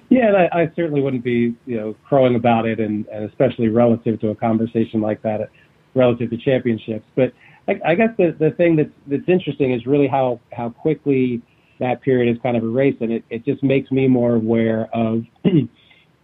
Yeah, 0.10 0.47
I, 0.52 0.63
I 0.63 0.71
certainly 0.76 1.02
wouldn't 1.02 1.24
be 1.24 1.56
you 1.65 1.78
know 1.78 1.95
crowing 2.08 2.36
about 2.36 2.65
it, 2.65 2.80
and, 2.80 3.06
and 3.08 3.24
especially 3.26 3.69
relative 3.69 4.19
to 4.21 4.30
a 4.30 4.36
conversation 4.36 5.00
like 5.00 5.21
that, 5.21 5.50
relative 5.95 6.30
to 6.32 6.38
championships. 6.38 7.06
But 7.15 7.34
I, 7.67 7.80
I 7.86 7.95
guess 7.95 8.10
the 8.17 8.36
the 8.38 8.52
thing 8.52 8.76
that's 8.76 8.91
that's 9.08 9.30
interesting 9.30 9.71
is 9.71 9.86
really 9.86 10.08
how 10.08 10.41
how 10.52 10.69
quickly 10.69 11.41
that 11.80 12.02
period 12.02 12.30
is 12.30 12.41
kind 12.43 12.58
of 12.58 12.63
erased, 12.63 13.02
and 13.02 13.12
it, 13.12 13.24
it 13.30 13.45
just 13.45 13.63
makes 13.63 13.89
me 13.89 14.08
more 14.08 14.36
aware 14.36 14.89
of 14.93 15.24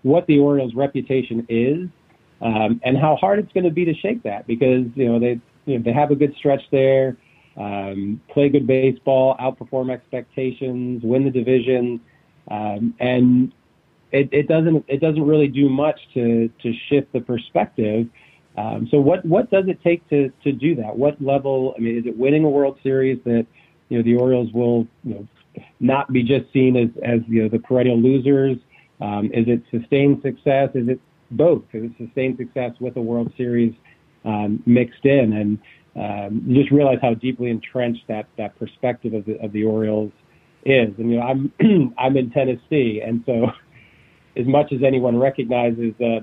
what 0.04 0.28
the 0.28 0.38
Orioles' 0.38 0.76
reputation 0.76 1.46
is 1.48 1.88
um, 2.42 2.80
and 2.84 2.98
how 2.98 3.16
hard 3.16 3.40
it's 3.40 3.52
going 3.54 3.64
to 3.64 3.72
be 3.72 3.86
to 3.86 3.94
shake 3.94 4.24
that 4.24 4.48
because 4.48 4.86
you 4.96 5.08
know 5.08 5.20
they 5.20 5.40
you 5.66 5.78
know, 5.78 5.84
they 5.84 5.92
have 5.92 6.12
a 6.12 6.16
good 6.16 6.36
stretch 6.38 6.62
there, 6.72 7.18
um, 7.58 8.22
play 8.30 8.50
good 8.50 8.68
baseball, 8.68 9.36
outperform 9.38 9.92
expectations, 9.92 11.02
win 11.04 11.26
the 11.26 11.32
division, 11.32 12.00
um, 12.50 12.94
and 13.00 13.52
it, 14.12 14.30
it 14.32 14.48
doesn't 14.48 14.86
it 14.88 15.02
doesn't 15.02 15.26
really 15.26 15.48
do 15.48 15.70
much 15.70 16.00
to 16.14 16.50
to 16.62 16.74
shift 16.90 17.12
the 17.14 17.22
perspective. 17.22 18.08
Um, 18.58 18.88
so 18.90 19.00
what 19.00 19.26
what 19.26 19.52
does 19.52 19.68
it 19.68 19.82
take 19.84 20.08
to 20.10 20.32
to 20.44 20.52
do 20.52 20.76
that? 20.76 20.98
What 20.98 21.22
level? 21.22 21.74
I 21.78 21.82
mean, 21.82 21.98
is 21.98 22.06
it 22.06 22.18
winning 22.18 22.44
a 22.44 22.50
World 22.50 22.80
Series 22.84 23.20
that 23.26 23.46
you 23.90 23.98
know 23.98 24.04
the 24.04 24.16
Orioles 24.16 24.52
will 24.54 24.88
you 25.04 25.16
know 25.16 25.28
not 25.80 26.12
be 26.12 26.24
just 26.24 26.52
seen 26.54 26.78
as 26.78 26.90
as 27.04 27.22
you 27.28 27.44
know 27.44 27.50
the 27.50 27.60
perennial 27.60 28.00
losers? 28.00 28.58
Um, 29.00 29.32
is 29.34 29.48
it 29.48 29.62
sustained 29.70 30.22
success? 30.24 30.70
Is 30.74 30.88
it 30.88 31.00
both. 31.32 31.64
It 31.74 31.82
was 31.82 31.92
sustained 31.98 32.38
success 32.38 32.72
with 32.80 32.96
a 32.98 33.02
World 33.02 33.32
Series 33.38 33.74
um, 34.26 34.62
mixed 34.66 35.06
in, 35.06 35.34
and 35.34 35.60
um, 35.96 36.44
you 36.46 36.62
just 36.62 36.72
realize 36.72 37.00
how 37.02 37.14
deeply 37.14 37.50
entrenched 37.50 38.08
that 38.08 38.28
that 38.38 38.58
perspective 38.60 39.14
of 39.14 39.26
the 39.26 39.40
of 39.40 39.52
the 39.52 39.64
Orioles 39.64 40.12
is. 40.66 40.94
And 40.98 41.12
you 41.12 41.18
know, 41.18 41.24
I'm 41.24 41.52
I'm 41.98 42.18
in 42.18 42.30
Tennessee, 42.32 43.02
and 43.04 43.24
so 43.26 43.52
as 44.38 44.46
much 44.46 44.72
as 44.72 44.84
anyone 44.84 45.18
recognizes 45.18 45.94
uh, 46.02 46.20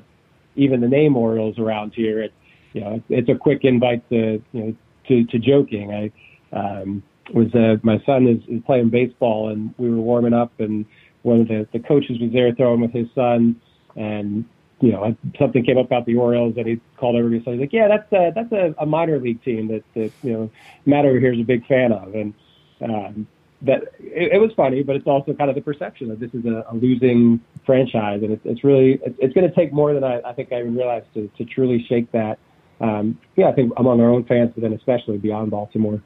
even 0.57 0.81
the 0.81 0.89
name 0.89 1.17
Orioles 1.17 1.59
around 1.59 1.93
here, 1.95 2.23
it 2.23 2.33
you 2.73 2.81
know 2.81 3.03
it's 3.09 3.29
a 3.29 3.35
quick 3.35 3.61
invite 3.65 4.09
to 4.11 4.43
you 4.53 4.63
know 4.63 4.75
to 5.09 5.25
to 5.25 5.39
joking. 5.39 5.93
I 5.93 6.57
um, 6.57 7.03
was 7.33 7.53
uh, 7.55 7.77
my 7.83 8.03
son 8.05 8.29
is, 8.29 8.43
is 8.49 8.63
playing 8.67 8.91
baseball, 8.91 9.49
and 9.49 9.75
we 9.79 9.91
were 9.91 10.01
warming 10.01 10.35
up, 10.35 10.53
and 10.61 10.85
one 11.23 11.41
of 11.41 11.49
the 11.49 11.67
the 11.73 11.81
coaches 11.81 12.19
was 12.21 12.31
there 12.33 12.55
throwing 12.55 12.81
with 12.81 12.93
his 12.93 13.09
son, 13.15 13.61
and 13.97 14.45
you 14.85 14.93
know, 14.93 15.17
something 15.39 15.65
came 15.65 15.79
up 15.79 15.87
about 15.87 16.05
the 16.05 16.17
Orioles 16.17 16.55
and 16.59 16.67
he 16.67 16.81
called 16.99 17.17
everybody. 17.17 17.43
So 17.45 17.53
he's 17.53 17.61
like, 17.61 17.73
yeah, 17.73 17.89
that's 17.89 18.13
a, 18.13 18.33
that's 18.35 18.53
a, 18.53 18.75
a 18.79 18.85
minor 18.85 19.19
league 19.19 19.43
team 19.43 19.69
that, 19.69 19.83
that, 19.95 20.13
you 20.23 20.33
know, 20.35 20.51
Matt 20.85 21.07
over 21.07 21.19
here 21.19 21.33
is 21.33 21.41
a 21.41 21.45
big 21.45 21.67
fan 21.67 21.91
of. 21.93 22.15
And, 22.15 22.35
um, 22.83 23.27
that 23.63 23.81
it, 23.99 24.33
it 24.33 24.41
was 24.41 24.53
funny, 24.55 24.83
but 24.83 24.95
it's 24.95 25.07
also 25.07 25.33
kind 25.33 25.49
of 25.49 25.57
the 25.57 25.63
perception 25.63 26.09
that 26.11 26.21
this 26.21 26.35
is 26.35 26.45
a, 26.45 26.67
a 26.71 26.75
losing 26.75 27.41
franchise. 27.65 28.23
And 28.23 28.33
it's, 28.33 28.43
it's 28.45 28.63
really, 28.63 29.01
it's, 29.07 29.17
it's 29.19 29.33
going 29.33 29.49
to 29.49 29.55
take 29.55 29.73
more 29.73 29.95
than 29.95 30.05
I, 30.05 30.21
I 30.21 30.35
think 30.35 30.53
I 30.53 30.61
even 30.61 30.77
realized 30.77 31.07
to, 31.15 31.31
to 31.39 31.45
truly 31.47 31.83
shake 31.89 32.13
that. 32.13 32.39
Um, 32.81 33.19
yeah, 33.37 33.49
I 33.49 33.53
think 33.53 33.73
among 33.79 34.03
our 34.03 34.11
own 34.11 34.25
fans, 34.25 34.51
but 34.55 34.63
then 34.63 34.75
especially 34.75 35.17
beyond 35.17 35.51
Baltimore. 35.51 36.03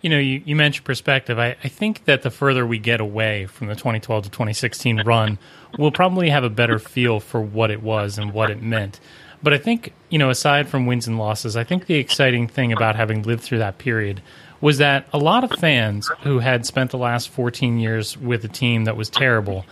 You 0.00 0.10
know, 0.10 0.18
you, 0.18 0.42
you 0.44 0.56
mentioned 0.56 0.84
perspective. 0.84 1.38
I, 1.38 1.56
I 1.62 1.68
think 1.68 2.04
that 2.04 2.22
the 2.22 2.30
further 2.30 2.66
we 2.66 2.78
get 2.78 3.00
away 3.00 3.46
from 3.46 3.68
the 3.68 3.74
2012 3.74 4.24
to 4.24 4.30
2016 4.30 5.02
run, 5.02 5.38
we'll 5.78 5.90
probably 5.90 6.30
have 6.30 6.44
a 6.44 6.50
better 6.50 6.78
feel 6.78 7.20
for 7.20 7.40
what 7.40 7.70
it 7.70 7.82
was 7.82 8.18
and 8.18 8.32
what 8.32 8.50
it 8.50 8.62
meant. 8.62 9.00
But 9.42 9.52
I 9.52 9.58
think, 9.58 9.92
you 10.08 10.18
know, 10.18 10.30
aside 10.30 10.68
from 10.68 10.86
wins 10.86 11.06
and 11.06 11.18
losses, 11.18 11.56
I 11.56 11.64
think 11.64 11.86
the 11.86 11.94
exciting 11.94 12.48
thing 12.48 12.72
about 12.72 12.96
having 12.96 13.22
lived 13.22 13.42
through 13.42 13.58
that 13.58 13.78
period 13.78 14.22
was 14.60 14.78
that 14.78 15.06
a 15.12 15.18
lot 15.18 15.44
of 15.44 15.50
fans 15.58 16.10
who 16.22 16.38
had 16.38 16.64
spent 16.64 16.90
the 16.90 16.98
last 16.98 17.28
14 17.28 17.78
years 17.78 18.16
with 18.16 18.44
a 18.44 18.48
team 18.48 18.84
that 18.84 18.96
was 18.96 19.10
terrible 19.10 19.66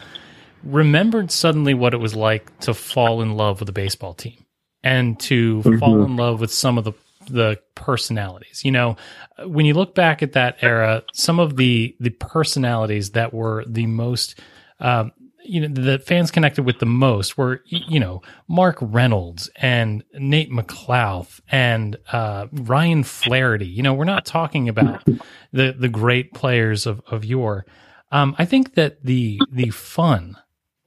remembered 0.62 1.30
suddenly 1.30 1.74
what 1.74 1.94
it 1.94 1.98
was 1.98 2.14
like 2.14 2.56
to 2.60 2.74
fall 2.74 3.20
in 3.22 3.36
love 3.36 3.60
with 3.60 3.68
a 3.68 3.72
baseball 3.72 4.14
team 4.14 4.44
and 4.82 5.18
to 5.20 5.58
mm-hmm. 5.58 5.78
fall 5.78 6.04
in 6.04 6.16
love 6.16 6.40
with 6.40 6.52
some 6.52 6.78
of 6.78 6.84
the 6.84 6.92
the 7.26 7.58
personalities. 7.74 8.64
You 8.64 8.72
know, 8.72 8.96
when 9.44 9.66
you 9.66 9.74
look 9.74 9.94
back 9.94 10.22
at 10.22 10.32
that 10.32 10.56
era, 10.62 11.02
some 11.12 11.38
of 11.38 11.56
the 11.56 11.96
the 12.00 12.10
personalities 12.10 13.10
that 13.10 13.32
were 13.34 13.64
the 13.66 13.86
most 13.86 14.40
um, 14.80 15.12
you 15.44 15.60
know 15.60 15.68
the 15.68 15.98
fans 15.98 16.30
connected 16.30 16.64
with 16.64 16.78
the 16.78 16.86
most 16.86 17.36
were 17.36 17.62
you 17.66 18.00
know 18.00 18.22
Mark 18.48 18.78
Reynolds 18.80 19.50
and 19.56 20.02
Nate 20.14 20.50
McLouth 20.50 21.40
and 21.50 21.96
uh, 22.12 22.46
Ryan 22.52 23.04
Flaherty. 23.04 23.66
You 23.66 23.82
know, 23.82 23.94
we're 23.94 24.04
not 24.04 24.24
talking 24.24 24.68
about 24.68 25.04
the 25.52 25.74
the 25.78 25.88
great 25.88 26.32
players 26.32 26.86
of 26.86 27.02
of 27.10 27.24
yore. 27.24 27.66
Um, 28.10 28.34
I 28.38 28.44
think 28.44 28.74
that 28.74 29.04
the 29.04 29.40
the 29.50 29.70
fun 29.70 30.36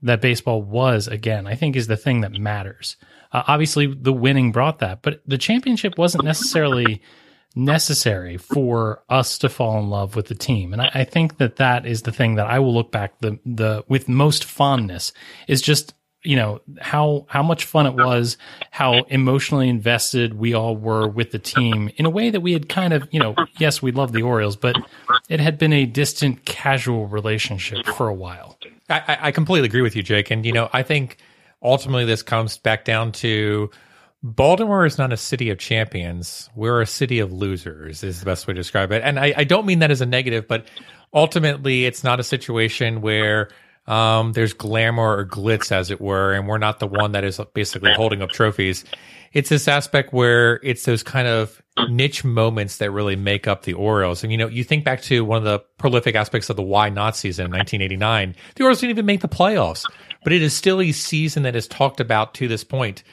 that 0.02 0.22
baseball 0.22 0.62
was 0.62 1.08
again, 1.08 1.48
I 1.48 1.56
think, 1.56 1.76
is 1.76 1.88
the 1.88 1.98
thing 1.98 2.22
that 2.22 2.32
matters. 2.32 2.98
Uh, 3.32 3.44
obviously, 3.48 3.88
the 3.88 4.14
winning 4.14 4.52
brought 4.52 4.80
that, 4.80 5.02
but 5.02 5.22
the 5.26 5.38
championship 5.38 5.98
wasn't 5.98 6.24
necessarily 6.24 7.02
necessary 7.56 8.38
for 8.38 9.02
us 9.10 9.40
to 9.40 9.50
fall 9.50 9.80
in 9.80 9.90
love 9.90 10.16
with 10.16 10.28
the 10.28 10.36
team. 10.36 10.74
And 10.74 10.82
I, 10.82 10.92
I, 10.94 11.04
think 11.06 11.38
that 11.38 11.56
that 11.56 11.88
is 11.88 12.04
the 12.04 12.12
thing 12.12 12.36
that 12.36 12.46
I 12.46 12.60
will 12.60 12.74
look 12.74 12.92
back 12.92 13.20
the 13.20 13.40
the 13.46 13.84
with 13.88 14.08
most 14.08 14.44
fondness 14.44 15.12
is 15.48 15.62
just 15.62 15.96
you 16.24 16.36
know 16.36 16.62
how 16.80 17.26
how 17.30 17.42
much 17.42 17.66
fun 17.66 17.88
it 17.88 17.96
was, 17.96 18.38
how 18.70 19.04
emotionally 19.06 19.70
invested 19.70 20.36
we 20.36 20.54
all 20.54 20.78
were 20.78 21.08
with 21.08 21.32
the 21.32 21.40
team 21.40 21.90
in 21.96 22.06
a 22.06 22.12
way 22.12 22.30
that 22.30 22.42
we 22.42 22.54
had 22.54 22.70
kind 22.70 22.94
of 22.94 23.08
you 23.12 23.20
know 23.20 23.34
yes 23.58 23.82
we 23.82 23.92
love 23.92 24.12
the 24.12 24.22
Orioles, 24.22 24.56
but 24.56 24.76
it 25.30 25.40
had 25.40 25.58
been 25.58 25.74
a 25.74 25.86
distant 25.86 26.46
casual 26.46 27.08
relationship 27.08 27.86
for 27.88 28.08
a 28.08 28.14
while. 28.14 28.58
I, 28.90 29.18
I 29.22 29.32
completely 29.32 29.68
agree 29.68 29.82
with 29.82 29.96
you, 29.96 30.04
Jake. 30.04 30.32
And, 30.32 30.46
you 30.46 30.54
know, 30.54 30.70
I 30.72 30.84
think 30.84 31.18
ultimately 31.62 32.06
this 32.06 32.24
comes 32.24 32.58
back 32.58 32.86
down 32.86 33.12
to 33.14 33.70
Baltimore 34.24 34.86
is 34.86 34.98
not 34.98 35.14
a 35.14 35.18
city 35.18 35.50
of 35.50 35.60
champions. 35.60 36.50
We're 36.56 36.82
a 36.82 36.88
city 36.88 37.20
of 37.20 37.32
losers, 37.32 38.04
is 38.04 38.20
the 38.20 38.26
best 38.26 38.48
way 38.48 38.54
to 38.54 38.60
describe 38.60 38.92
it. 38.92 39.02
And 39.04 39.20
I, 39.20 39.34
I 39.38 39.44
don't 39.44 39.66
mean 39.66 39.80
that 39.80 39.92
as 39.92 40.02
a 40.02 40.06
negative, 40.06 40.48
but 40.48 40.66
ultimately 41.14 41.86
it's 41.86 42.04
not 42.04 42.20
a 42.20 42.24
situation 42.24 43.02
where 43.02 43.50
um, 43.88 44.34
there's 44.34 44.54
glamour 44.54 45.18
or 45.18 45.26
glitz, 45.26 45.72
as 45.72 45.92
it 45.92 46.02
were, 46.02 46.34
and 46.34 46.48
we're 46.48 46.58
not 46.58 46.80
the 46.80 46.88
one 46.88 47.14
that 47.14 47.24
is 47.24 47.40
basically 47.54 47.94
holding 47.94 48.22
up 48.22 48.30
trophies. 48.30 48.84
It's 49.34 49.50
this 49.50 49.68
aspect 49.68 50.14
where 50.14 50.60
it's 50.64 50.84
those 50.84 51.04
kind 51.04 51.28
of 51.28 51.62
niche 51.90 52.24
moments 52.24 52.78
that 52.78 52.92
really 52.92 53.16
make 53.16 53.48
up 53.48 53.64
the 53.64 53.74
Orioles. 53.74 54.24
And 54.24 54.32
you 54.32 54.38
know, 54.38 54.48
you 54.48 54.64
think 54.64 54.84
back 54.84 55.02
to 55.04 55.24
one 55.24 55.38
of 55.38 55.44
the 55.44 55.60
prolific 55.78 56.16
aspects 56.16 56.50
of 56.50 56.56
the 56.56 56.64
why 56.64 56.90
not 56.90 57.16
season 57.16 57.46
in 57.46 57.52
1989. 57.52 58.36
The 58.56 58.64
Orioles 58.64 58.82
didn't 58.82 58.92
even 58.92 59.06
make 59.06 59.22
the 59.22 59.28
playoffs, 59.30 59.86
but 60.24 60.34
it 60.34 60.42
is 60.42 60.54
still 60.54 60.82
a 60.82 60.92
season 60.92 61.44
that 61.44 61.56
is 61.56 61.68
talked 61.68 62.00
about 62.00 62.34
to 62.36 62.48
this 62.48 62.64
point. 62.64 63.04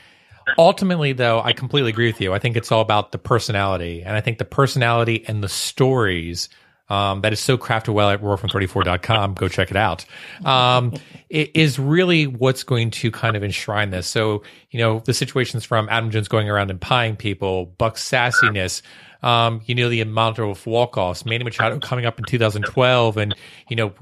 Ultimately, 0.59 1.13
though, 1.13 1.41
I 1.41 1.53
completely 1.53 1.91
agree 1.91 2.07
with 2.09 2.21
you. 2.21 2.35
I 2.35 2.39
think 2.39 2.57
it's 2.57 2.73
all 2.73 2.83
about 2.83 3.13
the 3.13 3.19
personality, 3.19 4.03
and 4.03 4.17
I 4.17 4.21
think 4.21 4.39
the 4.39 4.45
personality 4.45 5.25
and 5.27 5.43
the 5.43 5.49
stories 5.49 6.49
um, 6.89 7.23
that 7.23 7.33
is 7.33 7.41
so 7.41 7.57
crafted 7.57 7.95
well 7.95 8.11
at 8.11 8.21
roarfrom34.com. 8.21 9.35
Go 9.35 9.49
check 9.49 9.71
it 9.71 9.77
out. 9.77 10.05
Um, 10.45 10.93
it 11.31 11.51
is 11.55 11.79
really 11.79 12.27
what's 12.27 12.63
going 12.63 12.91
to 12.93 13.11
kind 13.11 13.37
of 13.37 13.43
enshrine 13.43 13.91
this. 13.91 14.07
So, 14.07 14.43
you 14.71 14.79
know, 14.79 15.01
the 15.01 15.15
situations 15.15 15.65
from 15.65 15.89
Adam 15.89 16.11
Jones 16.11 16.29
going 16.29 16.49
around 16.51 16.71
and 16.71 16.81
pieing 16.81 17.17
people, 17.17 17.67
Buck's 17.67 18.07
sassiness, 18.07 18.83
um, 19.23 19.63
you 19.65 19.75
know, 19.75 19.89
the 19.89 20.03
amount 20.03 20.39
of 20.39 20.67
walk-offs, 20.67 21.25
Manny 21.25 21.45
Machado 21.45 21.79
coming 21.79 22.05
up 22.05 22.19
in 22.19 22.25
2012 22.27 23.17
and, 23.17 23.35
you 23.71 23.77
know, 23.77 23.95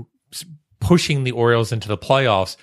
pushing 0.80 1.22
the 1.22 1.30
Orioles 1.30 1.70
into 1.70 1.86
the 1.86 1.98
playoffs. 1.98 2.56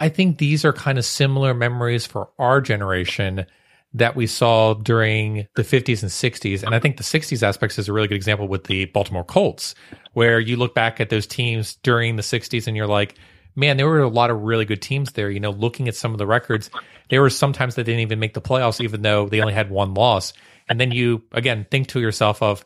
I 0.00 0.08
think 0.08 0.38
these 0.38 0.64
are 0.64 0.72
kind 0.72 0.96
of 0.96 1.04
similar 1.04 1.52
memories 1.52 2.06
for 2.06 2.30
our 2.38 2.62
generation 2.62 3.44
that 3.92 4.14
we 4.14 4.26
saw 4.26 4.74
during 4.74 5.48
the 5.56 5.62
50s 5.62 6.02
and 6.02 6.10
60s. 6.10 6.62
And 6.62 6.74
I 6.74 6.78
think 6.78 6.96
the 6.96 7.02
60s 7.02 7.42
aspects 7.42 7.78
is 7.78 7.88
a 7.88 7.92
really 7.92 8.06
good 8.06 8.16
example 8.16 8.46
with 8.46 8.64
the 8.64 8.84
Baltimore 8.86 9.24
Colts, 9.24 9.74
where 10.12 10.38
you 10.38 10.56
look 10.56 10.74
back 10.74 11.00
at 11.00 11.10
those 11.10 11.26
teams 11.26 11.76
during 11.82 12.16
the 12.16 12.22
60s 12.22 12.66
and 12.66 12.76
you're 12.76 12.86
like, 12.86 13.16
man, 13.56 13.76
there 13.76 13.88
were 13.88 14.00
a 14.00 14.08
lot 14.08 14.30
of 14.30 14.42
really 14.42 14.64
good 14.64 14.80
teams 14.80 15.12
there. 15.12 15.30
You 15.30 15.40
know, 15.40 15.50
looking 15.50 15.88
at 15.88 15.96
some 15.96 16.12
of 16.12 16.18
the 16.18 16.26
records, 16.26 16.70
there 17.08 17.20
were 17.20 17.30
sometimes 17.30 17.74
that 17.74 17.84
didn't 17.84 18.00
even 18.00 18.20
make 18.20 18.34
the 18.34 18.40
playoffs, 18.40 18.80
even 18.80 19.02
though 19.02 19.28
they 19.28 19.40
only 19.40 19.54
had 19.54 19.70
one 19.70 19.94
loss. 19.94 20.32
And 20.68 20.80
then 20.80 20.92
you, 20.92 21.24
again, 21.32 21.66
think 21.68 21.88
to 21.88 22.00
yourself 22.00 22.42
of, 22.42 22.62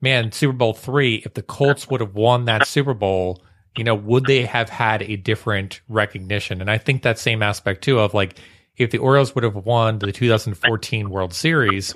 man, 0.00 0.30
Super 0.30 0.52
Bowl 0.52 0.74
three, 0.74 1.16
if 1.24 1.34
the 1.34 1.42
Colts 1.42 1.88
would 1.90 2.00
have 2.00 2.14
won 2.14 2.44
that 2.44 2.68
Super 2.68 2.94
Bowl, 2.94 3.42
you 3.76 3.82
know, 3.82 3.96
would 3.96 4.26
they 4.26 4.44
have 4.44 4.68
had 4.68 5.02
a 5.02 5.16
different 5.16 5.80
recognition? 5.88 6.60
And 6.60 6.70
I 6.70 6.78
think 6.78 7.02
that 7.02 7.18
same 7.18 7.42
aspect 7.42 7.82
too 7.82 7.98
of 7.98 8.14
like, 8.14 8.38
if 8.78 8.90
the 8.90 8.98
Orioles 8.98 9.34
would 9.34 9.44
have 9.44 9.56
won 9.56 9.98
the 9.98 10.12
2014 10.12 11.10
World 11.10 11.34
Series, 11.34 11.94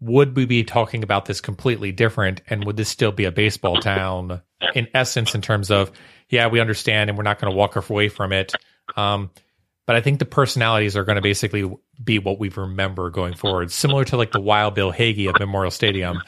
would 0.00 0.36
we 0.36 0.46
be 0.46 0.64
talking 0.64 1.02
about 1.02 1.26
this 1.26 1.40
completely 1.40 1.92
different? 1.92 2.42
And 2.48 2.64
would 2.64 2.76
this 2.76 2.88
still 2.88 3.12
be 3.12 3.24
a 3.24 3.32
baseball 3.32 3.80
town 3.80 4.40
in 4.74 4.88
essence, 4.94 5.34
in 5.34 5.42
terms 5.42 5.70
of, 5.70 5.90
yeah, 6.28 6.46
we 6.46 6.60
understand 6.60 7.10
and 7.10 7.16
we're 7.16 7.24
not 7.24 7.38
going 7.40 7.50
to 7.50 7.56
walk 7.56 7.76
away 7.76 8.08
from 8.08 8.32
it? 8.32 8.52
Um, 8.96 9.30
but 9.86 9.96
I 9.96 10.00
think 10.00 10.18
the 10.18 10.24
personalities 10.24 10.96
are 10.96 11.04
going 11.04 11.16
to 11.16 11.22
basically 11.22 11.70
be 12.02 12.18
what 12.18 12.38
we 12.38 12.48
remember 12.50 13.10
going 13.10 13.34
forward, 13.34 13.72
similar 13.72 14.04
to 14.04 14.16
like 14.16 14.30
the 14.30 14.40
Wild 14.40 14.74
Bill 14.74 14.90
Hagy 14.90 15.26
of 15.26 15.38
Memorial 15.38 15.70
Stadium. 15.70 16.22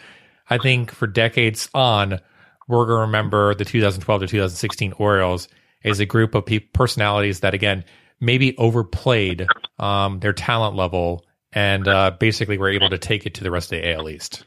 I 0.50 0.58
think 0.58 0.90
for 0.90 1.06
decades 1.06 1.70
on, 1.72 2.20
we're 2.68 2.86
going 2.86 2.98
to 2.98 3.02
remember 3.02 3.54
the 3.54 3.64
2012 3.64 4.22
to 4.22 4.26
2016 4.26 4.94
Orioles 4.98 5.48
as 5.84 6.00
a 6.00 6.06
group 6.06 6.34
of 6.34 6.46
pe- 6.46 6.58
personalities 6.58 7.40
that, 7.40 7.54
again, 7.54 7.84
maybe 8.22 8.56
overplayed 8.56 9.46
um, 9.78 10.20
their 10.20 10.32
talent 10.32 10.76
level 10.76 11.26
and 11.52 11.86
uh, 11.86 12.12
basically 12.18 12.56
were 12.56 12.70
able 12.70 12.88
to 12.88 12.96
take 12.96 13.26
it 13.26 13.34
to 13.34 13.44
the 13.44 13.50
rest 13.50 13.72
of 13.72 13.82
the 13.82 13.92
AL 13.92 14.08
East. 14.08 14.44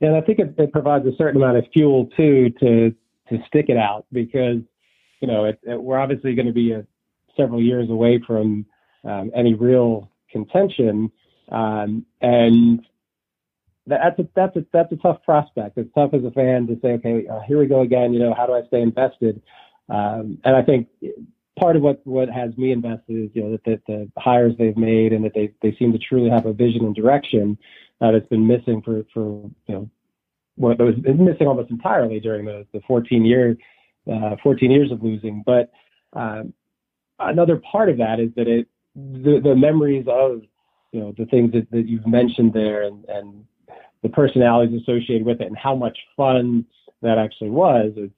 And 0.00 0.16
I 0.16 0.20
think 0.20 0.40
it, 0.40 0.54
it 0.58 0.72
provides 0.72 1.06
a 1.06 1.12
certain 1.16 1.40
amount 1.40 1.56
of 1.56 1.64
fuel 1.72 2.08
too 2.16 2.50
to 2.60 2.94
to 3.28 3.38
stick 3.46 3.66
it 3.68 3.76
out 3.76 4.04
because 4.12 4.58
you 5.20 5.28
know 5.28 5.44
it, 5.46 5.60
it, 5.62 5.80
we're 5.80 5.98
obviously 5.98 6.34
going 6.34 6.48
to 6.48 6.52
be 6.52 6.72
a, 6.72 6.84
several 7.36 7.62
years 7.62 7.88
away 7.88 8.20
from 8.26 8.66
um, 9.04 9.30
any 9.34 9.54
real 9.54 10.10
contention, 10.30 11.10
um, 11.50 12.04
and 12.20 12.84
that's 13.86 14.18
a 14.18 14.28
that's 14.34 14.56
a 14.56 14.66
that's 14.72 14.92
a 14.92 14.96
tough 14.96 15.22
prospect. 15.24 15.78
It's 15.78 15.92
tough 15.94 16.12
as 16.12 16.24
a 16.24 16.32
fan 16.32 16.66
to 16.66 16.78
say, 16.82 16.94
okay, 16.94 17.26
uh, 17.28 17.40
here 17.46 17.58
we 17.58 17.66
go 17.66 17.80
again. 17.82 18.12
You 18.12 18.18
know, 18.18 18.34
how 18.34 18.46
do 18.46 18.54
I 18.54 18.66
stay 18.66 18.82
invested? 18.82 19.40
Um, 19.88 20.38
and 20.44 20.56
I 20.56 20.62
think 20.62 20.88
part 21.58 21.76
of 21.76 21.82
what 21.82 22.00
what 22.06 22.28
has 22.28 22.56
me 22.56 22.72
invested 22.72 23.24
is 23.24 23.30
you 23.34 23.42
know 23.42 23.52
that, 23.52 23.64
that 23.64 23.80
the 23.86 24.10
hires 24.20 24.54
they've 24.58 24.76
made 24.76 25.12
and 25.12 25.24
that 25.24 25.34
they 25.34 25.52
they 25.62 25.74
seem 25.78 25.92
to 25.92 25.98
truly 25.98 26.30
have 26.30 26.46
a 26.46 26.52
vision 26.52 26.84
and 26.84 26.94
direction 26.94 27.58
uh, 28.00 28.10
that's 28.12 28.26
been 28.28 28.46
missing 28.46 28.82
for 28.82 29.04
for 29.12 29.50
you 29.66 29.74
know 29.74 29.90
what 30.56 30.78
was 30.78 30.94
missing 31.04 31.46
almost 31.46 31.70
entirely 31.70 32.20
during 32.20 32.44
the 32.44 32.66
the 32.72 32.80
14 32.86 33.24
year 33.24 33.56
uh, 34.10 34.36
14 34.42 34.70
years 34.70 34.90
of 34.90 35.02
losing. 35.02 35.42
But 35.44 35.70
uh, 36.14 36.44
another 37.18 37.56
part 37.70 37.88
of 37.88 37.98
that 37.98 38.20
is 38.20 38.30
that 38.36 38.48
it 38.48 38.68
the, 38.94 39.40
the 39.42 39.54
memories 39.54 40.06
of 40.08 40.42
you 40.92 41.00
know 41.00 41.14
the 41.16 41.26
things 41.26 41.52
that, 41.52 41.70
that 41.70 41.86
you've 41.86 42.06
mentioned 42.06 42.52
there 42.52 42.82
and 42.82 43.04
and 43.06 43.44
the 44.02 44.08
personalities 44.08 44.80
associated 44.82 45.24
with 45.24 45.40
it 45.40 45.46
and 45.46 45.56
how 45.56 45.74
much 45.74 45.98
fun 46.16 46.66
that 47.02 47.18
actually 47.18 47.50
was. 47.50 47.92
It's 47.96 48.14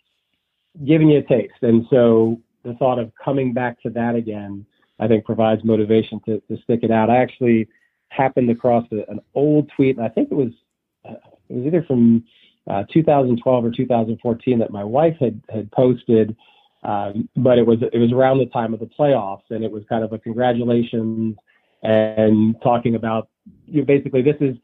giving 0.84 1.10
you 1.10 1.18
a 1.18 1.22
taste. 1.22 1.62
And 1.62 1.86
so 1.90 2.40
the 2.64 2.74
thought 2.74 2.98
of 2.98 3.12
coming 3.22 3.52
back 3.52 3.80
to 3.82 3.90
that 3.90 4.14
again, 4.14 4.66
I 4.98 5.08
think 5.08 5.24
provides 5.24 5.64
motivation 5.64 6.20
to, 6.26 6.40
to 6.40 6.56
stick 6.62 6.80
it 6.82 6.90
out. 6.90 7.10
I 7.10 7.16
actually 7.16 7.68
happened 8.08 8.50
across 8.50 8.86
a, 8.92 9.10
an 9.10 9.20
old 9.34 9.70
tweet, 9.74 9.96
and 9.96 10.04
I 10.04 10.08
think 10.08 10.30
it 10.30 10.34
was 10.34 10.52
uh, 11.08 11.14
it 11.48 11.54
was 11.54 11.66
either 11.66 11.82
from 11.82 12.24
uh, 12.68 12.84
2012 12.92 13.64
or 13.64 13.70
2014 13.70 14.58
that 14.58 14.70
my 14.70 14.84
wife 14.84 15.16
had 15.20 15.40
had 15.48 15.70
posted, 15.72 16.36
um, 16.82 17.28
but 17.36 17.58
it 17.58 17.66
was 17.66 17.78
it 17.92 17.98
was 17.98 18.12
around 18.12 18.38
the 18.38 18.46
time 18.46 18.72
of 18.72 18.80
the 18.80 18.90
playoffs, 18.98 19.50
and 19.50 19.64
it 19.64 19.70
was 19.70 19.82
kind 19.88 20.04
of 20.04 20.12
a 20.12 20.18
congratulations 20.18 21.36
and 21.82 22.56
talking 22.62 22.94
about 22.94 23.28
you 23.66 23.80
know, 23.80 23.84
basically 23.84 24.22
this 24.22 24.36
is 24.40 24.56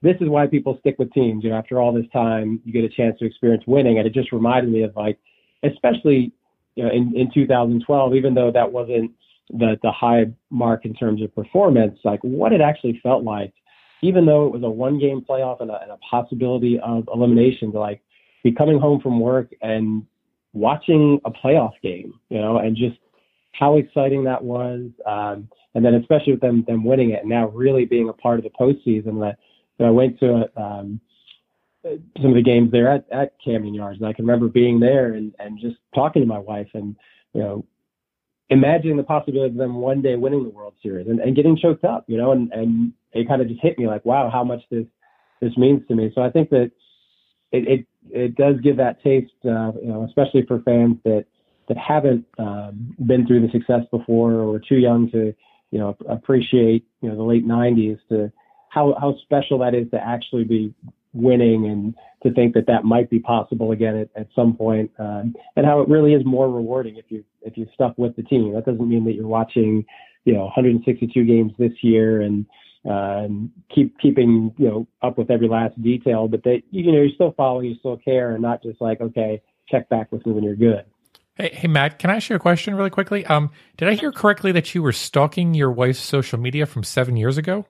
this 0.00 0.16
is 0.20 0.28
why 0.28 0.46
people 0.46 0.76
stick 0.78 0.96
with 0.98 1.12
teams. 1.12 1.42
You 1.42 1.50
know, 1.50 1.56
after 1.56 1.80
all 1.80 1.92
this 1.92 2.06
time, 2.12 2.60
you 2.64 2.72
get 2.72 2.84
a 2.84 2.88
chance 2.88 3.18
to 3.18 3.24
experience 3.24 3.64
winning, 3.66 3.98
and 3.98 4.06
it 4.06 4.14
just 4.14 4.32
reminded 4.32 4.72
me 4.72 4.82
of 4.82 4.94
like, 4.94 5.18
especially 5.64 6.32
you 6.78 6.84
know, 6.84 6.90
in, 6.90 7.12
in 7.16 7.28
2012, 7.34 8.14
even 8.14 8.34
though 8.34 8.52
that 8.52 8.70
wasn't 8.72 9.10
the, 9.50 9.76
the 9.82 9.90
high 9.90 10.26
mark 10.50 10.84
in 10.84 10.94
terms 10.94 11.20
of 11.22 11.34
performance, 11.34 11.98
like 12.04 12.20
what 12.22 12.52
it 12.52 12.60
actually 12.60 13.00
felt 13.02 13.24
like 13.24 13.52
even 14.02 14.26
though 14.26 14.46
it 14.46 14.52
was 14.52 14.62
a 14.62 14.70
one 14.70 14.98
game 14.98 15.24
playoff 15.28 15.60
and 15.60 15.70
a, 15.70 15.80
and 15.82 15.90
a 15.90 15.96
possibility 15.98 16.78
of 16.80 17.08
elimination, 17.12 17.72
to 17.72 17.80
like 17.80 18.00
be 18.44 18.52
coming 18.52 18.78
home 18.78 19.00
from 19.00 19.20
work 19.20 19.52
and 19.60 20.04
watching 20.52 21.20
a 21.24 21.30
playoff 21.30 21.72
game, 21.82 22.14
you 22.28 22.40
know, 22.40 22.58
and 22.58 22.76
just 22.76 22.98
how 23.52 23.76
exciting 23.76 24.24
that 24.24 24.42
was. 24.42 24.90
Um, 25.06 25.48
and 25.74 25.84
then 25.84 25.94
especially 25.94 26.32
with 26.32 26.40
them 26.40 26.64
them 26.66 26.84
winning 26.84 27.10
it 27.10 27.20
and 27.20 27.28
now 27.28 27.48
really 27.48 27.84
being 27.84 28.08
a 28.08 28.12
part 28.12 28.38
of 28.38 28.44
the 28.44 28.50
postseason. 28.50 29.20
That 29.20 29.38
that 29.78 29.86
I 29.86 29.90
went 29.90 30.18
to 30.20 30.48
um, 30.60 31.00
some 31.84 32.30
of 32.30 32.34
the 32.34 32.42
games 32.42 32.70
there 32.72 32.88
at, 32.90 33.06
at 33.10 33.32
Camden 33.44 33.74
Yards, 33.74 33.98
and 33.98 34.06
I 34.06 34.12
can 34.12 34.26
remember 34.26 34.48
being 34.48 34.80
there 34.80 35.12
and 35.12 35.34
and 35.38 35.58
just 35.60 35.76
talking 35.94 36.22
to 36.22 36.28
my 36.28 36.38
wife 36.38 36.68
and 36.74 36.96
you 37.32 37.42
know 37.42 37.64
imagining 38.50 38.96
the 38.96 39.02
possibility 39.02 39.50
of 39.50 39.56
them 39.56 39.76
one 39.76 40.00
day 40.02 40.16
winning 40.16 40.42
the 40.42 40.50
World 40.50 40.74
Series 40.82 41.06
and, 41.06 41.20
and 41.20 41.36
getting 41.36 41.56
choked 41.56 41.84
up, 41.84 42.04
you 42.08 42.16
know, 42.16 42.32
and 42.32 42.52
and 42.52 42.92
it 43.12 43.28
kind 43.28 43.42
of 43.42 43.48
just 43.48 43.60
hit 43.60 43.78
me 43.78 43.86
like, 43.86 44.04
wow, 44.04 44.30
how 44.30 44.44
much 44.44 44.62
this 44.70 44.86
this 45.40 45.56
means 45.56 45.86
to 45.88 45.94
me. 45.94 46.10
So 46.14 46.22
I 46.22 46.30
think 46.30 46.50
that 46.50 46.70
it 47.52 47.68
it, 47.68 47.86
it 48.10 48.36
does 48.36 48.56
give 48.62 48.76
that 48.78 49.02
taste, 49.02 49.32
uh, 49.44 49.72
you 49.80 49.88
know, 49.88 50.04
especially 50.04 50.44
for 50.46 50.60
fans 50.60 50.96
that 51.04 51.26
that 51.68 51.76
haven't 51.76 52.24
um, 52.38 52.96
been 53.06 53.26
through 53.26 53.46
the 53.46 53.52
success 53.52 53.82
before 53.90 54.32
or 54.32 54.58
too 54.58 54.76
young 54.76 55.10
to 55.10 55.34
you 55.70 55.78
know 55.78 55.96
appreciate 56.08 56.86
you 57.02 57.08
know 57.08 57.16
the 57.16 57.22
late 57.22 57.46
90s 57.46 57.98
to 58.08 58.32
how 58.70 58.96
how 58.98 59.14
special 59.22 59.58
that 59.58 59.74
is 59.74 59.90
to 59.90 60.02
actually 60.02 60.44
be 60.44 60.74
winning 61.12 61.66
and 61.66 61.94
to 62.22 62.32
think 62.34 62.54
that 62.54 62.66
that 62.66 62.84
might 62.84 63.08
be 63.10 63.18
possible 63.18 63.72
again 63.72 63.96
at, 63.96 64.08
at 64.20 64.28
some 64.34 64.54
point 64.54 64.90
um, 64.98 65.34
and 65.56 65.64
how 65.66 65.80
it 65.80 65.88
really 65.88 66.12
is 66.12 66.24
more 66.24 66.50
rewarding 66.50 66.96
if 66.96 67.06
you 67.08 67.24
if 67.42 67.56
you 67.56 67.66
stuck 67.74 67.96
with 67.96 68.14
the 68.16 68.22
team 68.22 68.52
that 68.54 68.66
doesn't 68.66 68.88
mean 68.88 69.04
that 69.04 69.12
you're 69.12 69.26
watching 69.26 69.84
you 70.24 70.34
know 70.34 70.44
162 70.44 71.24
games 71.24 71.52
this 71.58 71.72
year 71.82 72.20
and 72.22 72.46
uh, 72.88 73.24
and 73.24 73.50
keep 73.74 73.98
keeping 73.98 74.52
you 74.58 74.68
know 74.68 74.86
up 75.02 75.18
with 75.18 75.30
every 75.30 75.48
last 75.48 75.80
detail 75.82 76.28
but 76.28 76.42
that 76.44 76.62
you 76.70 76.92
know 76.92 76.98
you're 76.98 77.14
still 77.14 77.34
following 77.36 77.66
you 77.66 77.76
still 77.78 77.96
care 77.96 78.32
and 78.32 78.42
not 78.42 78.62
just 78.62 78.80
like 78.80 79.00
okay 79.00 79.40
check 79.68 79.88
back 79.88 80.10
with 80.12 80.24
me 80.26 80.32
when 80.32 80.44
you're 80.44 80.56
good 80.56 80.84
Hey, 81.38 81.50
hey, 81.52 81.68
Matt, 81.68 82.00
can 82.00 82.10
I 82.10 82.16
ask 82.16 82.28
you 82.30 82.34
a 82.34 82.40
question 82.40 82.74
really 82.74 82.90
quickly? 82.90 83.24
Um, 83.26 83.50
did 83.76 83.88
I 83.88 83.94
hear 83.94 84.10
correctly 84.10 84.50
that 84.50 84.74
you 84.74 84.82
were 84.82 84.90
stalking 84.90 85.54
your 85.54 85.70
wife's 85.70 86.00
social 86.00 86.36
media 86.36 86.66
from 86.66 86.82
seven 86.82 87.16
years 87.16 87.38
ago? 87.38 87.64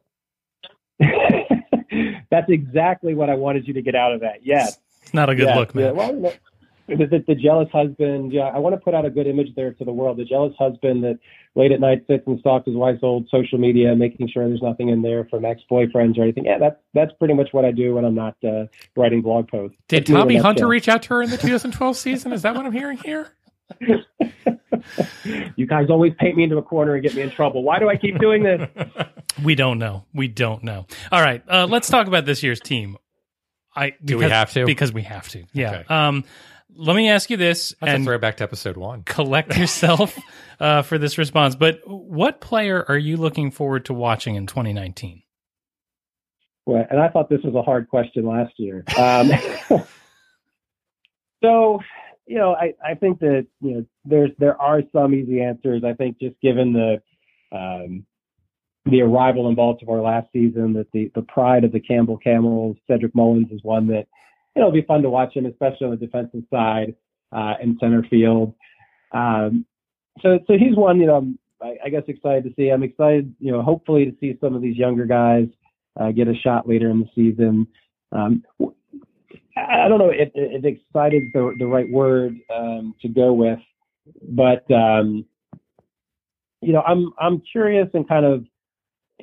That's 2.39 2.51
exactly 2.51 3.15
what 3.15 3.31
I 3.31 3.35
wanted 3.35 3.67
you 3.67 3.75
to 3.75 3.83
get 3.83 3.95
out 3.95 4.13
of 4.13 4.21
that. 4.21 4.45
Yes. 4.47 4.79
It's 5.03 5.15
not 5.15 5.29
a 5.29 5.35
good 5.35 5.49
yeah, 5.49 5.57
look, 5.57 5.75
man. 5.75 5.85
Yeah. 5.85 5.91
Well, 5.93 6.33
the, 6.89 7.25
the, 7.27 7.35
jealous 7.35 7.69
husband. 7.71 8.33
Yeah, 8.33 8.45
I 8.45 8.59
want 8.59 8.75
to 8.75 8.81
put 8.81 8.95
out 8.95 9.05
a 9.05 9.11
good 9.11 9.27
image 9.27 9.55
there 9.55 9.73
to 9.73 9.85
the 9.85 9.93
world. 9.93 10.17
The 10.17 10.25
jealous 10.25 10.55
husband 10.59 11.05
that 11.05 11.19
late 11.55 11.73
at 11.73 11.81
night 11.81 12.05
sits 12.07 12.27
and 12.27 12.39
stalks 12.41 12.67
his 12.67 12.77
wife's 12.77 13.03
old 13.03 13.29
social 13.31 13.59
media, 13.59 13.95
making 13.95 14.29
sure 14.29 14.49
there's 14.49 14.63
nothing 14.63 14.89
in 14.89 15.03
there 15.03 15.25
from 15.27 15.45
ex-boyfriends 15.45 16.17
or 16.17 16.23
anything. 16.23 16.47
Yeah, 16.47 16.59
that's 16.59 16.81
that's 16.95 17.13
pretty 17.19 17.35
much 17.35 17.49
what 17.53 17.65
I 17.65 17.73
do 17.73 17.95
when 17.95 18.05
I'm 18.05 18.15
not 18.15 18.37
uh, 18.43 18.67
writing 18.97 19.21
blog 19.21 19.49
posts. 19.49 19.77
Did 19.89 20.07
That's 20.07 20.11
me 20.11 20.15
in 20.15 20.17
a 20.17 20.23
Tommy 20.23 20.37
Hunter 20.37 20.49
nutshell. 20.49 20.69
reach 20.69 20.89
out 20.89 21.03
to 21.05 21.09
her 21.11 21.23
in 21.23 21.31
the 21.31 21.37
2012 21.37 21.97
season? 21.97 22.33
Is 22.33 22.43
that 22.43 22.55
what 22.55 22.65
I'm 22.65 22.73
hearing 22.73 22.99
here? 22.99 23.33
You 25.57 25.67
guys 25.67 25.87
always 25.91 26.13
paint 26.19 26.37
me 26.37 26.45
into 26.45 26.57
a 26.57 26.63
corner 26.63 26.95
and 26.95 27.03
get 27.03 27.15
me 27.15 27.23
in 27.23 27.31
trouble. 27.31 27.63
Why 27.63 27.79
do 27.79 27.89
I 27.89 27.97
keep 27.97 28.19
doing 28.19 28.43
this? 28.43 28.69
We 29.45 29.55
don't 29.55 29.79
know. 29.79 30.05
We 30.13 30.27
don't 30.27 30.65
know. 30.65 30.87
All 31.13 31.23
right, 31.23 31.45
uh, 31.49 31.69
let's 31.71 31.89
talk 31.89 32.09
about 32.09 32.25
this 32.27 32.43
year's 32.43 32.59
team. 32.59 32.97
I 33.77 33.95
Do 34.05 34.19
we 34.19 34.25
have 34.25 34.53
to? 34.55 34.67
Because 34.67 34.93
we 34.93 35.03
have 35.03 35.29
to. 35.29 35.45
Yeah. 35.53 35.71
Okay. 35.81 35.95
Um, 35.95 36.25
let 36.75 36.97
me 36.97 37.09
ask 37.09 37.31
you 37.31 37.37
this, 37.37 37.73
That's 37.81 37.93
and 37.93 38.03
a 38.03 38.05
throwback 38.05 38.39
to 38.39 38.45
episode 38.45 38.77
one. 38.77 39.05
collect 39.05 39.57
yourself 39.57 40.19
uh, 40.59 40.83
for 40.83 40.99
this 40.99 41.19
response. 41.19 41.55
But 41.55 41.83
what 41.87 42.41
player 42.41 42.85
are 42.89 42.99
you 42.99 43.17
looking 43.17 43.53
forward 43.53 43.85
to 43.85 43.95
watching 43.95 44.35
in 44.35 44.49
2019? 44.49 45.23
Well, 46.67 46.85
and 46.91 46.99
I 46.99 47.09
thought 47.09 47.29
this 47.31 47.43
was 47.45 47.55
a 47.55 47.63
hard 47.63 47.89
question 47.89 48.27
last 48.27 48.55
year. 48.57 48.83
Um, 48.99 49.31
so, 51.45 51.79
you 52.29 52.37
know, 52.37 52.55
I, 52.55 52.75
I 52.85 52.95
think 52.95 53.21
that 53.21 53.47
you 53.61 53.75
know 53.75 53.87
there's 54.05 54.31
there 54.39 54.61
are 54.61 54.83
some 54.93 55.15
easy 55.15 55.41
answers. 55.41 55.83
I 55.85 55.95
think 55.95 56.21
just 56.21 56.39
given 56.41 56.75
the 56.75 57.01
um, 57.57 58.05
the 58.85 59.01
arrival 59.01 59.49
in 59.49 59.55
Baltimore 59.55 60.03
last 60.03 60.29
season, 60.33 60.75
that 60.75 60.93
the 60.93 61.11
the 61.15 61.23
pride 61.23 61.65
of 61.65 61.73
the 61.73 61.81
Campbell 61.81 62.19
Camels, 62.19 62.77
Cedric 62.87 63.15
Mullins 63.15 63.51
is 63.51 63.61
one 63.63 63.87
that 63.89 64.07
you 64.55 64.61
know 64.61 64.69
it'll 64.69 64.73
be 64.73 64.87
fun 64.87 65.03
to 65.03 65.11
watch 65.11 65.35
him, 65.35 65.47
especially 65.47 65.87
on 65.87 65.91
the 65.91 65.97
defensive 65.97 66.43
side 66.51 66.95
uh, 67.33 67.55
in 67.63 67.79
center 67.81 68.05
field. 68.11 68.55
Um, 69.13 69.65
so 70.21 70.39
so 70.47 70.53
he's 70.59 70.77
one 70.77 71.01
you 71.01 71.07
know 71.07 71.17
I'm, 71.17 71.39
I, 71.63 71.77
I 71.87 71.89
guess 71.89 72.03
excited 72.09 72.45
to 72.45 72.55
see. 72.57 72.69
I'm 72.69 72.83
excited 72.83 73.35
you 73.41 73.53
know 73.53 73.63
hopefully 73.63 74.05
to 74.05 74.17
see 74.21 74.37
some 74.39 74.55
of 74.55 74.61
these 74.61 74.77
younger 74.77 75.07
guys 75.07 75.49
uh, 75.99 76.13
get 76.13 76.29
a 76.29 76.35
shot 76.35 76.69
later 76.69 76.91
in 76.91 77.01
the 77.01 77.09
season. 77.15 77.67
Um, 78.13 78.45
I 79.67 79.89
don't 79.89 79.99
know 79.99 80.11
if, 80.11 80.31
if 80.35 80.65
excited 80.65 81.25
the, 81.33 81.55
the 81.59 81.67
right 81.67 81.91
word 81.91 82.37
um, 82.55 82.95
to 83.03 83.09
go 83.09 83.33
with, 83.33 83.59
but 84.23 84.71
um, 84.71 85.25
you 86.61 86.73
know, 86.73 86.83
I'm 86.83 87.13
I'm 87.19 87.43
curious 87.53 87.89
and 87.95 88.09
kind 88.09 88.25
of 88.25 88.45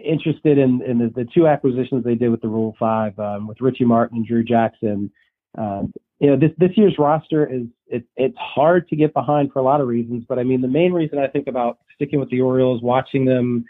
interested 0.04 0.58
in, 0.58 0.82
in 0.82 0.98
the, 1.00 1.12
the 1.16 1.28
two 1.34 1.48
acquisitions 1.48 2.04
they 2.04 2.16
did 2.16 2.30
with 2.30 2.42
the 2.42 2.48
Rule 2.48 2.76
Five 2.80 3.18
um, 3.20 3.48
with 3.48 3.62
Richie 3.62 3.86
Martin 3.86 4.18
and 4.18 4.28
Drew 4.28 4.44
Jackson. 4.44 5.12
Um, 5.58 5.94
you 6.20 6.30
know, 6.30 6.38
this 6.38 6.52
this 6.58 6.72
year's 6.76 6.96
roster 6.98 7.46
is 7.46 7.64
it, 7.88 8.06
it's 8.16 8.38
hard 8.38 8.88
to 8.90 8.96
get 8.96 9.14
behind 9.14 9.52
for 9.52 9.60
a 9.60 9.64
lot 9.64 9.82
of 9.82 9.88
reasons, 9.88 10.24
but 10.28 10.40
I 10.40 10.44
mean, 10.44 10.62
the 10.62 10.68
main 10.68 10.94
reason 10.94 11.20
I 11.20 11.28
think 11.28 11.48
about 11.48 11.80
sticking 11.94 12.20
with 12.20 12.30
the 12.30 12.42
Orioles, 12.42 12.82
watching 12.82 13.26
them, 13.26 13.66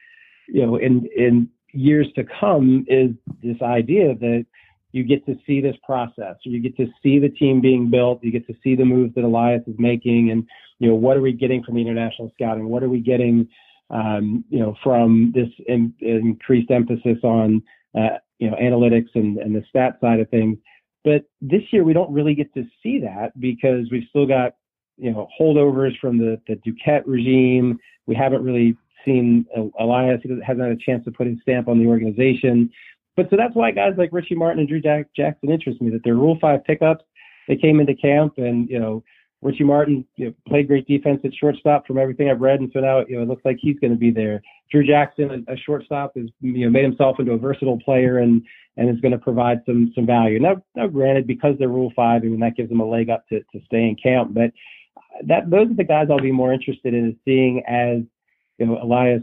you 0.47 0.65
know, 0.65 0.75
in 0.75 1.07
in 1.15 1.49
years 1.73 2.07
to 2.15 2.23
come, 2.39 2.85
is 2.87 3.11
this 3.43 3.61
idea 3.61 4.15
that 4.15 4.45
you 4.95 5.03
get 5.03 5.25
to 5.25 5.35
see 5.45 5.59
this 5.59 5.75
process. 5.83 6.37
You 6.43 6.61
get 6.61 6.77
to 6.77 6.87
see 7.03 7.19
the 7.19 7.27
team 7.27 7.59
being 7.59 7.89
built. 7.89 8.23
You 8.23 8.31
get 8.31 8.47
to 8.47 8.55
see 8.63 8.75
the 8.75 8.85
moves 8.85 9.13
that 9.15 9.25
Elias 9.25 9.61
is 9.67 9.75
making, 9.77 10.31
and 10.31 10.47
you 10.79 10.87
know 10.87 10.95
what 10.95 11.17
are 11.17 11.21
we 11.21 11.33
getting 11.33 11.61
from 11.63 11.75
the 11.75 11.81
international 11.81 12.31
scouting? 12.33 12.69
What 12.69 12.81
are 12.81 12.89
we 12.89 13.01
getting, 13.01 13.49
um, 13.89 14.45
you 14.49 14.59
know, 14.59 14.73
from 14.81 15.33
this 15.35 15.49
in, 15.67 15.93
increased 15.99 16.71
emphasis 16.71 17.17
on 17.23 17.61
uh, 17.93 18.19
you 18.39 18.49
know 18.49 18.55
analytics 18.55 19.09
and, 19.15 19.37
and 19.37 19.53
the 19.53 19.63
stat 19.67 19.97
side 19.99 20.21
of 20.21 20.29
things? 20.29 20.57
But 21.03 21.25
this 21.41 21.61
year 21.71 21.83
we 21.83 21.91
don't 21.91 22.13
really 22.13 22.33
get 22.33 22.53
to 22.53 22.63
see 22.81 22.99
that 23.01 23.37
because 23.37 23.87
we've 23.91 24.07
still 24.09 24.25
got 24.25 24.55
you 24.97 25.11
know 25.11 25.27
holdovers 25.37 25.99
from 25.99 26.17
the 26.17 26.39
the 26.47 26.55
Duquette 26.55 27.03
regime. 27.05 27.79
We 28.07 28.15
haven't 28.15 28.45
really 28.45 28.77
seen 29.03 29.45
uh, 29.57 29.63
Elias. 29.77 30.21
He 30.23 30.29
hasn't 30.29 30.67
had 30.67 30.71
a 30.71 30.77
chance 30.77 31.03
to 31.03 31.11
put 31.11 31.27
his 31.27 31.37
stamp 31.41 31.67
on 31.67 31.79
the 31.79 31.85
organization. 31.85 32.71
But 33.15 33.29
so 33.29 33.37
that's 33.37 33.55
why 33.55 33.71
guys 33.71 33.93
like 33.97 34.09
Richie 34.11 34.35
Martin 34.35 34.59
and 34.59 34.67
Drew 34.67 34.81
Jack- 34.81 35.07
Jackson 35.15 35.49
interest 35.49 35.81
me. 35.81 35.89
That 35.89 36.01
they're 36.03 36.15
Rule 36.15 36.37
Five 36.41 36.63
pickups. 36.65 37.03
They 37.47 37.55
came 37.55 37.79
into 37.79 37.95
camp, 37.95 38.33
and 38.37 38.69
you 38.69 38.79
know 38.79 39.03
Richie 39.41 39.63
Martin 39.63 40.05
you 40.15 40.27
know, 40.27 40.33
played 40.47 40.67
great 40.67 40.87
defense 40.87 41.21
at 41.23 41.33
shortstop 41.33 41.85
from 41.85 41.97
everything 41.97 42.29
I've 42.29 42.41
read, 42.41 42.59
and 42.59 42.71
so 42.73 42.79
now 42.79 43.05
you 43.07 43.15
know 43.15 43.23
it 43.23 43.27
looks 43.27 43.45
like 43.45 43.57
he's 43.59 43.79
going 43.79 43.91
to 43.91 43.97
be 43.97 44.11
there. 44.11 44.41
Drew 44.71 44.85
Jackson, 44.85 45.45
a, 45.47 45.53
a 45.53 45.57
shortstop, 45.57 46.13
has 46.17 46.27
you 46.41 46.65
know 46.65 46.71
made 46.71 46.83
himself 46.83 47.19
into 47.19 47.33
a 47.33 47.37
versatile 47.37 47.79
player 47.79 48.19
and 48.19 48.41
and 48.77 48.89
is 48.89 48.99
going 48.99 49.11
to 49.11 49.17
provide 49.17 49.61
some 49.65 49.91
some 49.95 50.05
value. 50.05 50.39
Now, 50.39 50.61
now 50.75 50.87
granted, 50.87 51.27
because 51.27 51.55
they're 51.57 51.69
Rule 51.69 51.93
Five, 51.95 52.23
I 52.23 52.25
mean 52.25 52.39
that 52.41 52.55
gives 52.55 52.69
them 52.69 52.81
a 52.81 52.85
leg 52.85 53.09
up 53.09 53.27
to 53.29 53.39
to 53.39 53.65
stay 53.65 53.83
in 53.83 53.95
camp. 54.01 54.33
But 54.33 54.51
that 55.27 55.49
those 55.49 55.69
are 55.69 55.75
the 55.75 55.83
guys 55.83 56.07
I'll 56.09 56.19
be 56.19 56.31
more 56.31 56.51
interested 56.51 56.93
in 56.93 57.17
seeing 57.23 57.63
as 57.67 57.99
you 58.57 58.65
know 58.65 58.81
Elias 58.81 59.21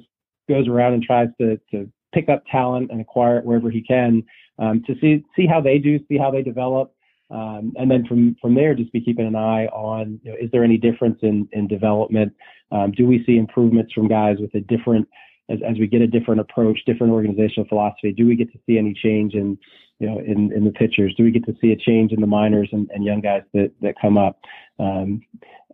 goes 0.48 0.68
around 0.68 0.94
and 0.94 1.02
tries 1.02 1.28
to 1.40 1.58
to 1.72 1.90
pick 2.12 2.28
up 2.28 2.42
talent 2.50 2.90
and 2.90 3.00
acquire 3.00 3.38
it 3.38 3.44
wherever 3.44 3.70
he 3.70 3.82
can 3.82 4.22
um, 4.58 4.82
to 4.86 4.94
see 5.00 5.24
see 5.36 5.46
how 5.46 5.60
they 5.60 5.78
do, 5.78 5.98
see 6.08 6.18
how 6.18 6.30
they 6.30 6.42
develop. 6.42 6.94
Um, 7.30 7.72
and 7.76 7.90
then 7.90 8.06
from 8.06 8.36
from 8.40 8.54
there, 8.54 8.74
just 8.74 8.92
be 8.92 9.00
keeping 9.00 9.26
an 9.26 9.36
eye 9.36 9.66
on 9.66 10.20
you 10.22 10.32
know, 10.32 10.36
is 10.40 10.50
there 10.52 10.64
any 10.64 10.76
difference 10.76 11.18
in 11.22 11.48
in 11.52 11.66
development? 11.66 12.32
Um, 12.70 12.92
do 12.92 13.06
we 13.06 13.24
see 13.24 13.36
improvements 13.36 13.92
from 13.92 14.08
guys 14.08 14.36
with 14.38 14.54
a 14.54 14.60
different 14.60 15.08
as, 15.48 15.58
as 15.68 15.78
we 15.78 15.86
get 15.86 16.02
a 16.02 16.06
different 16.06 16.40
approach, 16.40 16.78
different 16.86 17.12
organizational 17.12 17.68
philosophy? 17.68 18.12
Do 18.12 18.26
we 18.26 18.36
get 18.36 18.52
to 18.52 18.58
see 18.66 18.78
any 18.78 18.94
change 18.94 19.34
in 19.34 19.58
you 19.98 20.08
know 20.08 20.18
in, 20.18 20.52
in 20.52 20.64
the 20.64 20.70
pitchers? 20.70 21.14
Do 21.16 21.24
we 21.24 21.30
get 21.30 21.44
to 21.46 21.56
see 21.60 21.72
a 21.72 21.76
change 21.76 22.12
in 22.12 22.20
the 22.20 22.26
minors 22.26 22.68
and, 22.72 22.90
and 22.92 23.04
young 23.04 23.20
guys 23.20 23.42
that 23.54 23.72
that 23.80 23.94
come 24.00 24.18
up? 24.18 24.38
Um, 24.78 25.22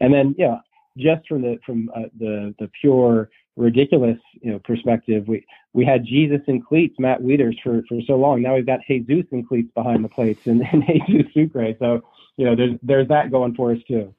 and 0.00 0.14
then 0.14 0.34
yeah, 0.38 0.58
just 0.98 1.26
from 1.26 1.42
the 1.42 1.58
from 1.64 1.90
uh, 1.94 2.02
the 2.18 2.54
the 2.58 2.70
pure 2.80 3.30
ridiculous 3.56 4.18
you 4.40 4.52
know 4.52 4.58
perspective, 4.60 5.26
we 5.28 5.44
we 5.72 5.84
had 5.84 6.04
Jesus 6.04 6.40
in 6.46 6.62
cleats, 6.62 6.96
Matt 6.98 7.20
Wieters 7.20 7.56
for 7.62 7.82
for 7.88 8.00
so 8.06 8.14
long. 8.14 8.42
Now 8.42 8.54
we've 8.54 8.66
got 8.66 8.80
Jesus 8.88 9.26
in 9.32 9.44
cleats 9.44 9.70
behind 9.74 10.04
the 10.04 10.08
plates 10.08 10.46
and, 10.46 10.62
and 10.72 10.84
Jesus 11.06 11.32
Sucre. 11.34 11.74
So 11.78 12.02
you 12.36 12.46
know 12.46 12.56
there's 12.56 12.78
there's 12.82 13.08
that 13.08 13.30
going 13.30 13.54
for 13.54 13.72
us 13.72 13.78
too. 13.86 14.14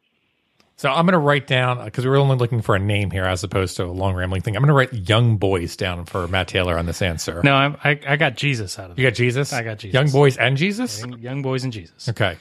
So 0.79 0.89
I'm 0.89 1.05
going 1.05 1.11
to 1.11 1.19
write 1.19 1.45
down 1.45 1.83
because 1.83 2.05
we're 2.05 2.15
only 2.15 2.37
looking 2.37 2.61
for 2.61 2.73
a 2.73 2.79
name 2.79 3.11
here 3.11 3.25
as 3.25 3.43
opposed 3.43 3.75
to 3.75 3.83
a 3.83 3.91
long 3.91 4.15
rambling 4.15 4.43
thing. 4.43 4.55
I'm 4.55 4.61
going 4.61 4.69
to 4.69 4.73
write 4.73 5.09
young 5.09 5.35
boys 5.35 5.75
down 5.75 6.05
for 6.05 6.25
Matt 6.29 6.47
Taylor 6.47 6.77
on 6.77 6.85
this 6.85 7.01
answer. 7.01 7.41
No, 7.43 7.53
I, 7.53 7.75
I, 7.83 7.99
I 8.07 8.15
got 8.15 8.37
Jesus 8.37 8.79
out 8.79 8.89
of 8.89 8.97
You 8.97 9.05
got 9.05 9.13
Jesus? 9.13 9.51
I 9.51 9.61
got 9.61 9.79
Jesus. 9.79 9.93
Young 9.93 10.09
boys 10.09 10.37
and 10.37 10.55
Jesus? 10.55 11.01
Young, 11.01 11.19
young 11.19 11.41
boys 11.41 11.65
and 11.65 11.73
Jesus. 11.73 12.07
Okay. 12.07 12.37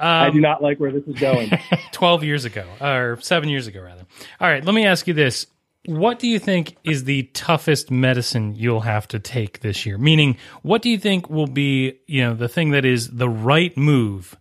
I 0.00 0.30
do 0.30 0.36
Um, 0.38 0.40
not 0.42 0.62
like 0.62 0.78
where 0.78 0.92
this 0.92 1.04
is 1.06 1.18
going. 1.20 1.50
12 1.92 2.24
years 2.24 2.44
ago, 2.44 2.64
or 2.80 3.18
seven 3.20 3.48
years 3.48 3.66
ago, 3.66 3.80
rather. 3.82 4.04
All 4.40 4.48
right, 4.48 4.64
let 4.64 4.74
me 4.74 4.84
ask 4.86 5.06
you 5.06 5.14
this. 5.14 5.46
what 5.86 6.18
do 6.18 6.28
you 6.28 6.38
think 6.38 6.76
is 6.84 7.04
the 7.04 7.24
toughest 7.34 7.90
medicine 7.90 8.54
you'll 8.56 8.80
have 8.82 9.08
to 9.08 9.18
take 9.18 9.60
this 9.60 9.84
year? 9.84 9.98
Meaning, 9.98 10.36
what 10.62 10.80
do 10.82 10.88
you 10.90 10.98
think 10.98 11.28
will 11.28 11.46
be, 11.48 11.98
you 12.06 12.22
know, 12.22 12.34
the 12.34 12.48
thing 12.48 12.70
that 12.70 12.84
is 12.84 13.10
the 13.10 13.28
right 13.28 13.76
move, 13.76 14.36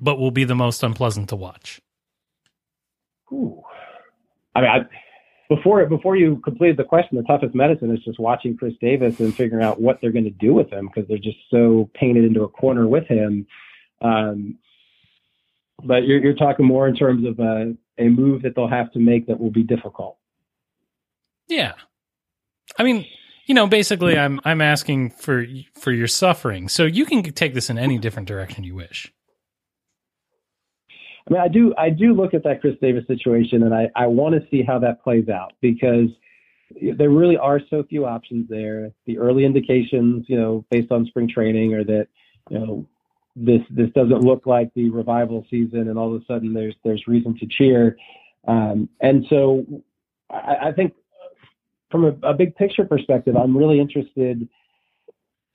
but 0.00 0.18
will 0.18 0.30
be 0.30 0.44
the 0.44 0.54
most 0.54 0.82
unpleasant 0.82 1.28
to 1.28 1.36
watch? 1.36 1.80
Ooh. 3.32 3.62
I 4.54 4.60
mean, 4.60 4.70
I, 4.70 4.78
before 5.48 5.84
before 5.86 6.16
you 6.16 6.36
completed 6.44 6.76
the 6.76 6.84
question, 6.84 7.16
the 7.18 7.24
toughest 7.24 7.54
medicine 7.54 7.90
is 7.94 8.02
just 8.04 8.18
watching 8.18 8.56
Chris 8.56 8.72
Davis 8.80 9.20
and 9.20 9.34
figuring 9.34 9.64
out 9.64 9.80
what 9.80 9.98
they're 10.00 10.12
going 10.12 10.24
to 10.24 10.30
do 10.30 10.54
with 10.54 10.70
him 10.72 10.86
because 10.88 11.06
they're 11.08 11.18
just 11.18 11.36
so 11.50 11.90
painted 11.94 12.24
into 12.24 12.42
a 12.42 12.48
corner 12.48 12.88
with 12.88 13.06
him. 13.06 13.46
Um, 14.00 14.58
but 15.82 16.06
you're, 16.06 16.22
you're 16.22 16.34
talking 16.34 16.66
more 16.66 16.88
in 16.88 16.96
terms 16.96 17.26
of 17.26 17.38
a, 17.38 17.74
a 17.98 18.08
move 18.08 18.42
that 18.42 18.54
they'll 18.54 18.68
have 18.68 18.92
to 18.92 18.98
make 18.98 19.26
that 19.26 19.38
will 19.38 19.50
be 19.50 19.62
difficult. 19.62 20.18
Yeah. 21.48 21.74
I 22.78 22.82
mean, 22.82 23.06
you 23.46 23.54
know, 23.54 23.66
basically 23.66 24.18
I'm 24.18 24.40
I'm 24.44 24.60
asking 24.60 25.10
for 25.10 25.46
for 25.74 25.92
your 25.92 26.08
suffering. 26.08 26.68
So 26.68 26.84
you 26.84 27.06
can 27.06 27.22
take 27.22 27.54
this 27.54 27.70
in 27.70 27.78
any 27.78 27.98
different 27.98 28.28
direction 28.28 28.64
you 28.64 28.74
wish. 28.74 29.12
I 31.28 31.32
mean, 31.32 31.42
I 31.42 31.48
do 31.48 31.74
I 31.78 31.90
do 31.90 32.12
look 32.12 32.34
at 32.34 32.42
that 32.44 32.60
Chris 32.60 32.74
Davis 32.80 33.06
situation, 33.06 33.62
and 33.62 33.74
I 33.74 33.88
I 33.94 34.06
want 34.06 34.34
to 34.34 34.46
see 34.50 34.62
how 34.62 34.78
that 34.80 35.02
plays 35.02 35.28
out 35.28 35.52
because 35.60 36.08
there 36.96 37.10
really 37.10 37.36
are 37.36 37.60
so 37.70 37.84
few 37.84 38.04
options 38.04 38.48
there. 38.48 38.92
The 39.06 39.18
early 39.18 39.44
indications, 39.44 40.26
you 40.28 40.38
know, 40.38 40.64
based 40.70 40.90
on 40.90 41.06
spring 41.06 41.28
training, 41.28 41.74
are 41.74 41.84
that 41.84 42.08
you 42.50 42.58
know 42.58 42.86
this 43.36 43.60
this 43.70 43.90
doesn't 43.90 44.22
look 44.22 44.46
like 44.46 44.72
the 44.74 44.88
revival 44.88 45.46
season, 45.50 45.88
and 45.88 45.98
all 45.98 46.14
of 46.14 46.20
a 46.20 46.24
sudden 46.24 46.54
there's 46.54 46.74
there's 46.84 47.06
reason 47.06 47.38
to 47.38 47.46
cheer. 47.46 47.96
Um, 48.48 48.88
and 49.00 49.26
so 49.28 49.64
I, 50.30 50.68
I 50.68 50.72
think 50.72 50.94
from 51.90 52.04
a, 52.04 52.28
a 52.28 52.34
big 52.34 52.56
picture 52.56 52.84
perspective, 52.84 53.36
I'm 53.36 53.56
really 53.56 53.78
interested 53.78 54.48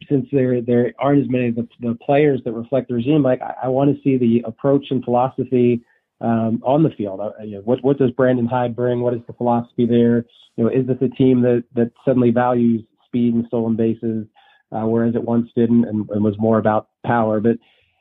since 0.07 0.27
there 0.31 0.61
there 0.61 0.93
aren't 0.99 1.23
as 1.23 1.29
many 1.29 1.47
of 1.47 1.55
the, 1.55 1.67
the 1.79 1.95
players 1.95 2.41
that 2.45 2.53
reflect 2.53 2.87
the 2.87 2.93
regime, 2.93 3.23
like 3.23 3.41
I, 3.41 3.55
I 3.63 3.67
want 3.69 3.95
to 3.95 4.01
see 4.03 4.17
the 4.17 4.43
approach 4.45 4.85
and 4.91 5.03
philosophy 5.03 5.81
um, 6.21 6.61
on 6.63 6.83
the 6.83 6.91
field. 6.91 7.19
Uh, 7.19 7.31
you 7.43 7.55
know, 7.55 7.61
what 7.61 7.83
what 7.83 7.97
does 7.97 8.11
Brandon 8.11 8.45
Hyde 8.45 8.75
bring? 8.75 9.01
What 9.01 9.15
is 9.15 9.21
the 9.27 9.33
philosophy 9.33 9.85
there? 9.85 10.25
You 10.55 10.65
know, 10.65 10.69
is 10.69 10.85
this 10.85 10.97
a 11.01 11.09
team 11.09 11.41
that 11.41 11.63
that 11.75 11.91
suddenly 12.05 12.29
values 12.29 12.83
speed 13.05 13.33
and 13.33 13.45
stolen 13.47 13.75
bases, 13.75 14.27
uh, 14.71 14.85
whereas 14.85 15.15
it 15.15 15.23
once 15.23 15.49
didn't 15.55 15.85
and, 15.85 16.07
and 16.11 16.23
was 16.23 16.37
more 16.37 16.59
about 16.59 16.89
power? 17.05 17.39
But 17.39 17.57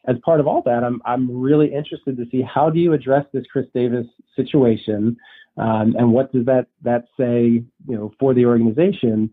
as 0.06 0.16
part 0.24 0.40
of 0.40 0.46
all 0.46 0.62
that, 0.62 0.82
I'm 0.84 1.00
I'm 1.04 1.40
really 1.40 1.72
interested 1.72 2.16
to 2.16 2.24
see 2.30 2.42
how 2.42 2.70
do 2.70 2.80
you 2.80 2.92
address 2.92 3.26
this 3.32 3.44
Chris 3.52 3.66
Davis 3.74 4.06
situation 4.36 5.16
um, 5.56 5.94
and 5.98 6.12
what 6.12 6.32
does 6.32 6.46
that 6.46 6.66
that 6.82 7.04
say, 7.18 7.62
you 7.86 7.96
know, 7.96 8.12
for 8.18 8.32
the 8.32 8.46
organization, 8.46 9.30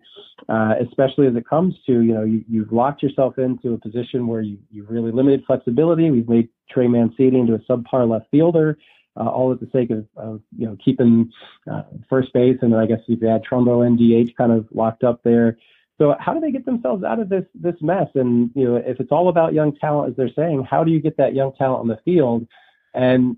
uh, 0.50 0.74
especially 0.86 1.28
as 1.28 1.36
it 1.36 1.48
comes 1.48 1.76
to, 1.86 2.02
you 2.02 2.14
know, 2.14 2.24
you, 2.24 2.44
you've 2.50 2.72
locked 2.72 3.04
yourself 3.04 3.38
into 3.38 3.74
a 3.74 3.78
position 3.78 4.28
where 4.28 4.42
you 4.42 4.58
you 4.72 4.86
really 4.90 5.12
limited 5.12 5.44
flexibility. 5.46 6.10
We've 6.10 6.28
made 6.28 6.50
Trey 6.70 6.88
Mancini 6.88 7.40
into 7.40 7.54
a 7.54 7.60
subpar 7.60 8.10
left 8.10 8.30
fielder, 8.32 8.78
uh, 9.16 9.30
all 9.30 9.54
at 9.54 9.60
the 9.60 9.70
sake 9.72 9.92
of, 9.92 10.06
of 10.18 10.42
you 10.58 10.66
know 10.66 10.76
keeping 10.84 11.32
uh, 11.72 11.84
first 12.10 12.34
base, 12.34 12.58
and 12.62 12.76
I 12.76 12.88
guess 12.88 13.00
you've 13.08 13.22
had 13.22 13.44
Trumbo 13.44 13.86
and 13.86 13.98
DH 13.98 14.36
kind 14.36 14.52
of 14.52 14.68
locked 14.72 15.04
up 15.04 15.22
there. 15.24 15.58
So 15.98 16.16
how 16.20 16.34
do 16.34 16.40
they 16.40 16.52
get 16.52 16.66
themselves 16.66 17.04
out 17.04 17.20
of 17.20 17.30
this 17.30 17.46
this 17.56 17.76
mess? 17.82 18.08
And 18.16 18.52
you 18.56 18.66
know, 18.66 18.76
if 18.76 19.00
it's 19.00 19.12
all 19.12 19.30
about 19.30 19.54
young 19.54 19.76
talent, 19.76 20.12
as 20.12 20.16
they're 20.16 20.34
saying, 20.36 20.68
how 20.70 20.84
do 20.84 20.92
you 20.92 21.02
get 21.02 21.18
that 21.18 21.34
young 21.34 21.54
talent 21.54 21.82
on 21.82 21.88
the 21.88 22.00
field? 22.06 22.48
And 22.94 23.36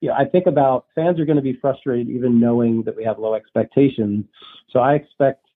you 0.00 0.08
know, 0.10 0.14
I 0.14 0.26
think 0.26 0.46
about 0.46 0.86
fans 0.94 1.18
are 1.18 1.24
going 1.24 1.36
to 1.36 1.42
be 1.42 1.58
frustrated 1.60 2.10
even 2.10 2.38
knowing 2.38 2.82
that 2.82 2.94
we 2.94 3.04
have 3.04 3.18
low 3.18 3.34
expectations. 3.34 4.26
So 4.70 4.80
I 4.80 4.94
expect, 4.94 5.46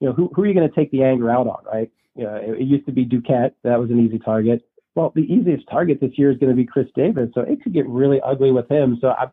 you 0.00 0.08
know, 0.08 0.12
who, 0.12 0.30
who 0.34 0.42
are 0.42 0.46
you 0.46 0.52
going 0.54 0.68
to 0.68 0.74
take 0.74 0.90
the 0.90 1.02
anger 1.02 1.30
out 1.30 1.46
on, 1.46 1.64
right? 1.64 1.90
You 2.14 2.24
know, 2.24 2.34
it, 2.34 2.60
it 2.60 2.64
used 2.64 2.84
to 2.86 2.92
be 2.92 3.06
Duquette. 3.06 3.52
That 3.62 3.80
was 3.80 3.90
an 3.90 3.98
easy 3.98 4.18
target. 4.18 4.62
Well, 4.94 5.10
the 5.14 5.22
easiest 5.22 5.68
target 5.70 6.00
this 6.00 6.12
year 6.18 6.30
is 6.30 6.38
going 6.38 6.50
to 6.50 6.56
be 6.56 6.66
Chris 6.66 6.86
Davis. 6.94 7.30
So 7.34 7.40
it 7.40 7.62
could 7.62 7.72
get 7.72 7.88
really 7.88 8.20
ugly 8.20 8.52
with 8.52 8.70
him. 8.70 8.98
So 9.00 9.08
I, 9.08 9.28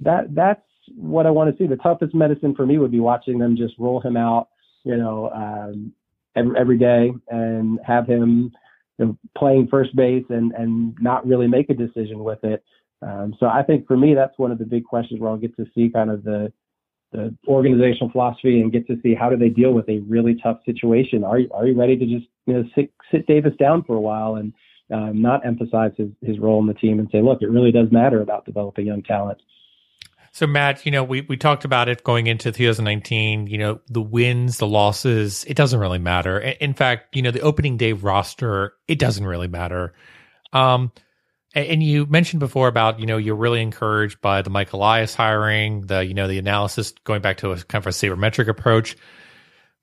that 0.00 0.34
that's 0.34 0.60
what 0.94 1.26
I 1.26 1.30
want 1.30 1.50
to 1.50 1.62
see. 1.62 1.66
The 1.66 1.76
toughest 1.76 2.14
medicine 2.14 2.54
for 2.54 2.66
me 2.66 2.78
would 2.78 2.92
be 2.92 3.00
watching 3.00 3.38
them 3.38 3.56
just 3.56 3.74
roll 3.78 4.00
him 4.00 4.16
out, 4.16 4.48
you 4.84 4.96
know, 4.96 5.30
um, 5.30 5.92
every, 6.36 6.58
every 6.58 6.78
day 6.78 7.12
and 7.28 7.78
have 7.84 8.06
him 8.06 8.52
you 8.98 9.06
know, 9.06 9.18
playing 9.36 9.68
first 9.70 9.94
base 9.96 10.24
and, 10.28 10.52
and 10.52 10.94
not 11.00 11.26
really 11.26 11.46
make 11.46 11.70
a 11.70 11.74
decision 11.74 12.24
with 12.24 12.42
it. 12.44 12.62
Um, 13.02 13.34
so 13.40 13.46
I 13.46 13.62
think 13.62 13.86
for 13.86 13.96
me, 13.96 14.14
that's 14.14 14.38
one 14.38 14.52
of 14.52 14.58
the 14.58 14.64
big 14.64 14.84
questions 14.84 15.20
where 15.20 15.30
I'll 15.30 15.36
get 15.36 15.56
to 15.56 15.66
see 15.74 15.88
kind 15.88 16.10
of 16.10 16.24
the 16.24 16.52
the 17.12 17.34
organizational 17.46 18.10
philosophy 18.10 18.62
and 18.62 18.72
get 18.72 18.86
to 18.86 18.98
see 19.02 19.14
how 19.14 19.28
do 19.28 19.36
they 19.36 19.50
deal 19.50 19.72
with 19.72 19.86
a 19.90 19.98
really 20.08 20.34
tough 20.42 20.60
situation. 20.64 21.24
Are 21.24 21.38
you, 21.38 21.50
are 21.52 21.66
you 21.66 21.78
ready 21.78 21.94
to 21.94 22.06
just 22.06 22.26
you 22.46 22.54
know 22.54 22.64
sit, 22.74 22.90
sit 23.10 23.26
Davis 23.26 23.52
down 23.58 23.84
for 23.84 23.96
a 23.96 24.00
while 24.00 24.36
and 24.36 24.52
um, 24.92 25.20
not 25.20 25.44
emphasize 25.44 25.92
his, 25.96 26.08
his 26.22 26.38
role 26.38 26.60
in 26.60 26.66
the 26.66 26.74
team 26.74 26.98
and 26.98 27.08
say, 27.10 27.20
look, 27.20 27.42
it 27.42 27.50
really 27.50 27.72
does 27.72 27.90
matter 27.90 28.20
about 28.20 28.44
developing 28.44 28.86
young 28.86 29.02
talent. 29.02 29.40
So 30.32 30.46
Matt, 30.46 30.86
you 30.86 30.92
know, 30.92 31.04
we, 31.04 31.20
we 31.22 31.36
talked 31.36 31.64
about 31.64 31.88
it 31.88 32.04
going 32.04 32.26
into 32.26 32.52
2019, 32.52 33.46
you 33.46 33.58
know, 33.58 33.80
the 33.88 34.00
wins, 34.00 34.56
the 34.56 34.66
losses, 34.66 35.44
it 35.44 35.54
doesn't 35.54 35.78
really 35.78 35.98
matter. 35.98 36.38
In 36.38 36.72
fact, 36.72 37.14
you 37.14 37.20
know, 37.20 37.30
the 37.30 37.42
opening 37.42 37.76
day 37.76 37.92
roster, 37.92 38.72
it 38.88 38.98
doesn't 38.98 39.26
really 39.26 39.48
matter. 39.48 39.92
Um, 40.54 40.90
and 41.54 41.82
you 41.82 42.06
mentioned 42.06 42.40
before 42.40 42.68
about 42.68 42.98
you 42.98 43.06
know 43.06 43.18
you're 43.18 43.36
really 43.36 43.60
encouraged 43.60 44.20
by 44.20 44.42
the 44.42 44.50
Mike 44.50 44.72
Elias 44.72 45.14
hiring, 45.14 45.82
the 45.82 46.04
you 46.04 46.14
know 46.14 46.26
the 46.26 46.38
analysis 46.38 46.92
going 47.04 47.20
back 47.20 47.38
to 47.38 47.52
a 47.52 47.56
kind 47.56 47.82
of 47.82 47.86
a 47.86 47.90
sabermetric 47.90 48.48
approach. 48.48 48.96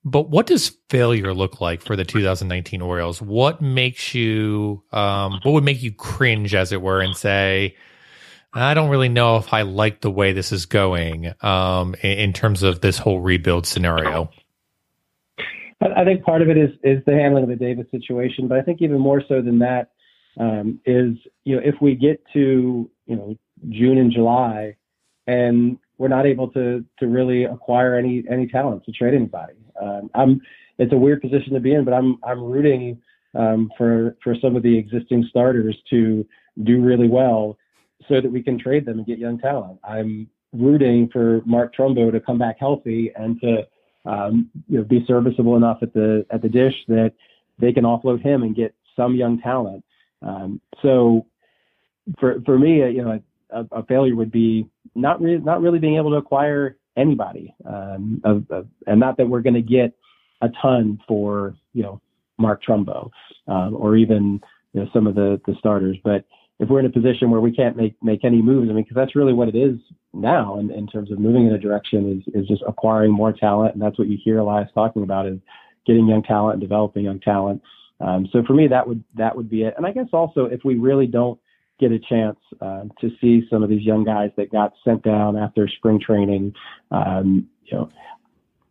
But 0.03 0.29
what 0.29 0.47
does 0.47 0.77
failure 0.89 1.33
look 1.33 1.59
like 1.59 1.81
for 1.81 1.95
the 1.95 2.05
2019 2.05 2.81
Orioles? 2.81 3.21
What 3.21 3.61
makes 3.61 4.15
you 4.15 4.83
um, 4.91 5.39
what 5.43 5.51
would 5.51 5.63
make 5.63 5.83
you 5.83 5.91
cringe, 5.91 6.55
as 6.55 6.71
it 6.71 6.81
were, 6.81 7.01
and 7.01 7.15
say, 7.15 7.75
I 8.53 8.73
don't 8.73 8.89
really 8.89 9.09
know 9.09 9.37
if 9.37 9.53
I 9.53 9.61
like 9.61 10.01
the 10.01 10.09
way 10.09 10.33
this 10.33 10.51
is 10.51 10.65
going 10.65 11.33
um, 11.41 11.95
in, 12.01 12.19
in 12.19 12.33
terms 12.33 12.63
of 12.63 12.81
this 12.81 12.97
whole 12.97 13.21
rebuild 13.21 13.67
scenario. 13.67 14.31
I 15.81 16.03
think 16.03 16.23
part 16.23 16.41
of 16.41 16.49
it 16.49 16.57
is 16.57 16.71
is 16.83 17.03
the 17.05 17.13
handling 17.13 17.43
of 17.43 17.49
the 17.49 17.55
Davis 17.55 17.85
situation, 17.91 18.47
but 18.47 18.57
I 18.57 18.61
think 18.61 18.81
even 18.81 18.99
more 18.99 19.23
so 19.27 19.41
than 19.41 19.59
that 19.59 19.91
um, 20.37 20.79
is 20.85 21.15
you 21.45 21.55
know 21.55 21.61
if 21.63 21.75
we 21.81 21.95
get 21.95 22.21
to 22.33 22.89
you 23.05 23.15
know 23.15 23.37
June 23.69 23.97
and 23.97 24.11
July 24.11 24.75
and 25.27 25.77
we're 25.97 26.07
not 26.07 26.25
able 26.25 26.49
to 26.49 26.83
to 26.99 27.07
really 27.07 27.43
acquire 27.43 27.95
any 27.95 28.23
any 28.29 28.47
talent 28.47 28.83
to 28.85 28.91
trade 28.91 29.13
anybody. 29.13 29.53
Um, 29.79 30.09
I'm 30.15 30.41
it's 30.79 30.91
a 30.91 30.97
weird 30.97 31.21
position 31.21 31.53
to 31.53 31.59
be 31.59 31.73
in, 31.73 31.85
but 31.85 31.93
I'm 31.93 32.17
I'm 32.23 32.43
rooting 32.43 33.01
um, 33.35 33.71
for 33.77 34.17
for 34.23 34.35
some 34.41 34.55
of 34.55 34.63
the 34.63 34.77
existing 34.77 35.27
starters 35.29 35.77
to 35.91 36.25
do 36.63 36.81
really 36.81 37.07
well 37.07 37.57
so 38.09 38.19
that 38.19 38.29
we 38.29 38.43
can 38.43 38.59
trade 38.59 38.85
them 38.85 38.97
and 38.97 39.07
get 39.07 39.19
young 39.19 39.39
talent. 39.39 39.79
I'm 39.83 40.27
rooting 40.51 41.09
for 41.13 41.41
Mark 41.45 41.73
Trumbo 41.75 42.11
to 42.11 42.19
come 42.19 42.37
back 42.37 42.57
healthy 42.59 43.11
and 43.15 43.39
to 43.39 43.67
um, 44.05 44.49
you 44.67 44.79
know 44.79 44.83
be 44.83 45.05
serviceable 45.07 45.55
enough 45.55 45.77
at 45.81 45.93
the 45.93 46.25
at 46.31 46.41
the 46.41 46.49
dish 46.49 46.73
that 46.87 47.13
they 47.59 47.71
can 47.71 47.83
offload 47.83 48.21
him 48.21 48.43
and 48.43 48.55
get 48.55 48.73
some 48.95 49.15
young 49.15 49.39
talent. 49.39 49.83
Um, 50.21 50.59
so 50.81 51.27
for 52.19 52.41
for 52.45 52.57
me, 52.57 52.83
uh, 52.83 52.87
you 52.87 53.03
know, 53.03 53.21
a, 53.51 53.65
a, 53.71 53.85
failure 53.85 54.15
would 54.15 54.31
be 54.31 54.67
not 54.95 55.21
really 55.21 55.37
not 55.37 55.61
really 55.61 55.79
being 55.79 55.97
able 55.97 56.11
to 56.11 56.17
acquire 56.17 56.77
anybody, 56.97 57.53
um, 57.65 58.21
of, 58.23 58.45
of, 58.49 58.67
and 58.87 58.99
not 58.99 59.17
that 59.17 59.27
we're 59.27 59.41
going 59.41 59.53
to 59.53 59.61
get 59.61 59.93
a 60.41 60.49
ton 60.61 60.99
for 61.07 61.55
you 61.73 61.83
know 61.83 62.01
Mark 62.37 62.61
Trumbo 62.63 63.11
um, 63.47 63.75
or 63.75 63.95
even 63.95 64.41
you 64.73 64.81
know 64.81 64.89
some 64.93 65.07
of 65.07 65.15
the 65.15 65.39
the 65.45 65.55
starters, 65.59 65.97
but 66.03 66.25
if 66.59 66.67
we're 66.67 66.79
in 66.79 66.85
a 66.85 66.91
position 66.91 67.31
where 67.31 67.39
we 67.39 67.51
can't 67.51 67.75
make 67.77 67.95
make 68.03 68.25
any 68.25 68.41
moves, 68.41 68.69
I 68.69 68.73
mean, 68.73 68.83
because 68.83 68.95
that's 68.95 69.15
really 69.15 69.33
what 69.33 69.47
it 69.47 69.55
is 69.55 69.77
now 70.13 70.59
in, 70.59 70.71
in 70.71 70.87
terms 70.87 71.11
of 71.11 71.19
moving 71.19 71.47
in 71.47 71.53
a 71.53 71.57
direction 71.57 72.21
is 72.27 72.33
is 72.41 72.47
just 72.47 72.63
acquiring 72.67 73.11
more 73.11 73.31
talent, 73.31 73.73
and 73.73 73.81
that's 73.81 73.97
what 73.97 74.09
you 74.09 74.17
hear 74.23 74.39
Elias 74.39 74.69
talking 74.73 75.03
about 75.03 75.25
is 75.25 75.39
getting 75.85 76.07
young 76.07 76.23
talent 76.23 76.55
and 76.55 76.61
developing 76.61 77.05
young 77.05 77.19
talent. 77.19 77.61
Um, 78.01 78.27
so 78.31 78.43
for 78.45 78.53
me, 78.53 78.67
that 78.67 78.87
would 78.87 79.03
that 79.15 79.35
would 79.35 79.49
be 79.49 79.63
it. 79.63 79.73
And 79.77 79.85
I 79.85 79.91
guess 79.91 80.07
also 80.11 80.45
if 80.45 80.61
we 80.63 80.75
really 80.75 81.07
don't 81.07 81.39
get 81.79 81.91
a 81.93 81.99
chance 81.99 82.37
uh, 82.61 82.83
to 82.99 83.09
see 83.21 83.47
some 83.49 83.63
of 83.63 83.69
these 83.69 83.83
young 83.83 84.03
guys 84.03 84.31
that 84.35 84.51
got 84.51 84.73
sent 84.83 85.01
down 85.01 85.37
after 85.37 85.67
spring 85.67 85.99
training, 85.99 86.53
um, 86.91 87.47
you 87.63 87.77
know, 87.77 87.89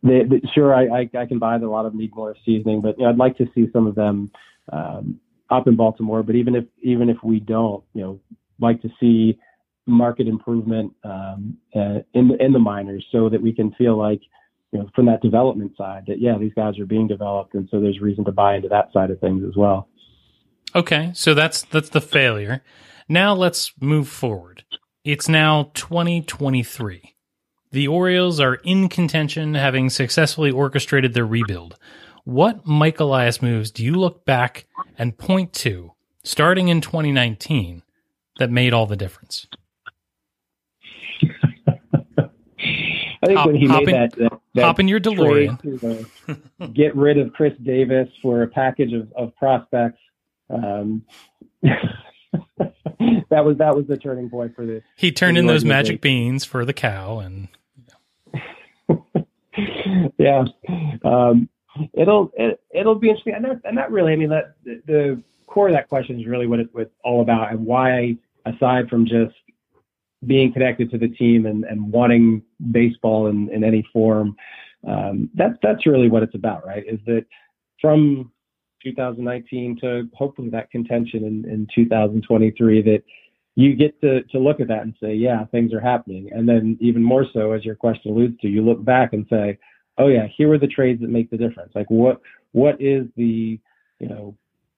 they, 0.03 0.23
they, 0.23 0.41
sure 0.53 0.75
I, 0.75 0.85
I, 1.01 1.09
I, 1.17 1.25
can 1.25 1.39
buy 1.39 1.57
that 1.57 1.65
a 1.65 1.69
lot 1.69 1.87
of 1.87 1.91
them 1.91 1.99
need 1.99 2.15
more 2.15 2.35
seasoning, 2.45 2.81
but 2.81 2.99
you 2.99 3.03
know, 3.03 3.09
I'd 3.09 3.17
like 3.17 3.37
to 3.37 3.47
see 3.55 3.67
some 3.73 3.87
of 3.87 3.95
them 3.95 4.31
um, 4.71 5.19
up 5.49 5.67
in 5.67 5.75
Baltimore. 5.75 6.23
But 6.23 6.35
even 6.35 6.55
if 6.55 6.65
even 6.81 7.09
if 7.09 7.17
we 7.23 7.39
don't, 7.39 7.83
you 7.93 8.01
know, 8.01 8.19
like 8.59 8.81
to 8.81 8.89
see 8.99 9.37
market 9.85 10.27
improvement 10.27 10.93
um, 11.03 11.57
uh, 11.75 11.99
in 12.13 12.27
the 12.27 12.37
in 12.43 12.53
the 12.53 12.59
minors 12.59 13.05
so 13.11 13.29
that 13.29 13.41
we 13.41 13.53
can 13.53 13.71
feel 13.73 13.97
like 13.97 14.21
you 14.71 14.79
know, 14.79 14.89
from 14.95 15.05
that 15.07 15.21
development 15.21 15.71
side 15.77 16.03
that, 16.07 16.19
yeah, 16.19 16.37
these 16.37 16.53
guys 16.55 16.77
are 16.79 16.85
being 16.85 17.07
developed. 17.07 17.53
And 17.55 17.67
so 17.71 17.79
there's 17.79 17.99
reason 17.99 18.25
to 18.25 18.31
buy 18.31 18.55
into 18.55 18.69
that 18.69 18.91
side 18.93 19.11
of 19.11 19.19
things 19.19 19.43
as 19.47 19.55
well. 19.55 19.87
Okay. 20.75 21.11
So 21.13 21.33
that's, 21.33 21.63
that's 21.63 21.89
the 21.89 22.01
failure. 22.01 22.61
Now 23.07 23.33
let's 23.33 23.73
move 23.81 24.07
forward. 24.07 24.63
It's 25.03 25.27
now 25.27 25.71
2023. 25.73 27.15
The 27.71 27.87
Orioles 27.87 28.39
are 28.39 28.55
in 28.55 28.89
contention, 28.89 29.55
having 29.55 29.89
successfully 29.89 30.51
orchestrated 30.51 31.13
their 31.13 31.25
rebuild. 31.25 31.77
What 32.29 32.63
Mike 32.67 32.99
Elias 32.99 33.41
moves 33.41 33.71
do 33.71 33.83
you 33.83 33.95
look 33.95 34.23
back 34.23 34.67
and 34.99 35.17
point 35.17 35.51
to, 35.53 35.93
starting 36.23 36.67
in 36.67 36.79
2019, 36.79 37.81
that 38.37 38.51
made 38.51 38.71
all 38.71 38.85
the 38.85 38.95
difference? 38.95 39.47
I 42.13 43.25
think 43.25 43.35
Hop- 43.35 43.47
when 43.47 43.55
he 43.55 43.67
made 43.67 43.79
in- 43.79 43.95
that, 43.95 44.11
that, 44.17 44.39
that 44.53 44.63
hop 44.63 44.79
in 44.79 44.87
your 44.87 44.99
DeLorean. 44.99 45.59
to, 45.63 46.05
uh, 46.61 46.67
get 46.67 46.95
rid 46.95 47.17
of 47.17 47.33
Chris 47.33 47.53
Davis 47.63 48.07
for 48.21 48.43
a 48.43 48.47
package 48.47 48.93
of, 48.93 49.11
of 49.13 49.35
prospects. 49.35 49.97
Um, 50.51 51.03
that 51.63 53.43
was 53.43 53.57
that 53.57 53.75
was 53.75 53.87
the 53.87 53.97
turning 53.97 54.29
point 54.29 54.55
for 54.55 54.67
the 54.67 54.83
He 54.97 55.11
turned 55.11 55.39
in 55.39 55.47
those 55.47 55.65
magic 55.65 55.99
beans 55.99 56.45
for 56.45 56.63
the 56.63 56.73
cow, 56.73 57.17
and 57.17 57.47
yeah. 60.19 60.45
Um, 61.03 61.49
it'll 61.93 62.31
it, 62.35 62.61
it'll 62.73 62.95
be 62.95 63.09
interesting, 63.09 63.33
and 63.35 63.45
that 63.45 63.61
and 63.65 63.77
that 63.77 63.91
really, 63.91 64.13
I 64.13 64.15
mean, 64.15 64.29
that 64.29 64.55
the, 64.63 64.81
the 64.85 65.23
core 65.47 65.67
of 65.67 65.73
that 65.73 65.89
question 65.89 66.19
is 66.19 66.27
really 66.27 66.47
what 66.47 66.59
it's 66.59 66.73
what 66.73 66.91
all 67.03 67.21
about, 67.21 67.51
and 67.51 67.65
why, 67.65 68.17
aside 68.45 68.89
from 68.89 69.05
just 69.05 69.35
being 70.25 70.51
connected 70.51 70.91
to 70.91 70.97
the 70.97 71.07
team 71.07 71.45
and, 71.45 71.63
and 71.63 71.91
wanting 71.91 72.41
baseball 72.71 73.27
in, 73.27 73.49
in 73.51 73.63
any 73.63 73.87
form, 73.93 74.35
um, 74.87 75.29
that's 75.33 75.55
that's 75.61 75.85
really 75.85 76.09
what 76.09 76.23
it's 76.23 76.35
about, 76.35 76.65
right? 76.65 76.83
Is 76.87 76.99
that 77.05 77.25
from 77.81 78.31
2019 78.83 79.79
to 79.81 80.09
hopefully 80.13 80.49
that 80.49 80.71
contention 80.71 81.23
in, 81.23 81.49
in 81.49 81.67
2023 81.73 82.81
that 82.83 83.03
you 83.55 83.75
get 83.75 83.99
to, 84.01 84.23
to 84.23 84.39
look 84.39 84.61
at 84.61 84.69
that 84.69 84.83
and 84.83 84.95
say, 85.01 85.13
yeah, 85.13 85.43
things 85.45 85.73
are 85.73 85.81
happening. 85.81 86.29
And 86.31 86.47
then 86.47 86.77
even 86.79 87.03
more 87.03 87.25
so, 87.33 87.51
as 87.51 87.65
your 87.65 87.75
question 87.75 88.11
alludes 88.11 88.39
to, 88.41 88.47
you 88.47 88.61
look 88.61 88.83
back 88.83 89.11
and 89.11 89.25
say, 89.29 89.57
oh 89.99 90.07
yeah, 90.07 90.27
here 90.35 90.51
are 90.51 90.57
the 90.57 90.67
trades 90.67 91.01
that 91.01 91.09
make 91.09 91.29
the 91.29 91.37
difference. 91.37 91.73
Like 91.75 91.89
what 91.89 92.21
what 92.51 92.81
is 92.81 93.07
the 93.15 93.59
you 93.99 94.07
know 94.07 94.35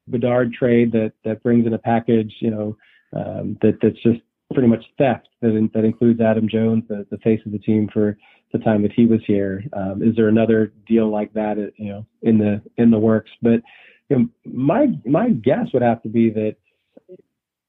Bedard 0.07 0.53
trade 0.53 0.91
that 0.91 1.13
that 1.23 1.43
brings 1.43 1.65
in 1.65 1.73
a 1.73 1.77
package 1.77 2.33
you 2.39 2.51
know 2.51 2.77
um, 3.15 3.57
that 3.61 3.77
that's 3.81 4.01
just 4.03 4.19
pretty 4.53 4.67
much 4.67 4.83
theft 4.97 5.29
that 5.41 5.55
in, 5.55 5.69
that 5.73 5.85
includes 5.85 6.19
Adam 6.19 6.47
Jones, 6.49 6.83
the, 6.89 7.05
the 7.09 7.17
face 7.19 7.39
of 7.45 7.51
the 7.51 7.59
team 7.59 7.89
for 7.93 8.17
the 8.51 8.59
time 8.59 8.81
that 8.81 8.91
he 8.91 9.05
was 9.05 9.21
here. 9.25 9.63
Um, 9.73 10.03
is 10.03 10.15
there 10.15 10.27
another 10.27 10.73
deal 10.87 11.09
like 11.09 11.31
that 11.33 11.57
uh, 11.57 11.71
you 11.77 11.89
know 11.89 12.05
in 12.21 12.37
the 12.37 12.61
in 12.77 12.91
the 12.91 12.99
works? 12.99 13.31
But 13.41 13.61
you 14.09 14.17
know, 14.17 14.29
my 14.45 14.87
my 15.05 15.29
guess 15.29 15.67
would 15.73 15.83
have 15.83 16.01
to 16.03 16.09
be 16.09 16.29
that 16.31 16.55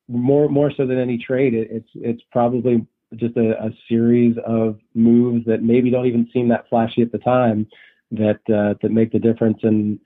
more 0.09 0.49
more 0.49 0.73
so 0.77 0.87
than 0.87 0.99
any 0.99 1.19
trade, 1.19 1.55
it, 1.55 1.69
it's 1.71 1.89
it's 1.95 2.23
probably 2.31 2.87
just 3.17 3.37
a, 3.37 3.63
a 3.63 3.71
series 3.89 4.37
of 4.47 4.79
moves 4.95 5.45
that 5.47 5.63
maybe 5.63 5.91
don't 5.91 6.07
even 6.07 6.29
seem 6.33 6.49
that 6.49 6.69
flashy 6.69 7.03
at 7.03 7.13
the 7.13 7.19
time 7.19 7.67
that 8.11 8.41
uh, 8.49 8.75
that 8.83 8.91
make 8.91 9.13
the 9.13 9.19
difference 9.19 9.59
in 9.63 9.99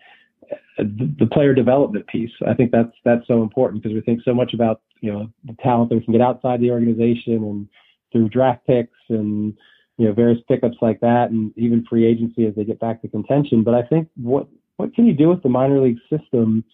uh, 0.51 0.57
the, 0.79 1.15
the 1.19 1.27
player 1.27 1.55
development 1.55 2.07
piece. 2.07 2.31
I 2.47 2.55
think 2.55 2.71
that's 2.71 2.93
that's 3.05 3.27
so 3.27 3.43
important 3.43 3.83
because 3.83 3.95
we 3.95 4.01
think 4.01 4.23
so 4.25 4.35
much 4.35 4.55
about 4.55 4.81
you 5.01 5.13
know 5.13 5.33
the 5.45 5.57
talent 5.63 5.91
that 5.91 5.97
we 5.97 6.05
can 6.05 6.13
get 6.13 6.23
outside 6.23 6.61
the 6.61 6.71
organization 6.71 7.45
and 7.45 7.69
through 8.13 8.29
draft 8.29 8.67
picks 8.67 8.99
and 9.09 9.57
you 9.99 10.07
know 10.07 10.13
various 10.13 10.41
pickups 10.49 10.77
like 10.81 11.01
that 11.01 11.31
and 11.31 11.53
even 11.57 11.85
free 11.89 12.07
agency 12.07 12.47
as 12.47 12.55
they 12.55 12.65
get 12.65 12.81
back 12.81 13.03
to 13.03 13.09
contention. 13.09 13.63
But 13.63 13.75
I 13.75 13.83
think 13.83 14.09
what 14.17 14.49
what 14.77 14.95
can 14.95 15.07
you 15.07 15.15
do 15.15 15.29
with 15.29 15.43
the 15.43 15.49
minor 15.49 15.81
league 15.81 15.99
system 16.11 16.65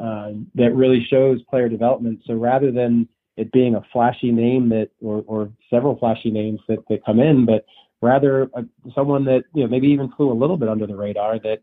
uh, 0.00 0.32
that 0.54 0.74
really 0.74 1.04
shows 1.04 1.42
player 1.50 1.68
development? 1.68 2.20
So 2.26 2.34
rather 2.34 2.70
than 2.70 3.08
it 3.36 3.52
being 3.52 3.74
a 3.74 3.82
flashy 3.92 4.32
name 4.32 4.68
that, 4.70 4.90
or, 5.00 5.22
or 5.26 5.50
several 5.70 5.98
flashy 5.98 6.30
names 6.30 6.60
that, 6.68 6.78
that 6.88 7.04
come 7.04 7.20
in, 7.20 7.44
but 7.46 7.64
rather 8.02 8.48
uh, 8.54 8.62
someone 8.94 9.24
that 9.24 9.44
you 9.54 9.62
know 9.62 9.68
maybe 9.68 9.88
even 9.88 10.10
flew 10.12 10.30
a 10.30 10.34
little 10.34 10.56
bit 10.56 10.68
under 10.68 10.86
the 10.86 10.96
radar 10.96 11.38
that 11.38 11.58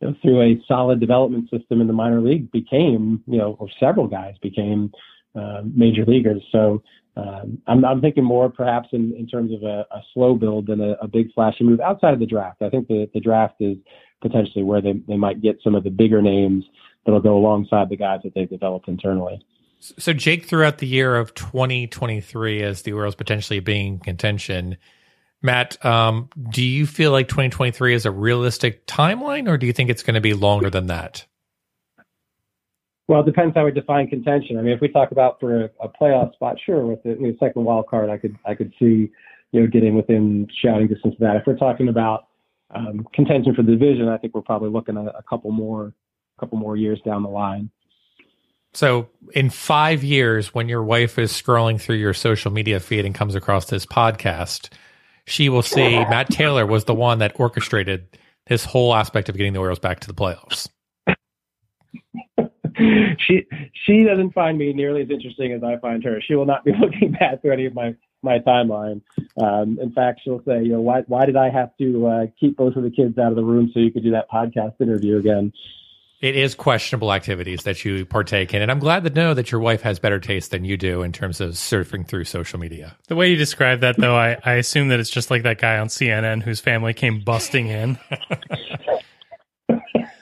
you 0.00 0.08
know, 0.08 0.16
through 0.22 0.42
a 0.42 0.62
solid 0.66 1.00
development 1.00 1.48
system 1.50 1.80
in 1.80 1.86
the 1.86 1.92
minor 1.92 2.20
league 2.20 2.50
became 2.50 3.22
you 3.26 3.38
know 3.38 3.56
or 3.58 3.68
several 3.80 4.06
guys 4.06 4.34
became 4.42 4.92
uh, 5.34 5.62
major 5.74 6.04
leaguers. 6.04 6.42
So 6.50 6.82
um, 7.16 7.60
I'm, 7.66 7.84
I'm 7.84 8.00
thinking 8.00 8.24
more 8.24 8.50
perhaps 8.50 8.88
in, 8.92 9.14
in 9.18 9.26
terms 9.26 9.52
of 9.52 9.62
a, 9.62 9.86
a 9.90 10.02
slow 10.12 10.34
build 10.34 10.66
than 10.66 10.80
a, 10.80 10.92
a 11.02 11.08
big 11.08 11.32
flashy 11.32 11.64
move 11.64 11.80
outside 11.80 12.12
of 12.12 12.20
the 12.20 12.26
draft. 12.26 12.62
I 12.62 12.68
think 12.68 12.88
the, 12.88 13.08
the 13.14 13.20
draft 13.20 13.54
is 13.60 13.76
potentially 14.20 14.64
where 14.64 14.82
they, 14.82 14.94
they 15.08 15.16
might 15.16 15.42
get 15.42 15.58
some 15.62 15.74
of 15.74 15.84
the 15.84 15.90
bigger 15.90 16.20
names 16.20 16.64
that'll 17.04 17.20
go 17.20 17.36
alongside 17.36 17.88
the 17.88 17.96
guys 17.96 18.20
that 18.24 18.34
they've 18.34 18.48
developed 18.48 18.88
internally. 18.88 19.44
So, 19.80 20.12
Jake, 20.12 20.46
throughout 20.46 20.78
the 20.78 20.86
year 20.86 21.16
of 21.16 21.34
2023, 21.34 22.62
as 22.62 22.82
the 22.82 22.92
Orioles 22.92 23.14
potentially 23.14 23.60
being 23.60 23.94
in 23.94 23.98
contention, 23.98 24.76
Matt, 25.42 25.84
um, 25.84 26.28
do 26.50 26.62
you 26.62 26.86
feel 26.86 27.12
like 27.12 27.28
2023 27.28 27.94
is 27.94 28.06
a 28.06 28.10
realistic 28.10 28.86
timeline, 28.86 29.48
or 29.48 29.58
do 29.58 29.66
you 29.66 29.72
think 29.72 29.90
it's 29.90 30.02
going 30.02 30.14
to 30.14 30.20
be 30.20 30.34
longer 30.34 30.70
than 30.70 30.86
that? 30.86 31.26
Well, 33.08 33.20
it 33.20 33.26
depends 33.26 33.54
how 33.54 33.64
we 33.64 33.70
define 33.70 34.08
contention. 34.08 34.58
I 34.58 34.62
mean, 34.62 34.72
if 34.72 34.80
we 34.80 34.88
talk 34.88 35.12
about 35.12 35.38
for 35.38 35.64
a, 35.64 35.70
a 35.80 35.88
playoff 35.88 36.32
spot, 36.34 36.56
sure, 36.64 36.84
with 36.86 37.02
the 37.04 37.10
you 37.10 37.28
know, 37.28 37.34
second 37.38 37.64
wild 37.64 37.86
card, 37.86 38.10
I 38.10 38.16
could 38.16 38.36
I 38.44 38.54
could 38.54 38.72
see 38.78 39.12
you 39.52 39.60
know 39.60 39.66
getting 39.66 39.94
within 39.94 40.48
shouting 40.62 40.88
distance 40.88 41.14
of 41.14 41.20
that. 41.20 41.36
If 41.36 41.42
we're 41.46 41.56
talking 41.56 41.88
about 41.88 42.26
um, 42.74 43.06
contention 43.14 43.54
for 43.54 43.62
the 43.62 43.72
division, 43.72 44.08
I 44.08 44.18
think 44.18 44.34
we're 44.34 44.42
probably 44.42 44.70
looking 44.70 44.96
at 44.96 45.06
a 45.06 45.22
couple 45.28 45.52
more 45.52 45.92
couple 46.40 46.58
more 46.58 46.76
years 46.76 47.00
down 47.04 47.22
the 47.22 47.28
line. 47.28 47.70
So, 48.76 49.08
in 49.32 49.48
five 49.48 50.04
years, 50.04 50.52
when 50.52 50.68
your 50.68 50.82
wife 50.82 51.18
is 51.18 51.32
scrolling 51.32 51.80
through 51.80 51.96
your 51.96 52.12
social 52.12 52.50
media 52.50 52.78
feed 52.78 53.06
and 53.06 53.14
comes 53.14 53.34
across 53.34 53.70
this 53.70 53.86
podcast, 53.86 54.68
she 55.24 55.48
will 55.48 55.62
see 55.62 55.92
Matt 56.10 56.28
Taylor 56.28 56.66
was 56.66 56.84
the 56.84 56.92
one 56.92 57.20
that 57.20 57.40
orchestrated 57.40 58.06
this 58.48 58.66
whole 58.66 58.94
aspect 58.94 59.30
of 59.30 59.36
getting 59.38 59.54
the 59.54 59.60
Orioles 59.60 59.78
back 59.78 60.00
to 60.00 60.06
the 60.06 60.12
playoffs. 60.12 60.68
she 63.26 63.46
she 63.86 64.04
doesn't 64.04 64.34
find 64.34 64.58
me 64.58 64.74
nearly 64.74 65.00
as 65.00 65.08
interesting 65.08 65.54
as 65.54 65.62
I 65.64 65.78
find 65.78 66.04
her. 66.04 66.20
She 66.20 66.34
will 66.34 66.44
not 66.44 66.62
be 66.62 66.72
looking 66.78 67.12
back 67.12 67.40
through 67.40 67.54
any 67.54 67.64
of 67.64 67.74
my 67.74 67.94
my 68.22 68.40
timeline. 68.40 69.00
Um, 69.42 69.78
in 69.80 69.90
fact, 69.92 70.20
she'll 70.22 70.42
say, 70.46 70.62
you 70.62 70.72
know, 70.72 70.82
why 70.82 71.00
why 71.06 71.24
did 71.24 71.36
I 71.36 71.48
have 71.48 71.70
to 71.78 72.06
uh, 72.06 72.26
keep 72.38 72.58
both 72.58 72.76
of 72.76 72.82
the 72.82 72.90
kids 72.90 73.16
out 73.16 73.30
of 73.30 73.36
the 73.36 73.44
room 73.44 73.70
so 73.72 73.80
you 73.80 73.90
could 73.90 74.04
do 74.04 74.10
that 74.10 74.30
podcast 74.30 74.82
interview 74.82 75.16
again? 75.16 75.50
It 76.20 76.34
is 76.34 76.54
questionable 76.54 77.12
activities 77.12 77.64
that 77.64 77.84
you 77.84 78.06
partake 78.06 78.54
in, 78.54 78.62
and 78.62 78.70
I'm 78.70 78.78
glad 78.78 79.04
to 79.04 79.10
know 79.10 79.34
that 79.34 79.52
your 79.52 79.60
wife 79.60 79.82
has 79.82 79.98
better 79.98 80.18
taste 80.18 80.50
than 80.50 80.64
you 80.64 80.78
do 80.78 81.02
in 81.02 81.12
terms 81.12 81.42
of 81.42 81.50
surfing 81.50 82.08
through 82.08 82.24
social 82.24 82.58
media. 82.58 82.96
the 83.08 83.16
way 83.16 83.28
you 83.30 83.36
describe 83.36 83.80
that, 83.80 83.98
though, 83.98 84.16
I, 84.16 84.38
I 84.42 84.54
assume 84.54 84.88
that 84.88 84.98
it's 84.98 85.10
just 85.10 85.30
like 85.30 85.42
that 85.42 85.58
guy 85.58 85.76
on 85.78 85.88
CNN 85.88 86.42
whose 86.42 86.58
family 86.58 86.94
came 86.94 87.20
busting 87.22 87.66
in. 87.66 87.98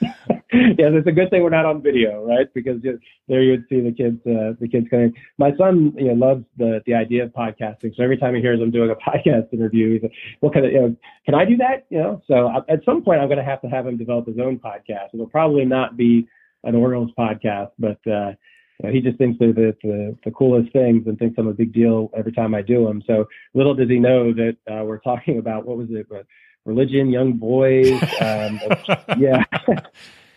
yes, 0.78 0.90
it's 0.92 1.06
a 1.06 1.12
good 1.12 1.30
thing 1.30 1.42
we're 1.42 1.50
not 1.50 1.64
on 1.64 1.82
video, 1.82 2.24
right? 2.24 2.52
Because 2.54 2.78
you, 2.84 2.98
there 3.28 3.42
you 3.42 3.52
would 3.52 3.64
see 3.68 3.80
the 3.80 3.90
kids, 3.90 4.20
uh, 4.26 4.54
the 4.60 4.68
kids 4.70 4.86
coming. 4.88 5.12
My 5.36 5.56
son, 5.56 5.92
you 5.96 6.14
know, 6.14 6.26
loves 6.26 6.44
the 6.56 6.80
the 6.86 6.94
idea 6.94 7.24
of 7.24 7.30
podcasting. 7.30 7.96
So 7.96 8.02
every 8.02 8.16
time 8.16 8.34
he 8.34 8.40
hears 8.40 8.60
I'm 8.60 8.70
doing 8.70 8.90
a 8.90 8.94
podcast 9.10 9.52
interview, 9.52 9.94
he's 9.94 10.02
like, 10.02 10.12
"Well, 10.40 10.52
can 10.52 10.64
I, 10.64 10.68
you 10.68 10.80
know, 10.80 10.96
can 11.24 11.34
I 11.34 11.44
do 11.44 11.56
that?" 11.56 11.86
You 11.90 11.98
know. 11.98 12.22
So 12.28 12.48
I, 12.48 12.58
at 12.72 12.84
some 12.84 13.02
point, 13.02 13.20
I'm 13.20 13.28
going 13.28 13.38
to 13.38 13.44
have 13.44 13.62
to 13.62 13.68
have 13.68 13.86
him 13.86 13.96
develop 13.96 14.26
his 14.26 14.38
own 14.38 14.58
podcast. 14.58 15.14
It'll 15.14 15.26
probably 15.26 15.64
not 15.64 15.96
be 15.96 16.28
an 16.62 16.76
Orioles 16.76 17.10
podcast, 17.18 17.70
but 17.78 17.98
uh, 18.06 18.32
you 18.78 18.84
know, 18.84 18.92
he 18.92 19.00
just 19.00 19.18
thinks 19.18 19.38
they're 19.40 19.52
the, 19.52 19.76
the 19.82 20.16
the 20.24 20.30
coolest 20.30 20.72
things 20.72 21.06
and 21.06 21.18
thinks 21.18 21.36
I'm 21.38 21.48
a 21.48 21.52
big 21.52 21.72
deal 21.72 22.10
every 22.16 22.32
time 22.32 22.54
I 22.54 22.62
do 22.62 22.86
them. 22.86 23.02
So 23.06 23.26
little 23.54 23.74
does 23.74 23.88
he 23.88 23.98
know 23.98 24.32
that 24.32 24.56
uh, 24.70 24.84
we're 24.84 24.98
talking 24.98 25.38
about 25.38 25.66
what 25.66 25.78
was 25.78 25.88
it? 25.90 26.06
Uh, 26.14 26.22
religion, 26.64 27.10
young 27.10 27.32
boys. 27.32 27.92
Um, 28.20 28.60
yeah. 29.18 29.42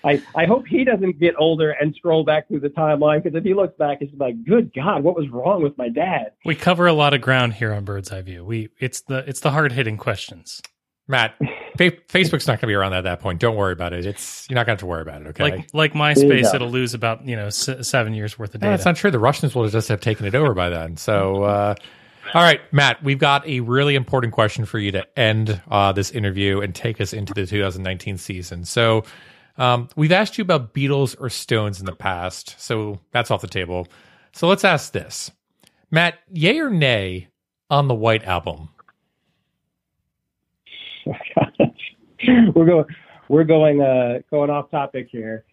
I, 0.03 0.21
I 0.35 0.45
hope 0.45 0.67
he 0.67 0.83
doesn't 0.83 1.19
get 1.19 1.35
older 1.37 1.71
and 1.71 1.93
scroll 1.95 2.23
back 2.23 2.47
through 2.47 2.61
the 2.61 2.69
timeline 2.69 3.23
because 3.23 3.35
if 3.37 3.43
he 3.43 3.53
looks 3.53 3.75
back, 3.77 3.97
he's 3.99 4.09
like, 4.17 4.43
"Good 4.45 4.71
God, 4.73 5.03
what 5.03 5.15
was 5.15 5.27
wrong 5.29 5.63
with 5.63 5.77
my 5.77 5.89
dad?" 5.89 6.31
We 6.45 6.55
cover 6.55 6.87
a 6.87 6.93
lot 6.93 7.13
of 7.13 7.21
ground 7.21 7.55
here 7.55 7.73
on 7.73 7.83
Bird's 7.83 8.11
Eye 8.11 8.21
View. 8.21 8.45
We 8.45 8.69
it's 8.79 9.01
the 9.01 9.17
it's 9.27 9.39
the 9.39 9.51
hard 9.51 9.71
hitting 9.71 9.97
questions. 9.97 10.61
Matt, 11.09 11.35
fa- 11.77 11.91
Facebook's 12.09 12.47
not 12.47 12.53
going 12.53 12.61
to 12.61 12.67
be 12.67 12.73
around 12.73 12.93
at 12.93 13.05
that 13.05 13.21
point. 13.21 13.39
Don't 13.39 13.55
worry 13.55 13.73
about 13.73 13.93
it. 13.93 14.05
It's 14.05 14.45
you're 14.49 14.55
not 14.55 14.65
going 14.65 14.77
to 14.77 14.81
have 14.83 14.85
to 14.85 14.85
worry 14.85 15.01
about 15.01 15.21
it. 15.21 15.27
Okay. 15.29 15.43
Like 15.43 15.69
like 15.73 15.93
MySpace, 15.93 16.53
it'll 16.53 16.69
lose 16.69 16.93
about 16.93 17.25
you 17.27 17.35
know 17.35 17.47
s- 17.47 17.69
seven 17.81 18.13
years 18.13 18.37
worth 18.37 18.53
of 18.55 18.61
data. 18.61 18.71
that's 18.71 18.85
not 18.85 18.95
true. 18.97 19.09
The 19.11 19.19
Russians 19.19 19.55
will 19.55 19.67
just 19.69 19.87
have 19.89 20.01
taken 20.01 20.25
it 20.25 20.35
over 20.35 20.53
by 20.53 20.69
then. 20.69 20.97
So, 20.97 21.43
uh, 21.43 21.75
all 22.33 22.41
right, 22.43 22.59
Matt, 22.73 23.01
we've 23.03 23.19
got 23.19 23.47
a 23.47 23.61
really 23.61 23.95
important 23.95 24.33
question 24.33 24.65
for 24.65 24.79
you 24.79 24.91
to 24.91 25.19
end 25.19 25.61
uh, 25.71 25.93
this 25.93 26.11
interview 26.11 26.59
and 26.59 26.75
take 26.75 26.99
us 26.99 27.13
into 27.13 27.33
the 27.33 27.45
2019 27.45 28.17
season. 28.17 28.65
So, 28.65 29.05
um, 29.57 29.89
we've 29.95 30.11
asked 30.11 30.37
you 30.37 30.41
about 30.41 30.73
Beatles 30.73 31.15
or 31.19 31.29
Stones 31.29 31.79
in 31.79 31.85
the 31.85 31.95
past, 31.95 32.55
so 32.59 32.99
that's 33.11 33.31
off 33.31 33.41
the 33.41 33.47
table. 33.47 33.87
So 34.33 34.47
let's 34.47 34.63
ask 34.63 34.91
this, 34.91 35.31
Matt: 35.89 36.19
Yay 36.31 36.59
or 36.59 36.69
nay 36.69 37.29
on 37.69 37.87
the 37.87 37.95
White 37.95 38.23
Album? 38.23 38.69
we're 42.55 42.65
going, 42.65 42.85
we're 43.29 43.43
going, 43.43 43.81
uh, 43.81 44.19
going 44.29 44.49
off 44.49 44.69
topic 44.69 45.07
here. 45.11 45.45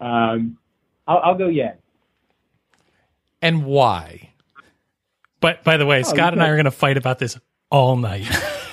Um, 0.00 0.58
I'll, 1.06 1.18
I'll 1.18 1.38
go 1.38 1.48
yeah. 1.48 1.74
and 3.40 3.64
why? 3.64 4.30
But 5.40 5.62
by 5.64 5.76
the 5.76 5.86
way, 5.86 6.02
Scott 6.02 6.32
and 6.32 6.42
I 6.42 6.48
are 6.48 6.56
going 6.56 6.64
to 6.64 6.70
fight 6.70 6.96
about 6.96 7.18
this 7.18 7.38
all 7.70 7.96
night. 7.96 8.28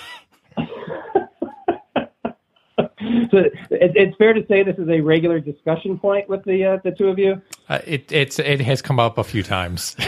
So 3.31 3.37
it, 3.37 3.53
it's 3.69 4.15
fair 4.17 4.33
to 4.33 4.45
say 4.47 4.63
this 4.63 4.77
is 4.77 4.87
a 4.89 5.01
regular 5.01 5.39
discussion 5.39 5.97
point 5.97 6.29
with 6.29 6.43
the 6.43 6.63
uh, 6.65 6.77
the 6.83 6.91
two 6.91 7.07
of 7.07 7.19
you. 7.19 7.41
Uh, 7.67 7.79
it 7.85 8.11
it's 8.11 8.39
it 8.39 8.61
has 8.61 8.81
come 8.81 8.99
up 8.99 9.17
a 9.17 9.23
few 9.23 9.43
times. 9.43 9.95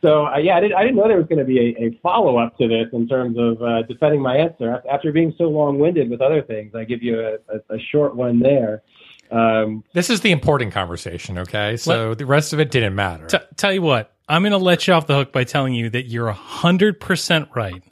So 0.00 0.26
uh, 0.26 0.38
yeah, 0.38 0.56
I 0.56 0.60
didn't, 0.60 0.76
I 0.76 0.82
didn't 0.82 0.96
know 0.96 1.08
there 1.08 1.16
was 1.16 1.26
going 1.26 1.40
to 1.40 1.44
be 1.44 1.58
a, 1.58 1.86
a 1.86 1.98
follow 2.02 2.38
up 2.38 2.56
to 2.58 2.68
this 2.68 2.86
in 2.92 3.08
terms 3.08 3.36
of 3.38 3.60
uh, 3.62 3.82
defending 3.82 4.22
my 4.22 4.36
answer. 4.36 4.82
After 4.90 5.12
being 5.12 5.34
so 5.36 5.44
long 5.44 5.78
winded 5.78 6.08
with 6.08 6.20
other 6.20 6.42
things, 6.42 6.74
I 6.74 6.84
give 6.84 7.02
you 7.02 7.20
a, 7.20 7.32
a, 7.52 7.76
a 7.76 7.78
short 7.90 8.14
one 8.14 8.38
there. 8.38 8.82
Um, 9.30 9.84
this 9.92 10.08
is 10.08 10.20
the 10.20 10.30
important 10.30 10.72
conversation, 10.72 11.38
okay? 11.38 11.76
So 11.76 12.14
the 12.14 12.26
rest 12.26 12.52
of 12.52 12.60
it 12.60 12.70
didn't 12.70 12.94
matter. 12.94 13.26
T- 13.26 13.38
tell 13.56 13.72
you 13.72 13.82
what, 13.82 14.14
I'm 14.28 14.42
going 14.42 14.52
to 14.52 14.58
let 14.58 14.86
you 14.86 14.94
off 14.94 15.06
the 15.06 15.16
hook 15.16 15.32
by 15.32 15.44
telling 15.44 15.74
you 15.74 15.90
that 15.90 16.06
you're 16.06 16.32
100% 16.32 17.54
right. 17.54 17.82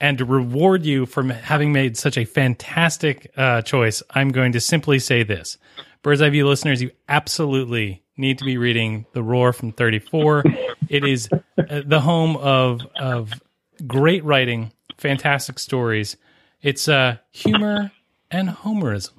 And 0.00 0.18
to 0.18 0.24
reward 0.24 0.84
you 0.84 1.04
for 1.04 1.22
having 1.24 1.72
made 1.72 1.96
such 1.96 2.16
a 2.16 2.24
fantastic 2.24 3.30
uh, 3.36 3.62
choice, 3.62 4.02
I'm 4.10 4.30
going 4.30 4.52
to 4.52 4.60
simply 4.60 4.98
say 4.98 5.22
this. 5.22 5.58
Bird's 6.02 6.22
Eye 6.22 6.30
View 6.30 6.48
listeners, 6.48 6.80
you 6.80 6.90
absolutely 7.08 8.02
need 8.16 8.38
to 8.38 8.44
be 8.44 8.56
reading 8.56 9.04
The 9.12 9.22
Roar 9.22 9.52
from 9.52 9.72
34. 9.72 10.44
it 10.88 11.04
is 11.04 11.28
uh, 11.32 11.82
the 11.84 12.00
home 12.00 12.36
of, 12.36 12.80
of 12.98 13.32
great 13.86 14.24
writing, 14.24 14.72
fantastic 14.96 15.58
stories. 15.58 16.16
It's 16.62 16.88
uh, 16.88 17.18
humor 17.30 17.92
and 18.30 18.48
homerism. 18.48 19.12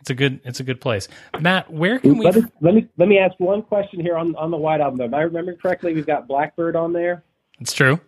It's 0.00 0.10
a 0.10 0.14
good 0.14 0.40
it's 0.44 0.60
a 0.60 0.64
good 0.64 0.80
place. 0.80 1.08
Matt, 1.40 1.70
where 1.70 1.98
can 1.98 2.16
we 2.16 2.24
let, 2.24 2.34
me, 2.34 2.42
let 2.62 2.74
me 2.74 2.88
let 2.96 3.08
me 3.08 3.18
ask 3.18 3.38
one 3.38 3.60
question 3.60 4.00
here 4.00 4.16
on 4.16 4.34
on 4.36 4.50
the 4.50 4.56
White 4.56 4.80
Album. 4.80 4.96
Though, 4.96 5.04
if 5.04 5.12
I 5.12 5.20
remember 5.22 5.54
correctly, 5.54 5.92
we've 5.92 6.06
got 6.06 6.26
Blackbird 6.26 6.74
on 6.74 6.94
there. 6.94 7.22
It's 7.60 7.74
true. 7.74 8.00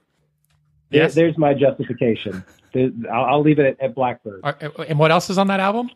There- 0.93 1.09
there's 1.09 1.39
my 1.39 1.55
justification. 1.55 2.45
There- 2.73 2.91
I'll, 3.13 3.25
I'll 3.25 3.43
leave 3.43 3.59
it 3.59 3.79
at, 3.81 3.81
at 3.91 3.95
Blackbird. 3.95 4.43
And 4.89 4.99
what 4.99 5.11
else 5.11 5.29
is 5.31 5.39
on 5.39 5.49
that 5.49 5.61
album? 5.61 5.91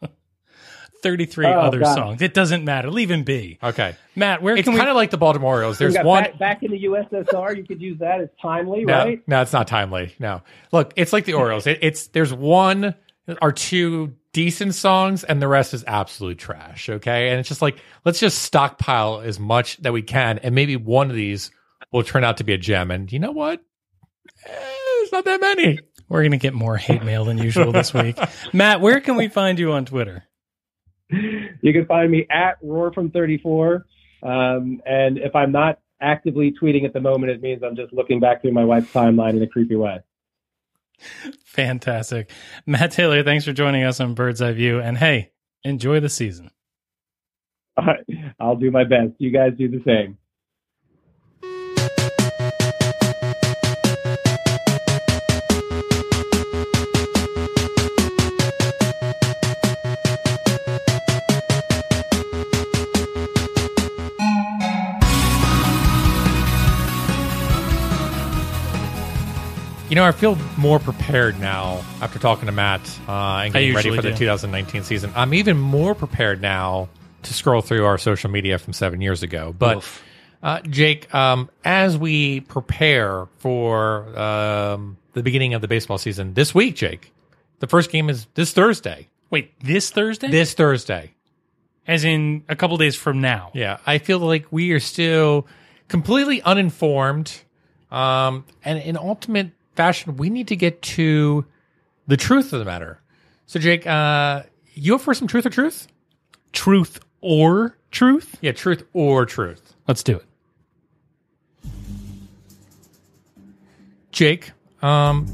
33 1.02 1.46
Oh, 1.46 1.50
other 1.60 1.80
God. 1.80 1.94
songs. 1.94 2.22
It 2.22 2.32
doesn't 2.32 2.64
matter. 2.64 2.88
Leave 2.90 3.10
him 3.10 3.24
be. 3.24 3.58
Okay. 3.62 3.96
Matt, 4.14 4.40
where 4.42 4.56
It's 4.56 4.64
can 4.64 4.74
we 4.74 4.78
kind 4.78 4.88
of 4.90 4.94
like 4.96 5.10
the 5.10 5.16
Baltimore 5.16 5.54
Orioles. 5.56 5.78
There's 5.78 5.96
one 5.98 6.22
back, 6.24 6.38
back 6.38 6.62
in 6.62 6.70
the 6.70 6.84
USSR. 6.84 7.56
You 7.56 7.64
could 7.64 7.80
use 7.82 7.98
that 7.98 8.20
as 8.20 8.28
timely, 8.40 8.84
No, 8.84 8.94
right? 8.94 9.22
no, 9.26 9.42
it's 9.42 9.52
not 9.52 9.66
timely. 9.66 10.14
No, 10.20 10.42
look, 10.70 10.92
it's 10.96 11.12
like 11.12 11.24
the 11.24 11.34
Orioles. 11.34 11.66
It, 11.66 11.78
it's 11.82 12.06
there's 12.08 12.32
one 12.32 12.94
or 13.40 13.50
two 13.52 14.14
decent 14.32 14.74
songs, 14.76 15.24
and 15.24 15.42
the 15.42 15.48
rest 15.48 15.74
is 15.74 15.82
absolute 15.88 16.38
trash. 16.38 16.88
Okay, 16.88 17.30
and 17.30 17.40
it's 17.40 17.48
just 17.48 17.62
like 17.62 17.78
let's 18.04 18.20
just 18.20 18.38
stockpile 18.42 19.20
as 19.24 19.40
much 19.40 19.78
that 19.78 19.92
we 19.92 20.02
can, 20.02 20.38
and 20.38 20.54
maybe 20.54 20.76
one 20.76 21.10
of 21.10 21.16
these 21.16 21.50
will 21.90 22.04
turn 22.04 22.22
out 22.22 22.36
to 22.36 22.44
be 22.44 22.52
a 22.52 22.58
gem. 22.58 22.92
And 22.92 23.10
you 23.12 23.18
know 23.18 23.32
what? 23.32 23.60
Eh, 24.46 24.50
there's 24.50 25.12
not 25.12 25.24
that 25.24 25.40
many. 25.40 25.78
We're 26.08 26.22
going 26.22 26.32
to 26.32 26.38
get 26.38 26.54
more 26.54 26.76
hate 26.76 27.02
mail 27.02 27.24
than 27.24 27.38
usual 27.38 27.72
this 27.72 27.94
week. 27.94 28.18
Matt, 28.52 28.80
where 28.80 29.00
can 29.00 29.16
we 29.16 29.28
find 29.28 29.58
you 29.58 29.72
on 29.72 29.84
Twitter? 29.84 30.24
You 31.08 31.72
can 31.72 31.86
find 31.86 32.10
me 32.10 32.26
at 32.30 32.58
Roar 32.62 32.92
from 32.92 33.10
34. 33.10 33.86
Um, 34.22 34.80
and 34.86 35.18
if 35.18 35.34
I'm 35.34 35.52
not 35.52 35.78
actively 36.00 36.52
tweeting 36.52 36.84
at 36.84 36.92
the 36.92 37.00
moment, 37.00 37.32
it 37.32 37.40
means 37.40 37.62
I'm 37.62 37.76
just 37.76 37.92
looking 37.92 38.20
back 38.20 38.42
through 38.42 38.52
my 38.52 38.64
wife's 38.64 38.92
timeline 38.92 39.36
in 39.36 39.42
a 39.42 39.46
creepy 39.46 39.76
way. 39.76 40.00
Fantastic. 41.44 42.30
Matt 42.66 42.92
Taylor, 42.92 43.22
thanks 43.22 43.44
for 43.44 43.52
joining 43.52 43.84
us 43.84 44.00
on 44.00 44.14
Bird's 44.14 44.40
Eye 44.40 44.52
View. 44.52 44.80
And 44.80 44.98
hey, 44.98 45.32
enjoy 45.64 46.00
the 46.00 46.08
season. 46.08 46.50
All 47.76 47.86
right, 47.86 48.04
I'll 48.40 48.56
do 48.56 48.70
my 48.70 48.84
best. 48.84 49.12
You 49.18 49.30
guys 49.30 49.52
do 49.56 49.68
the 49.68 49.82
same. 49.84 50.18
You 69.92 69.96
know, 69.96 70.04
I 70.04 70.12
feel 70.12 70.38
more 70.56 70.78
prepared 70.78 71.38
now 71.38 71.84
after 72.00 72.18
talking 72.18 72.46
to 72.46 72.52
Matt 72.52 72.80
uh, 73.06 73.42
and 73.44 73.52
getting 73.52 73.74
ready 73.74 73.94
for 73.94 74.00
the 74.00 74.14
2019 74.14 74.84
season. 74.84 75.12
I'm 75.14 75.34
even 75.34 75.58
more 75.58 75.94
prepared 75.94 76.40
now 76.40 76.88
to 77.24 77.34
scroll 77.34 77.60
through 77.60 77.84
our 77.84 77.98
social 77.98 78.30
media 78.30 78.58
from 78.58 78.72
seven 78.72 79.02
years 79.02 79.22
ago. 79.22 79.54
But 79.58 79.84
uh, 80.42 80.62
Jake, 80.62 81.14
um, 81.14 81.50
as 81.62 81.98
we 81.98 82.40
prepare 82.40 83.26
for 83.40 84.18
um, 84.18 84.96
the 85.12 85.22
beginning 85.22 85.52
of 85.52 85.60
the 85.60 85.68
baseball 85.68 85.98
season 85.98 86.32
this 86.32 86.54
week, 86.54 86.74
Jake, 86.74 87.12
the 87.58 87.66
first 87.66 87.90
game 87.90 88.08
is 88.08 88.26
this 88.32 88.54
Thursday. 88.54 89.10
Wait, 89.28 89.52
this 89.60 89.90
Thursday? 89.90 90.30
This 90.30 90.54
Thursday. 90.54 91.12
As 91.86 92.02
in 92.02 92.44
a 92.48 92.56
couple 92.56 92.78
days 92.78 92.96
from 92.96 93.20
now. 93.20 93.50
Yeah, 93.52 93.76
I 93.86 93.98
feel 93.98 94.20
like 94.20 94.46
we 94.50 94.72
are 94.72 94.80
still 94.80 95.46
completely 95.88 96.40
uninformed. 96.40 97.42
Um, 97.90 98.46
and 98.64 98.78
in 98.78 98.96
ultimate 98.96 99.50
fashion, 99.74 100.16
we 100.16 100.30
need 100.30 100.48
to 100.48 100.56
get 100.56 100.82
to 100.82 101.44
the 102.06 102.16
truth 102.16 102.52
of 102.52 102.58
the 102.58 102.64
matter. 102.64 103.00
So, 103.46 103.58
Jake, 103.58 103.86
uh, 103.86 104.42
you 104.74 104.94
up 104.94 105.00
for 105.00 105.14
some 105.14 105.28
truth 105.28 105.46
or 105.46 105.50
truth? 105.50 105.88
Truth 106.52 107.00
or 107.20 107.76
truth? 107.90 108.36
Yeah, 108.40 108.52
truth 108.52 108.84
or 108.92 109.26
truth. 109.26 109.74
Let's 109.86 110.02
do 110.02 110.16
it. 110.16 110.24
Jake, 114.10 114.52
um, 114.82 115.26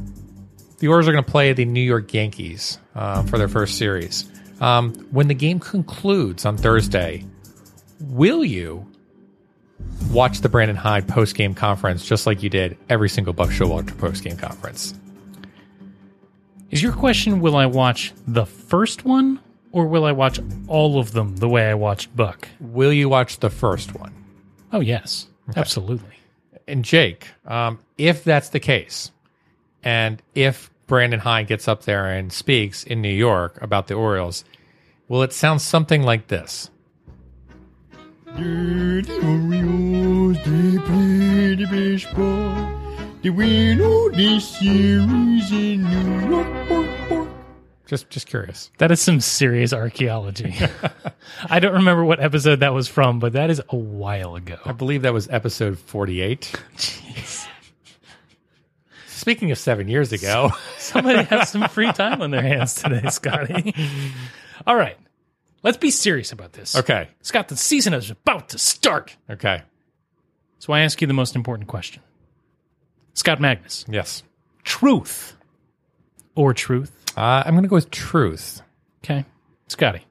the 0.78 0.88
Orioles 0.88 1.08
are 1.08 1.12
going 1.12 1.24
to 1.24 1.30
play 1.30 1.52
the 1.52 1.64
New 1.64 1.82
York 1.82 2.14
Yankees 2.14 2.78
uh, 2.94 3.24
for 3.24 3.38
their 3.38 3.48
first 3.48 3.76
series. 3.76 4.28
Um, 4.60 4.94
when 5.10 5.28
the 5.28 5.34
game 5.34 5.58
concludes 5.58 6.44
on 6.44 6.56
Thursday, 6.56 7.24
will 8.00 8.44
you 8.44 8.86
watch 10.10 10.40
the 10.40 10.48
Brandon 10.48 10.76
Hyde 10.76 11.08
post 11.08 11.34
game 11.34 11.54
conference 11.54 12.06
just 12.06 12.26
like 12.26 12.42
you 12.42 12.50
did 12.50 12.76
every 12.88 13.08
single 13.08 13.32
Buck 13.32 13.50
Showalter 13.50 13.96
post 13.98 14.24
game 14.24 14.36
conference? 14.36 14.94
Is 16.70 16.82
your 16.82 16.92
question 16.92 17.40
will 17.40 17.56
I 17.56 17.66
watch 17.66 18.12
the 18.26 18.46
first 18.46 19.04
one 19.04 19.40
or 19.72 19.86
will 19.86 20.04
I 20.04 20.12
watch 20.12 20.40
all 20.66 20.98
of 20.98 21.12
them 21.12 21.36
the 21.36 21.48
way 21.48 21.68
I 21.68 21.74
watched 21.74 22.14
Buck? 22.16 22.48
Will 22.60 22.92
you 22.92 23.08
watch 23.08 23.40
the 23.40 23.50
first 23.50 23.94
one? 23.94 24.14
Oh, 24.72 24.80
yes. 24.80 25.28
Absolutely. 25.56 26.16
And 26.66 26.84
Jake, 26.84 27.28
um, 27.46 27.78
if 27.96 28.24
that's 28.24 28.50
the 28.50 28.60
case, 28.60 29.10
and 29.82 30.22
if 30.34 30.70
Brandon 30.86 31.20
Hyde 31.20 31.46
gets 31.46 31.68
up 31.68 31.84
there 31.84 32.06
and 32.06 32.32
speaks 32.32 32.84
in 32.84 33.00
New 33.00 33.08
York 33.08 33.60
about 33.62 33.86
the 33.86 33.94
Orioles, 33.94 34.44
will 35.08 35.22
it 35.22 35.32
sound 35.32 35.62
something 35.62 36.02
like 36.02 36.28
this? 36.28 36.70
The 38.26 39.02
Orioles, 39.22 39.50
they 39.50 39.57
play 42.04 42.22
the 42.22 42.54
baseball. 42.56 43.18
They 43.22 43.30
win 43.30 43.80
all 43.80 44.10
this 44.10 44.58
series 44.58 45.50
in 45.52 45.84
New 45.84 46.28
York. 46.30 47.28
Just, 47.86 48.10
just 48.10 48.26
curious. 48.26 48.70
That 48.78 48.90
is 48.92 49.00
some 49.00 49.20
serious 49.20 49.72
archaeology. 49.72 50.54
I 51.48 51.58
don't 51.58 51.72
remember 51.74 52.04
what 52.04 52.20
episode 52.20 52.60
that 52.60 52.74
was 52.74 52.86
from, 52.86 53.18
but 53.18 53.32
that 53.32 53.48
is 53.50 53.62
a 53.70 53.76
while 53.76 54.36
ago. 54.36 54.58
I 54.64 54.72
believe 54.72 55.02
that 55.02 55.14
was 55.14 55.26
episode 55.30 55.78
48. 55.78 56.52
Jeez. 56.76 57.46
Speaking 59.06 59.50
of 59.50 59.58
seven 59.58 59.88
years 59.88 60.12
ago, 60.12 60.50
Somebody 60.78 61.22
has 61.24 61.48
some 61.48 61.66
free 61.68 61.90
time 61.92 62.20
on 62.22 62.30
their 62.30 62.42
hands 62.42 62.74
today, 62.74 63.08
Scotty. 63.08 63.74
All 64.66 64.76
right. 64.76 64.96
Let's 65.62 65.76
be 65.78 65.90
serious 65.90 66.30
about 66.30 66.52
this. 66.52 66.76
okay, 66.76 67.08
Scott, 67.22 67.48
the 67.48 67.56
season 67.56 67.92
is 67.94 68.10
about 68.10 68.50
to 68.50 68.58
start. 68.58 69.16
okay, 69.28 69.62
So 70.58 70.72
I 70.72 70.80
ask 70.80 71.00
you 71.00 71.06
the 71.06 71.14
most 71.14 71.36
important 71.36 71.68
question. 71.68 72.02
Scott 73.14 73.40
Magnus, 73.40 73.84
yes. 73.88 74.22
truth 74.64 75.36
or 76.34 76.54
truth? 76.54 76.92
Uh, 77.16 77.42
I'm 77.44 77.54
going 77.54 77.62
to 77.64 77.68
go 77.68 77.76
with 77.76 77.90
truth. 77.90 78.62
Okay. 79.04 79.24
Scotty. 79.68 80.02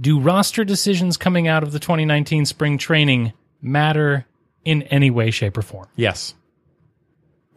Do 0.00 0.18
roster 0.18 0.64
decisions 0.64 1.16
coming 1.16 1.46
out 1.48 1.62
of 1.62 1.72
the 1.72 1.78
2019 1.78 2.46
spring 2.46 2.78
training 2.78 3.32
matter 3.62 4.26
in 4.64 4.82
any 4.84 5.10
way, 5.10 5.30
shape, 5.30 5.56
or 5.56 5.62
form? 5.62 5.88
Yes, 5.96 6.34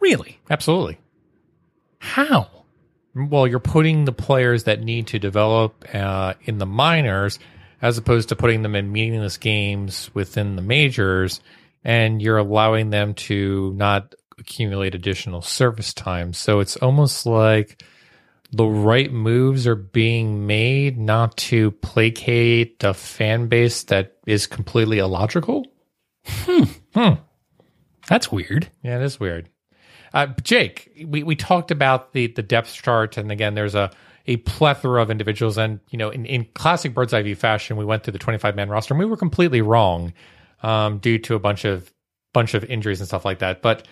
Really? 0.00 0.38
absolutely. 0.48 0.98
How? 1.98 2.48
Well, 3.14 3.48
you're 3.48 3.58
putting 3.58 4.04
the 4.04 4.12
players 4.12 4.64
that 4.64 4.80
need 4.80 5.08
to 5.08 5.18
develop 5.18 5.84
uh, 5.92 6.34
in 6.42 6.58
the 6.58 6.66
minors 6.66 7.40
as 7.80 7.98
opposed 7.98 8.28
to 8.30 8.36
putting 8.36 8.62
them 8.62 8.74
in 8.74 8.92
meaningless 8.92 9.36
games 9.36 10.10
within 10.14 10.56
the 10.56 10.62
majors, 10.62 11.40
and 11.84 12.20
you're 12.20 12.38
allowing 12.38 12.90
them 12.90 13.14
to 13.14 13.72
not 13.76 14.14
accumulate 14.38 14.94
additional 14.94 15.42
service 15.42 15.92
time. 15.92 16.32
So 16.32 16.60
it's 16.60 16.76
almost 16.76 17.26
like 17.26 17.82
the 18.50 18.66
right 18.66 19.12
moves 19.12 19.66
are 19.66 19.74
being 19.74 20.46
made 20.46 20.98
not 20.98 21.36
to 21.36 21.70
placate 21.70 22.78
the 22.80 22.94
fan 22.94 23.48
base 23.48 23.84
that 23.84 24.16
is 24.26 24.46
completely 24.46 24.98
illogical. 24.98 25.66
Hmm. 26.26 27.14
That's 28.08 28.32
weird. 28.32 28.70
Yeah, 28.82 28.98
it 28.98 29.02
is 29.02 29.20
weird. 29.20 29.50
Uh, 30.14 30.28
Jake, 30.42 31.06
we, 31.06 31.22
we 31.22 31.36
talked 31.36 31.70
about 31.70 32.12
the 32.12 32.28
the 32.28 32.42
depth 32.42 32.72
chart, 32.72 33.18
and 33.18 33.30
again, 33.30 33.54
there's 33.54 33.74
a 33.74 33.90
a 34.28 34.36
plethora 34.36 35.02
of 35.02 35.10
individuals, 35.10 35.58
and 35.58 35.80
you 35.90 35.98
know, 35.98 36.10
in, 36.10 36.24
in 36.26 36.46
classic 36.54 36.94
bird's 36.94 37.12
eye 37.12 37.22
view 37.22 37.34
fashion, 37.34 37.76
we 37.76 37.84
went 37.84 38.04
through 38.04 38.12
the 38.12 38.18
25 38.18 38.54
man 38.54 38.68
roster, 38.68 38.94
and 38.94 38.98
we 38.98 39.06
were 39.06 39.16
completely 39.16 39.62
wrong 39.62 40.12
um, 40.62 40.98
due 40.98 41.18
to 41.18 41.34
a 41.34 41.38
bunch 41.38 41.64
of 41.64 41.92
bunch 42.34 42.54
of 42.54 42.62
injuries 42.64 43.00
and 43.00 43.08
stuff 43.08 43.24
like 43.24 43.40
that. 43.40 43.62
But 43.62 43.88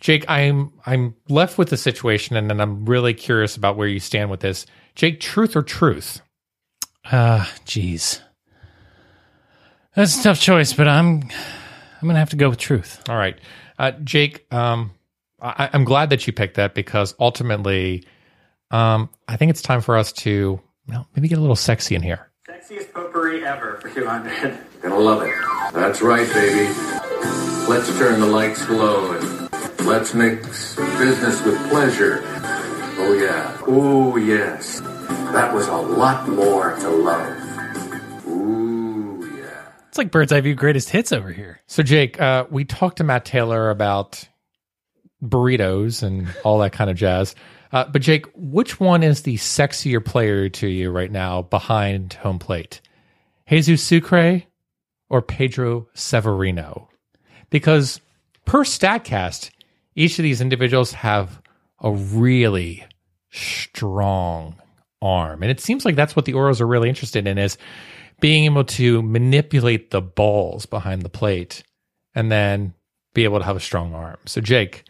Jake, 0.00 0.24
I'm 0.28 0.72
I'm 0.84 1.14
left 1.28 1.56
with 1.56 1.70
the 1.70 1.76
situation, 1.76 2.36
and 2.36 2.50
then 2.50 2.60
I'm 2.60 2.84
really 2.84 3.14
curious 3.14 3.56
about 3.56 3.76
where 3.76 3.88
you 3.88 4.00
stand 4.00 4.30
with 4.30 4.40
this. 4.40 4.66
Jake, 4.96 5.20
truth 5.20 5.56
or 5.56 5.62
truth? 5.62 6.20
Ah, 7.04 7.50
jeez. 7.64 8.20
That's 9.94 10.18
a 10.18 10.22
tough 10.24 10.40
choice, 10.40 10.72
but 10.72 10.88
I'm 10.88 11.22
I'm 11.22 12.08
gonna 12.08 12.18
have 12.18 12.30
to 12.30 12.36
go 12.36 12.50
with 12.50 12.58
truth. 12.58 13.02
All 13.08 13.16
right, 13.16 13.38
uh, 13.78 13.92
Jake. 14.02 14.52
Um, 14.52 14.90
I, 15.40 15.70
I'm 15.72 15.84
glad 15.84 16.10
that 16.10 16.26
you 16.26 16.32
picked 16.32 16.56
that 16.56 16.74
because 16.74 17.14
ultimately, 17.20 18.04
um, 18.70 19.10
I 19.28 19.36
think 19.36 19.50
it's 19.50 19.62
time 19.62 19.80
for 19.80 19.96
us 19.96 20.12
to 20.12 20.60
well, 20.88 21.08
maybe 21.14 21.28
get 21.28 21.38
a 21.38 21.40
little 21.40 21.56
sexy 21.56 21.94
in 21.94 22.02
here. 22.02 22.30
Sexiest 22.48 22.92
potpourri 22.92 23.44
ever 23.44 23.78
for 23.80 23.90
200. 23.90 24.58
Gonna 24.82 24.98
love 24.98 25.22
it. 25.22 25.34
That's 25.72 26.00
right, 26.00 26.32
baby. 26.32 26.72
Let's 27.68 27.88
turn 27.98 28.20
the 28.20 28.26
lights 28.26 28.68
low 28.68 29.12
and 29.12 29.86
let's 29.86 30.14
mix 30.14 30.76
business 30.76 31.42
with 31.42 31.58
pleasure. 31.68 32.22
Oh, 32.98 33.12
yeah. 33.12 33.58
Oh, 33.66 34.16
yes. 34.16 34.80
That 34.80 35.52
was 35.52 35.66
a 35.66 35.76
lot 35.76 36.28
more 36.28 36.76
to 36.76 36.88
love. 36.88 38.26
Ooh, 38.28 39.38
yeah. 39.38 39.68
It's 39.88 39.98
like 39.98 40.12
Bird's 40.12 40.32
Eye 40.32 40.40
View 40.40 40.54
greatest 40.54 40.90
hits 40.90 41.12
over 41.12 41.32
here. 41.32 41.60
So, 41.66 41.82
Jake, 41.82 42.20
uh, 42.20 42.46
we 42.48 42.64
talked 42.64 42.98
to 42.98 43.04
Matt 43.04 43.24
Taylor 43.24 43.70
about 43.70 44.28
burritos 45.22 46.02
and 46.02 46.28
all 46.44 46.60
that 46.60 46.72
kind 46.72 46.90
of 46.90 46.96
jazz. 46.96 47.34
Uh, 47.76 47.84
but, 47.84 48.00
Jake, 48.00 48.24
which 48.34 48.80
one 48.80 49.02
is 49.02 49.20
the 49.20 49.34
sexier 49.34 50.02
player 50.02 50.48
to 50.48 50.66
you 50.66 50.90
right 50.90 51.12
now 51.12 51.42
behind 51.42 52.14
home 52.14 52.38
plate? 52.38 52.80
Jesus 53.50 53.82
Sucre 53.82 54.44
or 55.10 55.20
Pedro 55.20 55.86
Severino? 55.92 56.88
Because 57.50 58.00
per 58.46 58.64
StatCast, 58.64 59.50
each 59.94 60.18
of 60.18 60.22
these 60.22 60.40
individuals 60.40 60.92
have 60.92 61.42
a 61.82 61.92
really 61.92 62.82
strong 63.30 64.56
arm. 65.02 65.42
And 65.42 65.50
it 65.50 65.60
seems 65.60 65.84
like 65.84 65.96
that's 65.96 66.16
what 66.16 66.24
the 66.24 66.32
Orioles 66.32 66.62
are 66.62 66.66
really 66.66 66.88
interested 66.88 67.26
in 67.26 67.36
is 67.36 67.58
being 68.20 68.46
able 68.46 68.64
to 68.64 69.02
manipulate 69.02 69.90
the 69.90 70.00
balls 70.00 70.64
behind 70.64 71.02
the 71.02 71.10
plate 71.10 71.62
and 72.14 72.32
then 72.32 72.72
be 73.12 73.24
able 73.24 73.38
to 73.38 73.44
have 73.44 73.56
a 73.56 73.60
strong 73.60 73.92
arm. 73.92 74.16
So, 74.24 74.40
Jake, 74.40 74.84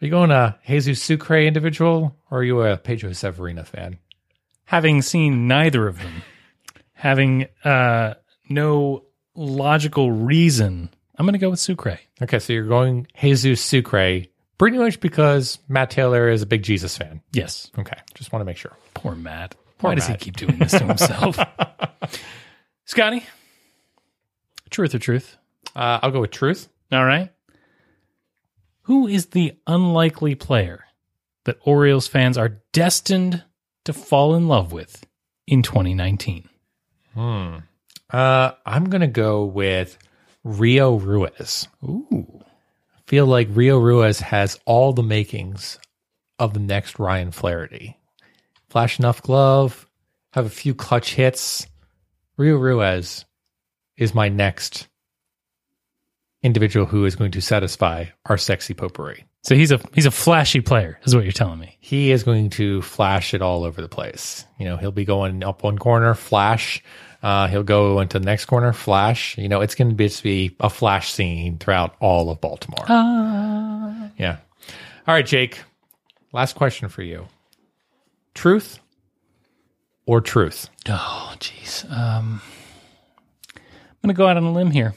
are 0.00 0.04
you 0.04 0.10
going 0.10 0.30
a 0.30 0.58
Jesus 0.66 1.02
Sucre 1.02 1.38
individual 1.38 2.14
or 2.30 2.38
are 2.38 2.44
you 2.44 2.62
a 2.62 2.76
Pedro 2.76 3.12
Severino 3.12 3.64
fan? 3.64 3.98
Having 4.66 5.02
seen 5.02 5.48
neither 5.48 5.86
of 5.86 5.98
them, 5.98 6.22
having 6.92 7.46
uh, 7.64 8.14
no 8.48 9.04
logical 9.34 10.10
reason, 10.10 10.90
I'm 11.16 11.24
gonna 11.24 11.38
go 11.38 11.50
with 11.50 11.60
Sucre. 11.60 11.98
Okay, 12.20 12.38
so 12.38 12.52
you're 12.52 12.64
going 12.64 13.06
Jesus 13.18 13.60
Sucre 13.62 14.24
pretty 14.58 14.76
much 14.76 15.00
because 15.00 15.58
Matt 15.68 15.90
Taylor 15.90 16.28
is 16.28 16.42
a 16.42 16.46
big 16.46 16.62
Jesus 16.62 16.96
fan. 16.96 17.22
Yes. 17.32 17.70
Okay, 17.78 17.98
just 18.14 18.32
want 18.32 18.40
to 18.42 18.44
make 18.44 18.56
sure. 18.56 18.76
Poor 18.94 19.14
Matt. 19.14 19.54
Poor 19.78 19.90
Why 19.90 19.94
does 19.94 20.06
he 20.06 20.14
keep 20.16 20.36
doing 20.36 20.58
this 20.58 20.72
to 20.72 20.84
himself? 20.84 21.38
Scotty, 22.84 23.24
truth 24.70 24.94
or 24.94 24.98
truth? 24.98 25.36
Uh, 25.74 26.00
I'll 26.02 26.10
go 26.10 26.20
with 26.20 26.30
truth. 26.30 26.68
All 26.92 27.04
right. 27.04 27.30
Who 28.86 29.08
is 29.08 29.26
the 29.26 29.52
unlikely 29.66 30.36
player 30.36 30.84
that 31.44 31.58
Orioles 31.64 32.06
fans 32.06 32.38
are 32.38 32.62
destined 32.72 33.42
to 33.84 33.92
fall 33.92 34.36
in 34.36 34.46
love 34.46 34.70
with 34.70 35.04
in 35.48 35.62
2019? 35.62 36.48
Uh, 38.10 38.52
I'm 38.64 38.84
going 38.84 39.00
to 39.00 39.08
go 39.08 39.44
with 39.44 39.98
Rio 40.44 40.94
Ruiz. 40.94 41.66
Ooh. 41.84 42.44
feel 43.08 43.26
like 43.26 43.48
Rio 43.50 43.76
Ruiz 43.78 44.20
has 44.20 44.60
all 44.66 44.92
the 44.92 45.02
makings 45.02 45.80
of 46.38 46.54
the 46.54 46.60
next 46.60 47.00
Ryan 47.00 47.32
Flaherty. 47.32 47.98
Flash 48.68 49.00
enough 49.00 49.20
glove, 49.20 49.88
have 50.32 50.46
a 50.46 50.50
few 50.50 50.76
clutch 50.76 51.14
hits. 51.14 51.66
Rio 52.36 52.56
Ruiz 52.56 53.24
is 53.96 54.14
my 54.14 54.28
next 54.28 54.86
individual 56.42 56.86
who 56.86 57.04
is 57.04 57.16
going 57.16 57.32
to 57.32 57.40
satisfy 57.40 58.06
our 58.26 58.38
sexy 58.38 58.74
potpourri. 58.74 59.24
So 59.42 59.54
he's 59.54 59.70
a 59.70 59.80
he's 59.94 60.06
a 60.06 60.10
flashy 60.10 60.60
player, 60.60 60.98
is 61.04 61.14
what 61.14 61.24
you're 61.24 61.32
telling 61.32 61.60
me. 61.60 61.76
He 61.80 62.10
is 62.10 62.24
going 62.24 62.50
to 62.50 62.82
flash 62.82 63.32
it 63.32 63.42
all 63.42 63.64
over 63.64 63.80
the 63.80 63.88
place. 63.88 64.44
You 64.58 64.64
know, 64.64 64.76
he'll 64.76 64.90
be 64.90 65.04
going 65.04 65.44
up 65.44 65.62
one 65.62 65.78
corner, 65.78 66.14
flash. 66.14 66.82
Uh, 67.22 67.48
he'll 67.48 67.62
go 67.62 68.00
into 68.00 68.18
the 68.18 68.24
next 68.24 68.46
corner, 68.46 68.72
flash. 68.72 69.38
You 69.38 69.48
know, 69.48 69.60
it's 69.60 69.74
going 69.74 69.88
to 69.88 69.94
be, 69.94 70.08
just 70.08 70.22
be 70.22 70.54
a 70.60 70.68
flash 70.68 71.12
scene 71.12 71.58
throughout 71.58 71.96
all 72.00 72.30
of 72.30 72.40
Baltimore. 72.40 72.84
Yeah. 72.88 74.38
All 75.06 75.14
right, 75.14 75.26
Jake. 75.26 75.60
Last 76.32 76.54
question 76.54 76.88
for 76.88 77.02
you. 77.02 77.26
Truth 78.34 78.80
or 80.06 80.20
truth? 80.20 80.68
Oh, 80.88 81.34
jeez. 81.38 81.90
Um, 81.90 82.40
I'm 83.56 83.62
gonna 84.02 84.14
go 84.14 84.26
out 84.26 84.36
on 84.36 84.44
a 84.44 84.52
limb 84.52 84.70
here. 84.70 84.94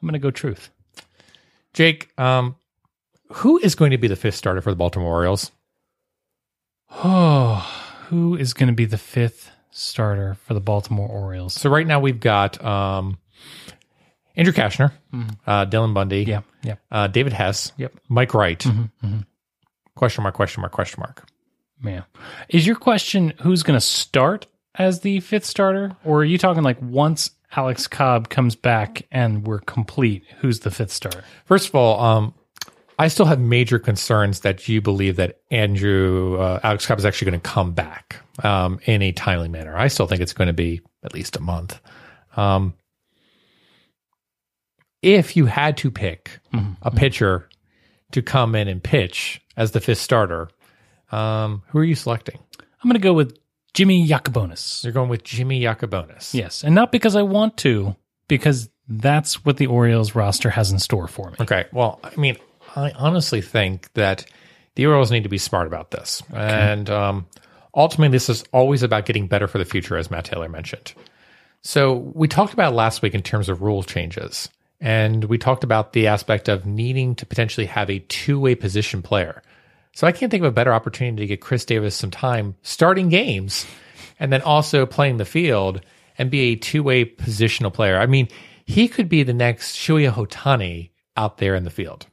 I'm 0.00 0.08
gonna 0.08 0.18
go 0.18 0.30
truth. 0.30 0.70
Jake, 1.74 2.10
um, 2.18 2.56
who 3.30 3.58
is 3.58 3.74
going 3.74 3.90
to 3.90 3.98
be 3.98 4.08
the 4.08 4.16
fifth 4.16 4.34
starter 4.36 4.60
for 4.62 4.70
the 4.70 4.76
Baltimore 4.76 5.12
Orioles? 5.12 5.52
Oh, 6.90 7.56
who 8.08 8.36
is 8.36 8.54
going 8.54 8.68
to 8.68 8.72
be 8.74 8.86
the 8.86 8.98
fifth 8.98 9.50
starter 9.70 10.34
for 10.46 10.54
the 10.54 10.60
Baltimore 10.60 11.08
Orioles? 11.08 11.54
So 11.54 11.68
right 11.70 11.86
now 11.86 12.00
we've 12.00 12.20
got 12.20 12.62
um, 12.64 13.18
Andrew 14.34 14.52
Cashner, 14.54 14.92
uh, 15.46 15.66
Dylan 15.66 15.92
Bundy, 15.94 16.22
Yeah, 16.24 16.40
yeah. 16.62 16.76
uh, 16.90 17.06
David 17.08 17.32
Hess, 17.34 17.72
Yep. 17.76 17.92
Mike 18.08 18.34
Wright. 18.34 18.64
Question 19.94 20.22
mark, 20.22 20.34
question 20.34 20.60
mark, 20.62 20.72
question 20.72 21.00
mark. 21.00 21.26
Man, 21.80 22.04
Is 22.48 22.66
your 22.66 22.76
question 22.76 23.34
who's 23.42 23.62
going 23.62 23.76
to 23.76 23.84
start 23.84 24.46
as 24.74 25.00
the 25.00 25.20
fifth 25.20 25.44
starter? 25.44 25.96
Or 26.04 26.20
are 26.20 26.24
you 26.24 26.38
talking 26.38 26.62
like 26.62 26.80
once 26.80 27.30
Alex 27.56 27.86
Cobb 27.86 28.28
comes 28.28 28.54
back 28.54 29.06
and 29.10 29.46
we're 29.46 29.60
complete, 29.60 30.24
who's 30.40 30.60
the 30.60 30.70
fifth 30.70 30.92
starter? 30.92 31.24
First 31.44 31.68
of 31.68 31.74
all, 31.74 32.00
um, 32.00 32.34
I 32.98 33.08
still 33.08 33.26
have 33.26 33.40
major 33.40 33.78
concerns 33.78 34.40
that 34.40 34.68
you 34.68 34.80
believe 34.80 35.16
that 35.16 35.40
Andrew 35.50 36.38
uh, 36.40 36.60
Alex 36.62 36.86
Cobb 36.86 36.98
is 36.98 37.04
actually 37.04 37.30
going 37.30 37.40
to 37.40 37.48
come 37.48 37.72
back 37.72 38.16
um, 38.42 38.80
in 38.84 39.02
a 39.02 39.12
timely 39.12 39.48
manner. 39.48 39.76
I 39.76 39.88
still 39.88 40.06
think 40.06 40.20
it's 40.20 40.32
going 40.32 40.48
to 40.48 40.52
be 40.52 40.80
at 41.04 41.14
least 41.14 41.36
a 41.36 41.40
month. 41.40 41.80
Um, 42.36 42.74
if 45.00 45.36
you 45.36 45.46
had 45.46 45.76
to 45.78 45.90
pick 45.90 46.40
a 46.82 46.90
pitcher 46.90 47.48
to 48.12 48.20
come 48.20 48.54
in 48.54 48.66
and 48.66 48.82
pitch 48.82 49.40
as 49.56 49.70
the 49.70 49.80
fifth 49.80 50.00
starter, 50.00 50.48
um, 51.12 51.62
who 51.68 51.78
are 51.78 51.84
you 51.84 51.94
selecting? 51.94 52.38
I'm 52.58 52.88
going 52.88 52.94
to 52.94 53.00
go 53.00 53.12
with 53.12 53.38
Jimmy 53.78 54.08
Yacabonis. 54.08 54.82
You're 54.82 54.92
going 54.92 55.08
with 55.08 55.22
Jimmy 55.22 55.60
Yacabonis. 55.60 56.34
Yes. 56.34 56.64
And 56.64 56.74
not 56.74 56.90
because 56.90 57.14
I 57.14 57.22
want 57.22 57.56
to, 57.58 57.94
because 58.26 58.68
that's 58.88 59.44
what 59.44 59.56
the 59.56 59.68
Orioles 59.68 60.16
roster 60.16 60.50
has 60.50 60.72
in 60.72 60.80
store 60.80 61.06
for 61.06 61.30
me. 61.30 61.36
Okay. 61.38 61.66
Well, 61.72 62.00
I 62.02 62.16
mean, 62.16 62.36
I 62.74 62.90
honestly 62.96 63.40
think 63.40 63.92
that 63.92 64.26
the 64.74 64.86
Orioles 64.86 65.12
need 65.12 65.22
to 65.22 65.28
be 65.28 65.38
smart 65.38 65.68
about 65.68 65.92
this. 65.92 66.24
And 66.34 66.90
um, 66.90 67.26
ultimately, 67.72 68.12
this 68.12 68.28
is 68.28 68.42
always 68.50 68.82
about 68.82 69.06
getting 69.06 69.28
better 69.28 69.46
for 69.46 69.58
the 69.58 69.64
future, 69.64 69.96
as 69.96 70.10
Matt 70.10 70.24
Taylor 70.24 70.48
mentioned. 70.48 70.92
So 71.62 71.94
we 72.16 72.26
talked 72.26 72.54
about 72.54 72.74
last 72.74 73.00
week 73.00 73.14
in 73.14 73.22
terms 73.22 73.48
of 73.48 73.62
rule 73.62 73.84
changes. 73.84 74.48
And 74.80 75.22
we 75.26 75.38
talked 75.38 75.62
about 75.62 75.92
the 75.92 76.08
aspect 76.08 76.48
of 76.48 76.66
needing 76.66 77.14
to 77.14 77.26
potentially 77.26 77.68
have 77.68 77.90
a 77.90 78.00
two 78.00 78.40
way 78.40 78.56
position 78.56 79.02
player. 79.02 79.40
So 79.94 80.06
I 80.06 80.12
can't 80.12 80.30
think 80.30 80.42
of 80.42 80.48
a 80.48 80.52
better 80.52 80.72
opportunity 80.72 81.22
to 81.22 81.26
get 81.26 81.40
Chris 81.40 81.64
Davis 81.64 81.96
some 81.96 82.10
time 82.10 82.54
starting 82.62 83.08
games 83.08 83.66
and 84.20 84.32
then 84.32 84.42
also 84.42 84.86
playing 84.86 85.16
the 85.16 85.24
field 85.24 85.80
and 86.18 86.30
be 86.30 86.40
a 86.52 86.56
two 86.56 86.82
way 86.82 87.04
positional 87.04 87.72
player. 87.72 87.98
I 87.98 88.06
mean, 88.06 88.28
he 88.64 88.86
could 88.88 89.08
be 89.08 89.22
the 89.22 89.32
next 89.34 89.76
Shohei 89.76 90.12
Ohtani 90.12 90.90
out 91.16 91.38
there 91.38 91.54
in 91.54 91.64
the 91.64 91.70
field. 91.70 92.06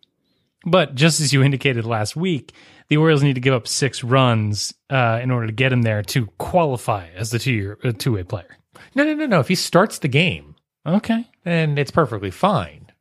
But 0.66 0.96
just 0.96 1.20
as 1.20 1.32
you 1.32 1.44
indicated 1.44 1.86
last 1.86 2.16
week, 2.16 2.54
the 2.88 2.98
Orioles 2.98 3.22
need 3.24 3.34
to 3.36 3.42
give 3.42 3.54
up 3.54 3.68
six 3.68 4.04
runs 4.04 4.74
uh, 4.90 5.20
in 5.22 5.30
order 5.32 5.48
to 5.48 5.54
get 5.54 5.72
him 5.72 5.84
there 5.84 6.02
to 6.04 6.26
qualify 6.40 7.08
as 7.16 7.30
the 7.30 7.40
two 7.40 7.76
uh, 7.84 7.92
two 7.98 8.14
way 8.14 8.24
player. 8.24 8.58
No, 8.96 9.04
no, 9.04 9.14
no, 9.14 9.26
no. 9.28 9.40
If 9.40 9.48
he 9.48 9.56
starts 9.56 10.00
the 10.00 10.08
game, 10.08 10.56
Okay. 10.86 11.28
then 11.44 11.78
it's 11.78 11.92
perfectly 11.92 12.32
fine. 12.32 12.92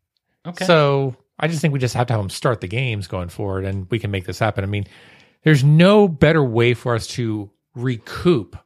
Okay. 0.46 0.64
So 0.66 1.16
I 1.38 1.48
just 1.48 1.60
think 1.60 1.72
we 1.72 1.80
just 1.80 1.94
have 1.94 2.06
to 2.08 2.12
have 2.14 2.20
him 2.22 2.30
start 2.30 2.60
the 2.60 2.68
games 2.68 3.06
going 3.06 3.28
forward, 3.28 3.64
and 3.64 3.88
we 3.90 3.98
can 3.98 4.10
make 4.10 4.24
this 4.24 4.38
happen. 4.38 4.62
I 4.64 4.66
mean, 4.68 4.86
there's 5.42 5.64
no 5.64 6.06
better 6.08 6.42
way 6.42 6.74
for 6.74 6.94
us 6.94 7.06
to 7.08 7.50
recoup 7.74 8.56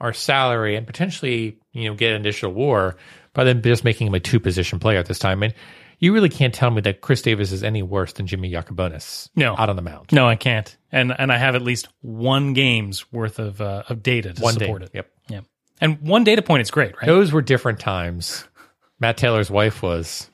our 0.00 0.12
salary 0.12 0.76
and 0.76 0.86
potentially, 0.86 1.58
you 1.72 1.88
know, 1.88 1.94
get 1.94 2.12
an 2.12 2.20
additional 2.20 2.52
WAR 2.52 2.96
by 3.34 3.44
then 3.44 3.62
just 3.62 3.84
making 3.84 4.08
him 4.08 4.14
a 4.14 4.20
two 4.20 4.40
position 4.40 4.78
player 4.78 4.98
at 4.98 5.06
this 5.06 5.18
time. 5.18 5.42
And 5.42 5.54
You 6.00 6.12
really 6.12 6.28
can't 6.28 6.52
tell 6.52 6.70
me 6.70 6.80
that 6.82 7.00
Chris 7.00 7.22
Davis 7.22 7.52
is 7.52 7.62
any 7.62 7.82
worse 7.82 8.12
than 8.12 8.26
Jimmy 8.26 8.50
Yacabonis 8.50 9.28
No. 9.36 9.54
out 9.56 9.68
on 9.70 9.76
the 9.76 9.82
mound. 9.82 10.06
No, 10.12 10.28
I 10.28 10.34
can't. 10.34 10.76
And 10.90 11.14
and 11.16 11.30
I 11.32 11.38
have 11.38 11.54
at 11.54 11.62
least 11.62 11.88
one 12.00 12.52
game's 12.52 13.10
worth 13.12 13.38
of 13.38 13.60
uh, 13.60 13.84
of 13.88 14.02
data 14.02 14.32
to 14.34 14.42
One 14.42 14.54
support 14.54 14.80
day. 14.82 14.86
it. 14.86 14.90
Yep. 14.94 15.10
Yeah. 15.28 15.40
And 15.80 16.00
one 16.02 16.24
data 16.24 16.42
point 16.42 16.62
is 16.62 16.70
great, 16.72 16.94
right? 16.96 17.06
Those 17.06 17.32
were 17.32 17.40
different 17.42 17.78
times. 17.78 18.44
Matt 18.98 19.16
Taylor's 19.16 19.50
wife 19.50 19.82
was 19.82 20.28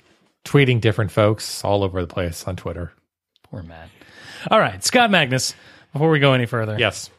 tweeting 0.49 0.81
different 0.81 1.11
folks 1.11 1.63
all 1.65 1.83
over 1.85 2.01
the 2.01 2.07
place 2.07 2.45
on 2.47 2.57
Twitter. 2.57 2.93
Poor 3.45 3.63
Matt. 3.63 3.89
All 4.51 4.59
right, 4.59 4.83
Scott 4.83 5.11
Magnus. 5.11 5.55
Before 5.93 6.11
we 6.11 6.19
go 6.21 6.33
any 6.33 6.47
further, 6.47 6.77
Yes. 6.79 7.11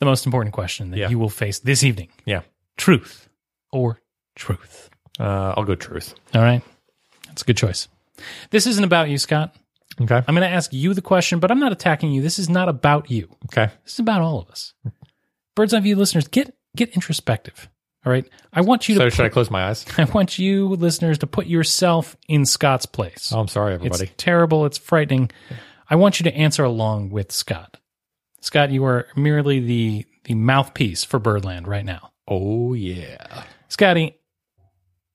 the 0.00 0.06
most 0.06 0.26
important 0.26 0.52
question 0.54 0.90
that 0.90 0.98
Yeah. 0.98 1.08
you 1.08 1.18
will 1.18 1.28
face 1.28 1.58
this 1.60 1.82
evening: 1.84 2.08
Yeah. 2.24 2.42
truth 2.76 3.28
or 3.72 4.00
truth. 4.36 4.90
Uh, 5.18 5.54
I'll 5.56 5.64
go 5.64 5.74
truth. 5.74 6.14
All 6.34 6.40
right, 6.42 6.62
that's 7.26 7.42
a 7.42 7.44
good 7.44 7.56
choice. 7.56 7.88
This 8.50 8.66
isn't 8.66 8.84
about 8.84 9.08
you, 9.10 9.18
Scott. 9.18 9.54
Okay. 10.00 10.16
I'm 10.26 10.34
going 10.34 10.48
to 10.48 10.54
ask 10.54 10.72
you 10.72 10.94
the 10.94 11.02
question, 11.02 11.40
but 11.40 11.50
I'm 11.50 11.58
not 11.58 11.72
attacking 11.72 12.12
you. 12.12 12.22
This 12.22 12.38
is 12.38 12.48
not 12.48 12.68
about 12.68 13.10
you. 13.10 13.28
Okay. 13.46 13.70
This 13.84 13.94
is 13.94 13.98
about 13.98 14.22
all 14.22 14.38
of 14.40 14.48
us. 14.50 14.72
Bird's 15.54 15.74
eye 15.74 15.80
view 15.80 15.96
listeners, 15.96 16.26
get 16.28 16.54
get 16.76 16.90
introspective. 16.90 17.68
All 18.04 18.12
right, 18.12 18.26
I 18.52 18.62
want 18.62 18.88
you 18.88 18.94
to. 18.94 19.00
So 19.02 19.08
should 19.10 19.26
I 19.26 19.28
close 19.28 19.50
my 19.50 19.68
eyes? 19.68 19.84
I 19.98 20.04
want 20.04 20.38
you 20.38 20.68
listeners 20.68 21.18
to 21.18 21.26
put 21.26 21.46
yourself 21.46 22.16
in 22.28 22.46
Scott's 22.46 22.86
place. 22.86 23.30
Oh, 23.32 23.40
I'm 23.40 23.48
sorry, 23.48 23.74
everybody. 23.74 24.04
It's 24.04 24.12
terrible. 24.16 24.64
It's 24.64 24.78
frightening. 24.78 25.30
I 25.88 25.96
want 25.96 26.18
you 26.18 26.24
to 26.24 26.34
answer 26.34 26.64
along 26.64 27.10
with 27.10 27.30
Scott. 27.30 27.78
Scott, 28.40 28.70
you 28.70 28.84
are 28.84 29.06
merely 29.16 29.60
the 29.60 30.06
the 30.24 30.34
mouthpiece 30.34 31.04
for 31.04 31.18
Birdland 31.18 31.66
right 31.68 31.84
now. 31.84 32.12
oh 32.26 32.72
yeah. 32.74 33.44
Scotty, 33.68 34.16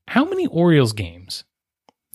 how 0.08 0.24
many 0.26 0.48
Orioles 0.48 0.94
games 0.94 1.44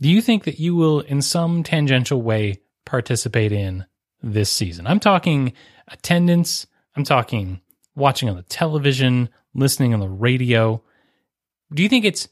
do 0.00 0.08
you 0.08 0.22
think 0.22 0.44
that 0.44 0.58
you 0.58 0.74
will, 0.74 1.00
in 1.00 1.20
some 1.20 1.62
tangential 1.62 2.22
way, 2.22 2.60
participate 2.86 3.52
in 3.52 3.86
this 4.22 4.50
season? 4.50 4.86
I'm 4.86 5.00
talking 5.00 5.52
attendance. 5.88 6.66
I'm 6.96 7.04
talking 7.04 7.60
watching 7.94 8.28
on 8.28 8.36
the 8.36 8.42
television, 8.42 9.28
listening 9.54 9.94
on 9.94 10.00
the 10.00 10.08
radio. 10.08 10.82
Do 11.72 11.82
you 11.82 11.88
think 11.88 12.04
it's 12.04 12.28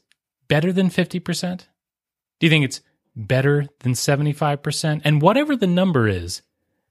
better 0.47 0.71
than 0.71 0.89
50%? 0.89 1.65
Do 2.39 2.45
you 2.45 2.49
think 2.49 2.65
it's 2.65 2.81
better 3.15 3.67
than 3.79 3.93
75%? 3.93 5.01
And 5.03 5.21
whatever 5.21 5.55
the 5.55 5.67
number 5.67 6.07
is, 6.07 6.41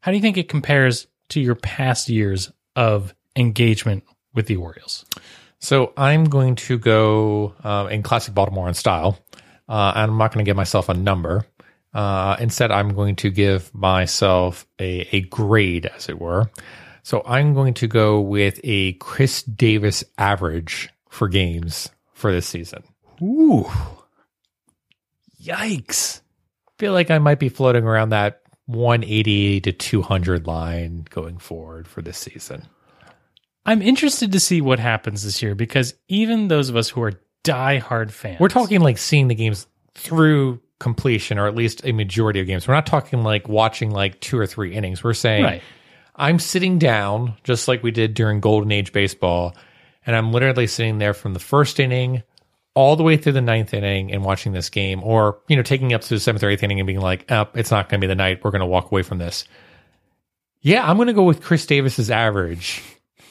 how 0.01 0.11
do 0.11 0.17
you 0.17 0.23
think 0.23 0.37
it 0.37 0.49
compares 0.49 1.07
to 1.31 1.41
your 1.41 1.55
past 1.55 2.09
years 2.09 2.53
of 2.77 3.15
engagement 3.37 4.05
with 4.35 4.47
the 4.47 4.57
Orioles? 4.57 5.05
So 5.61 5.93
I'm 5.97 6.25
going 6.25 6.55
to 6.57 6.79
go 6.79 7.55
um, 7.65 7.89
in 7.89 8.03
classic 8.03 8.35
Baltimorean 8.35 8.77
style, 8.77 9.19
uh, 9.69 9.93
and 9.97 10.13
I'm 10.13 10.19
not 10.19 10.33
going 10.33 10.45
to 10.45 10.49
give 10.49 10.57
myself 10.57 10.89
a 10.89 10.95
number. 10.95 11.47
Uh, 11.93 12.37
instead, 12.39 12.71
I'm 12.71 12.95
going 12.95 13.17
to 13.17 13.31
give 13.31 13.75
myself 13.75 14.67
a, 14.79 15.09
a 15.11 15.23
grade, 15.23 15.87
as 15.87 16.09
it 16.09 16.21
were. 16.21 16.51
So 17.09 17.23
I'm 17.25 17.55
going 17.55 17.73
to 17.73 17.87
go 17.87 18.21
with 18.21 18.61
a 18.63 18.93
Chris 18.93 19.43
Davis 19.43 20.05
average 20.19 20.91
for 21.09 21.27
games 21.27 21.89
for 22.13 22.31
this 22.31 22.47
season. 22.47 22.83
Ooh. 23.23 23.65
Yikes. 25.43 26.21
feel 26.79 26.93
like 26.93 27.11
I 27.11 27.17
might 27.19 27.39
be 27.39 27.49
floating 27.49 27.85
around 27.85 28.11
that 28.11 28.43
180 28.67 29.63
to 29.63 29.73
200 29.73 30.47
line 30.47 31.07
going 31.09 31.39
forward 31.39 31.89
for 31.89 32.03
this 32.03 32.19
season. 32.19 32.65
I'm 33.65 33.81
interested 33.81 34.33
to 34.33 34.39
see 34.39 34.61
what 34.61 34.79
happens 34.79 35.25
this 35.25 35.41
year 35.41 35.55
because 35.55 35.95
even 36.09 36.49
those 36.49 36.69
of 36.69 36.77
us 36.77 36.91
who 36.91 37.01
are 37.01 37.13
diehard 37.43 38.11
fans, 38.11 38.39
We're 38.39 38.49
talking 38.49 38.83
like 38.83 38.99
seeing 38.99 39.29
the 39.29 39.35
games 39.35 39.67
through 39.95 40.61
completion, 40.79 41.39
or 41.39 41.47
at 41.47 41.55
least 41.55 41.81
a 41.85 41.93
majority 41.93 42.41
of 42.41 42.47
games. 42.47 42.69
We're 42.69 42.75
not 42.75 42.87
talking 42.87 43.23
like 43.23 43.49
watching 43.49 43.93
like 43.93 44.21
two 44.21 44.39
or 44.39 44.47
three 44.47 44.75
innings. 44.75 45.03
We're 45.03 45.15
saying 45.15 45.45
right. 45.45 45.63
I'm 46.19 46.39
sitting 46.39 46.79
down 46.79 47.35
just 47.45 47.69
like 47.69 47.83
we 47.83 47.91
did 47.91 48.15
during 48.15 48.41
Golden 48.41 48.73
Age 48.73 48.93
baseball, 48.93 49.57
and 50.05 50.17
I'm 50.17 50.33
literally 50.33 50.67
sitting 50.67 50.99
there 50.99 51.15
from 51.15 51.33
the 51.33 51.41
first 51.41 51.79
inning 51.79 52.23
all 52.75 52.97
the 52.97 53.03
way 53.03 53.17
through 53.17 53.33
the 53.33 53.41
ninth 53.41 53.75
inning 53.75 54.13
and 54.13 54.25
watching 54.25 54.53
this 54.53 54.71
game, 54.71 55.03
or 55.03 55.39
you 55.49 55.57
know, 55.57 55.63
taking 55.63 55.93
up 55.93 56.01
to 56.03 56.11
the 56.11 56.21
seventh 56.21 56.43
or 56.43 56.51
eighth 56.51 56.63
inning 56.63 56.81
and 56.81 56.87
being 56.87 57.01
like, 57.01 57.31
"Up, 57.31 57.57
it's 57.57 57.71
not 57.71 57.89
going 57.89 58.01
to 58.01 58.05
be 58.05 58.09
the 58.09 58.15
night. 58.15 58.45
We're 58.45 58.51
going 58.51 58.61
to 58.61 58.67
walk 58.67 58.91
away 58.91 59.03
from 59.03 59.19
this." 59.19 59.45
Yeah, 60.61 60.89
I'm 60.89 60.97
going 60.97 61.07
to 61.07 61.13
go 61.13 61.25
with 61.25 61.43
Chris 61.43 61.67
Davis's 61.67 62.11
average 62.11 62.83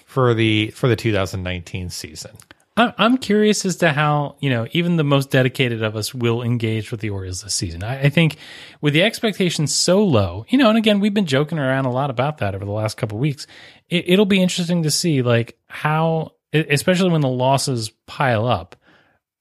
for 0.05 0.33
the 0.33 0.71
for 0.71 0.87
the 0.87 0.95
2019 0.95 1.89
season. 1.89 2.31
I'm 2.77 2.93
I'm 2.97 3.17
curious 3.17 3.65
as 3.65 3.77
to 3.77 3.91
how 3.91 4.37
you 4.39 4.49
know 4.49 4.67
even 4.71 4.95
the 4.95 5.03
most 5.03 5.31
dedicated 5.31 5.83
of 5.83 5.95
us 5.95 6.13
will 6.13 6.43
engage 6.43 6.91
with 6.91 7.01
the 7.01 7.09
Orioles 7.09 7.41
this 7.41 7.55
season. 7.55 7.83
I, 7.83 8.03
I 8.03 8.09
think 8.09 8.37
with 8.79 8.93
the 8.93 9.03
expectations 9.03 9.73
so 9.73 10.03
low, 10.03 10.45
you 10.47 10.57
know, 10.57 10.69
and 10.69 10.77
again 10.77 10.99
we've 10.99 11.13
been 11.13 11.25
joking 11.25 11.57
around 11.57 11.85
a 11.85 11.91
lot 11.91 12.09
about 12.09 12.37
that 12.37 12.55
over 12.55 12.63
the 12.63 12.71
last 12.71 12.95
couple 12.95 13.17
of 13.17 13.21
weeks. 13.21 13.47
It, 13.89 14.05
it'll 14.07 14.25
be 14.25 14.41
interesting 14.41 14.83
to 14.83 14.91
see 14.91 15.21
like 15.23 15.57
how, 15.67 16.33
especially 16.53 17.09
when 17.09 17.21
the 17.21 17.27
losses 17.27 17.89
pile 18.05 18.47
up, 18.47 18.75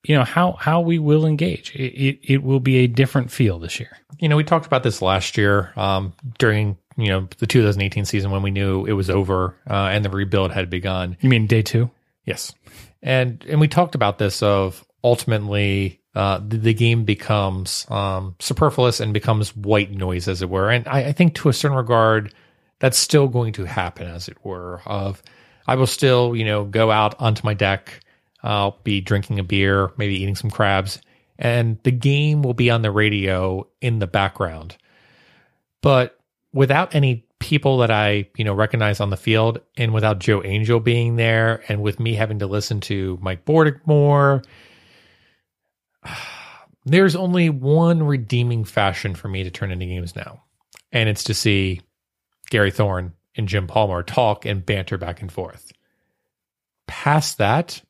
you 0.07 0.17
know 0.17 0.25
how 0.25 0.53
how 0.53 0.81
we 0.81 0.99
will 0.99 1.27
engage. 1.27 1.75
It 1.75 1.93
it, 1.93 2.19
it 2.23 2.43
will 2.43 2.61
be 2.61 2.79
a 2.79 2.87
different 2.87 3.31
feel 3.31 3.59
this 3.59 3.79
year. 3.79 3.99
you 4.19 4.29
know, 4.29 4.37
we 4.37 4.45
talked 4.45 4.67
about 4.67 4.83
this 4.83 5.03
last 5.03 5.37
year 5.37 5.73
um, 5.77 6.15
during 6.39 6.79
you 6.97 7.09
know 7.09 7.29
the 7.39 7.47
2018 7.47 8.07
season 8.07 8.31
when 8.31 8.43
we 8.43 8.51
knew 8.51 8.87
it 8.87 8.93
was 8.93 9.11
over 9.11 9.57
uh, 9.69 9.91
and 9.93 10.05
the 10.05 10.11
rebuild 10.11 10.53
had 10.53 10.71
begun. 10.71 11.19
You 11.21 11.29
mean 11.29 11.47
day 11.47 11.63
two? 11.63 11.91
Yes, 12.25 12.55
and 13.03 13.45
and 13.49 13.61
we 13.61 13.69
talked 13.69 13.95
about 13.95 14.19
this 14.19 14.43
of 14.43 14.85
ultimately 15.05 16.01
uh, 16.17 16.41
the, 16.47 16.57
the 16.57 16.75
game 16.75 17.05
becomes 17.05 17.87
um, 17.91 18.35
superfluous 18.39 19.01
and 19.01 19.13
becomes 19.13 19.55
white 19.55 19.91
noise, 19.91 20.29
as 20.29 20.41
it 20.41 20.49
were. 20.49 20.71
And 20.71 20.89
I, 20.89 21.09
I 21.09 21.13
think 21.13 21.35
to 21.35 21.51
a 21.51 21.53
certain 21.53 21.77
regard, 21.77 22.35
that's 22.79 22.97
still 22.97 23.29
going 23.29 23.53
to 23.55 23.65
happen, 23.65 24.07
as 24.07 24.27
it 24.27 24.39
were. 24.43 24.81
Of 24.87 25.23
I 25.67 25.75
will 25.75 25.87
still 25.87 26.35
you 26.35 26.45
know 26.45 26.65
go 26.65 26.91
out 26.91 27.15
onto 27.21 27.43
my 27.45 27.55
deck. 27.55 28.01
I'll 28.43 28.79
be 28.83 29.01
drinking 29.01 29.39
a 29.39 29.45
beer, 29.45 29.93
maybe 29.99 30.15
eating 30.23 30.37
some 30.37 30.51
crabs, 30.51 31.01
and 31.39 31.79
the 31.83 31.91
game 31.91 32.43
will 32.43 32.55
be 32.55 32.71
on 32.71 32.81
the 32.81 32.91
radio 32.91 33.67
in 33.81 33.99
the 33.99 34.07
background. 34.07 34.77
But 35.83 36.19
without 36.53 36.95
any 36.95 37.26
people 37.47 37.79
that 37.79 37.93
I, 37.93 38.29
you 38.37 38.45
know, 38.45 38.55
recognize 38.55 38.99
on 38.99 39.11
the 39.11 39.17
field 39.17 39.61
and 39.77 39.95
without 39.95 40.19
Joe 40.19 40.43
Angel 40.43 40.81
being 40.81 41.15
there 41.15 41.63
and 41.69 41.81
with 41.81 42.01
me 42.01 42.15
having 42.15 42.41
to 42.41 42.47
listen 42.49 42.81
to 42.81 43.21
Mike 43.23 43.45
Bordick 43.45 43.87
more, 43.87 44.43
there's 46.85 47.15
only 47.15 47.49
one 47.49 48.03
redeeming 48.03 48.65
fashion 48.65 49.15
for 49.15 49.29
me 49.29 49.45
to 49.45 49.51
turn 49.53 49.71
into 49.71 49.87
games 49.87 50.17
now. 50.17 50.43
And 50.91 51.09
it's 51.09 51.23
to 51.25 51.35
see 51.35 51.83
Gary 52.51 52.73
Thorne 52.73 53.13
and 53.37 53.47
Jim 53.47 53.69
Palmer 53.69 54.03
talk 54.03 54.45
and 54.45 54.67
banter 54.67 54.99
back 54.99 55.23
and 55.23 55.31
forth. 55.31 55.71
Past 56.89 57.39
that, 57.39 57.81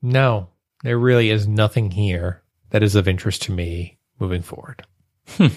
no, 0.00 0.48
there 0.82 0.98
really 0.98 1.28
is 1.28 1.46
nothing 1.46 1.90
here 1.90 2.42
that 2.70 2.82
is 2.82 2.94
of 2.94 3.06
interest 3.06 3.42
to 3.42 3.52
me 3.52 3.98
moving 4.18 4.40
forward. 4.40 4.86
Hmm. 5.28 5.48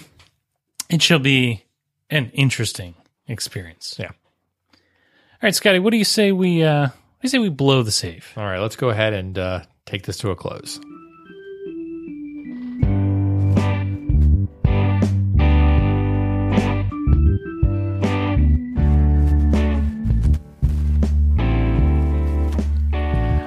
It 0.90 1.00
shall 1.00 1.18
be 1.18 1.64
an 2.10 2.30
interesting 2.34 2.94
experience. 3.26 3.96
Yeah. 3.98 4.10
All 4.10 5.46
right, 5.46 5.54
Scotty, 5.54 5.78
what 5.78 5.90
do 5.90 5.96
you 5.96 6.04
say 6.04 6.32
we 6.32 6.62
uh 6.62 6.88
what 6.88 7.22
you 7.22 7.28
say 7.28 7.38
we 7.38 7.48
blow 7.48 7.82
the 7.82 7.92
save? 7.92 8.32
All 8.36 8.44
right, 8.44 8.60
let's 8.60 8.76
go 8.76 8.90
ahead 8.90 9.12
and 9.12 9.38
uh, 9.38 9.62
take 9.86 10.04
this 10.04 10.18
to 10.18 10.30
a 10.30 10.36
close. 10.36 10.78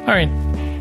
All 0.02 0.18
right. 0.18 0.30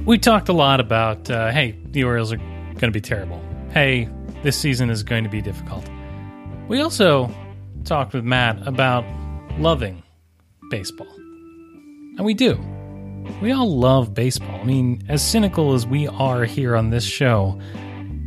We 0.05 0.18
talked 0.18 0.49
a 0.49 0.53
lot 0.53 0.81
about 0.81 1.31
uh, 1.31 1.53
hey, 1.53 1.78
the 1.85 2.03
Orioles 2.03 2.33
are 2.33 2.39
going 2.39 2.81
to 2.81 2.91
be 2.91 3.01
terrible. 3.01 3.41
Hey, 3.70 4.09
this 4.43 4.59
season 4.59 4.91
is 4.91 5.05
going 5.05 5.22
to 5.22 5.31
be 5.31 5.41
difficult. 5.41 5.89
We 6.66 6.81
also 6.81 7.33
talked 7.85 8.12
with 8.12 8.24
Matt 8.24 8.66
about 8.66 9.05
loving 9.59 10.03
baseball. 10.70 11.12
And 12.16 12.24
we 12.24 12.35
do. 12.35 12.59
We 13.41 13.53
all 13.53 13.78
love 13.78 14.14
baseball. 14.14 14.61
I 14.61 14.64
mean, 14.64 15.03
as 15.09 15.26
cynical 15.26 15.74
as 15.74 15.87
we 15.87 16.07
are 16.09 16.45
here 16.45 16.76
on 16.76 16.91
this 16.91 17.05
show, 17.05 17.61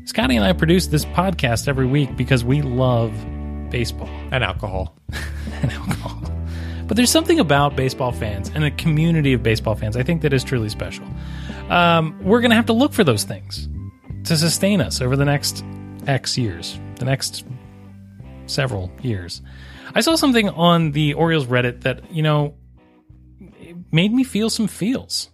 Scotty 0.05 0.35
and 0.35 0.45
I 0.45 0.53
produce 0.53 0.87
this 0.87 1.05
podcast 1.05 1.67
every 1.67 1.85
week 1.85 2.15
because 2.17 2.43
we 2.43 2.61
love 2.61 3.11
baseball 3.69 4.09
And 4.31 4.43
alcohol. 4.43 4.95
and 5.61 5.71
alcohol. 5.71 6.21
But 6.87 6.97
there's 6.97 7.11
something 7.11 7.39
about 7.39 7.75
baseball 7.75 8.11
fans 8.11 8.51
and 8.53 8.63
a 8.63 8.71
community 8.71 9.33
of 9.33 9.41
baseball 9.41 9.75
fans 9.75 9.95
I 9.95 10.03
think 10.03 10.21
that 10.21 10.33
is 10.33 10.43
truly 10.43 10.69
special. 10.69 11.05
Um, 11.69 12.17
we're 12.21 12.41
going 12.41 12.51
to 12.51 12.55
have 12.55 12.65
to 12.67 12.73
look 12.73 12.93
for 12.93 13.03
those 13.03 13.23
things 13.23 13.69
to 14.25 14.37
sustain 14.37 14.81
us 14.81 15.01
over 15.01 15.15
the 15.15 15.25
next 15.25 15.63
X 16.07 16.37
years, 16.37 16.79
the 16.95 17.05
next 17.05 17.45
several 18.45 18.91
years. 19.01 19.41
I 19.95 20.01
saw 20.01 20.15
something 20.15 20.49
on 20.49 20.91
the 20.91 21.13
Orioles 21.13 21.45
Reddit 21.47 21.81
that, 21.81 22.11
you 22.11 22.23
know, 22.23 22.55
made 23.91 24.11
me 24.13 24.23
feel 24.23 24.49
some 24.49 24.67
feels 24.67 25.29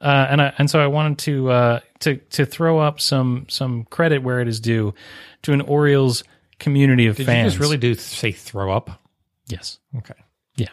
uh, 0.00 0.26
and 0.30 0.40
I, 0.40 0.52
and 0.58 0.70
so 0.70 0.80
I 0.80 0.86
wanted 0.86 1.18
to 1.18 1.50
uh, 1.50 1.80
to 2.00 2.16
to 2.16 2.46
throw 2.46 2.78
up 2.78 3.00
some 3.00 3.46
some 3.48 3.84
credit 3.84 4.22
where 4.22 4.40
it 4.40 4.48
is 4.48 4.60
due 4.60 4.94
to 5.42 5.52
an 5.52 5.60
Orioles 5.60 6.24
community 6.58 7.06
of 7.06 7.16
Did 7.16 7.26
fans. 7.26 7.44
you 7.44 7.50
just 7.50 7.60
really 7.60 7.76
do 7.76 7.94
say 7.94 8.32
throw 8.32 8.72
up? 8.72 9.02
yes. 9.46 9.78
Okay. 9.98 10.14
Yeah. 10.56 10.68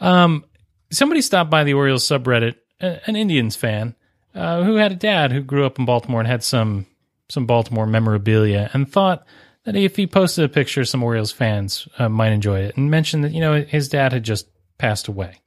Um, 0.00 0.44
somebody 0.90 1.22
stopped 1.22 1.48
by 1.48 1.64
the 1.64 1.74
Orioles 1.74 2.06
subreddit, 2.06 2.56
an 2.80 3.16
Indians 3.16 3.56
fan, 3.56 3.94
uh, 4.34 4.62
who 4.62 4.74
had 4.74 4.92
a 4.92 4.96
dad 4.96 5.32
who 5.32 5.40
grew 5.40 5.64
up 5.64 5.78
in 5.78 5.86
Baltimore 5.86 6.20
and 6.20 6.28
had 6.28 6.42
some 6.42 6.86
some 7.30 7.46
Baltimore 7.46 7.86
memorabilia, 7.86 8.68
and 8.74 8.90
thought 8.90 9.26
that 9.64 9.76
if 9.76 9.96
he 9.96 10.06
posted 10.06 10.44
a 10.44 10.48
picture, 10.48 10.84
some 10.84 11.02
Orioles 11.02 11.32
fans 11.32 11.88
uh, 11.98 12.08
might 12.08 12.32
enjoy 12.32 12.60
it, 12.60 12.76
and 12.76 12.90
mentioned 12.90 13.24
that 13.24 13.32
you 13.32 13.40
know 13.40 13.62
his 13.62 13.88
dad 13.88 14.12
had 14.12 14.22
just 14.22 14.48
passed 14.78 15.08
away. 15.08 15.40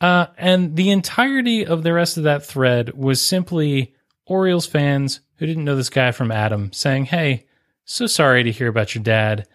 Uh, 0.00 0.26
and 0.36 0.76
the 0.76 0.90
entirety 0.90 1.64
of 1.64 1.82
the 1.82 1.92
rest 1.92 2.16
of 2.16 2.24
that 2.24 2.44
thread 2.44 2.94
was 2.94 3.20
simply 3.20 3.94
Orioles 4.26 4.66
fans 4.66 5.20
who 5.36 5.46
didn't 5.46 5.64
know 5.64 5.76
this 5.76 5.90
guy 5.90 6.12
from 6.12 6.30
Adam 6.30 6.72
saying, 6.72 7.06
"Hey, 7.06 7.46
so 7.84 8.06
sorry 8.06 8.44
to 8.44 8.52
hear 8.52 8.68
about 8.68 8.94
your 8.94 9.04
dad. 9.04 9.46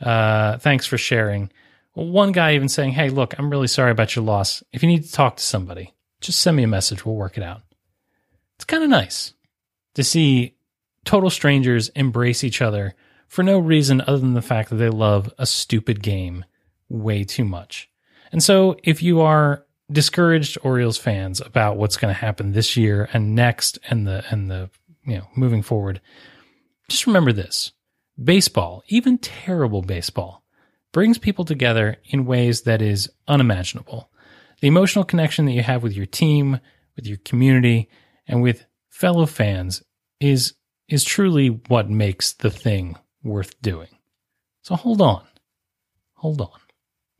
Uh, 0.00 0.58
thanks 0.58 0.86
for 0.86 0.98
sharing." 0.98 1.50
One 1.94 2.32
guy 2.32 2.54
even 2.54 2.68
saying, 2.68 2.92
Hey, 2.92 3.10
look, 3.10 3.36
I'm 3.38 3.50
really 3.50 3.66
sorry 3.66 3.90
about 3.90 4.14
your 4.14 4.24
loss. 4.24 4.62
If 4.72 4.82
you 4.82 4.88
need 4.88 5.04
to 5.04 5.12
talk 5.12 5.36
to 5.36 5.42
somebody, 5.42 5.92
just 6.20 6.40
send 6.40 6.56
me 6.56 6.62
a 6.62 6.68
message. 6.68 7.04
We'll 7.04 7.16
work 7.16 7.36
it 7.36 7.42
out. 7.42 7.62
It's 8.56 8.64
kind 8.64 8.84
of 8.84 8.90
nice 8.90 9.34
to 9.94 10.04
see 10.04 10.54
total 11.04 11.30
strangers 11.30 11.88
embrace 11.90 12.44
each 12.44 12.62
other 12.62 12.94
for 13.30 13.44
no 13.44 13.60
reason 13.60 14.00
other 14.00 14.18
than 14.18 14.34
the 14.34 14.42
fact 14.42 14.70
that 14.70 14.76
they 14.76 14.90
love 14.90 15.32
a 15.38 15.46
stupid 15.46 16.02
game 16.02 16.44
way 16.88 17.22
too 17.22 17.44
much. 17.44 17.88
And 18.32 18.42
so 18.42 18.76
if 18.82 19.04
you 19.04 19.20
are 19.20 19.64
discouraged 19.90 20.58
Orioles 20.64 20.98
fans 20.98 21.40
about 21.40 21.76
what's 21.76 21.96
going 21.96 22.12
to 22.12 22.20
happen 22.20 22.50
this 22.50 22.76
year 22.76 23.08
and 23.12 23.36
next 23.36 23.78
and 23.88 24.04
the 24.04 24.24
and 24.30 24.50
the 24.50 24.68
you 25.06 25.16
know 25.16 25.28
moving 25.36 25.62
forward, 25.62 26.00
just 26.88 27.06
remember 27.06 27.32
this. 27.32 27.70
Baseball, 28.22 28.82
even 28.88 29.16
terrible 29.16 29.82
baseball, 29.82 30.42
brings 30.92 31.16
people 31.16 31.44
together 31.44 31.98
in 32.06 32.26
ways 32.26 32.62
that 32.62 32.82
is 32.82 33.08
unimaginable. 33.28 34.10
The 34.60 34.68
emotional 34.68 35.04
connection 35.04 35.46
that 35.46 35.52
you 35.52 35.62
have 35.62 35.84
with 35.84 35.96
your 35.96 36.06
team, 36.06 36.58
with 36.96 37.06
your 37.06 37.18
community, 37.18 37.88
and 38.26 38.42
with 38.42 38.66
fellow 38.88 39.26
fans 39.26 39.84
is 40.18 40.54
is 40.88 41.04
truly 41.04 41.46
what 41.68 41.88
makes 41.88 42.32
the 42.32 42.50
thing 42.50 42.96
worth 43.22 43.60
doing. 43.62 43.88
So 44.62 44.74
hold 44.76 45.00
on. 45.00 45.24
Hold 46.14 46.40
on. 46.40 46.48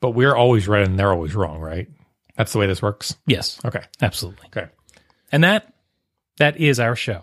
But 0.01 0.11
we're 0.11 0.35
always 0.35 0.67
right 0.69 0.87
and 0.87 0.99
they're 0.99 1.13
always 1.13 1.35
wrong, 1.35 1.61
right? 1.61 1.89
That's 2.37 2.53
the 2.53 2.59
way 2.59 2.67
this 2.67 2.81
works. 2.83 3.17
Yes, 3.27 3.61
Okay. 3.65 3.83
absolutely. 4.01 4.47
Okay. 4.47 4.69
And 5.33 5.45
that 5.45 5.73
that 6.39 6.57
is 6.59 6.81
our 6.81 6.97
show. 6.97 7.23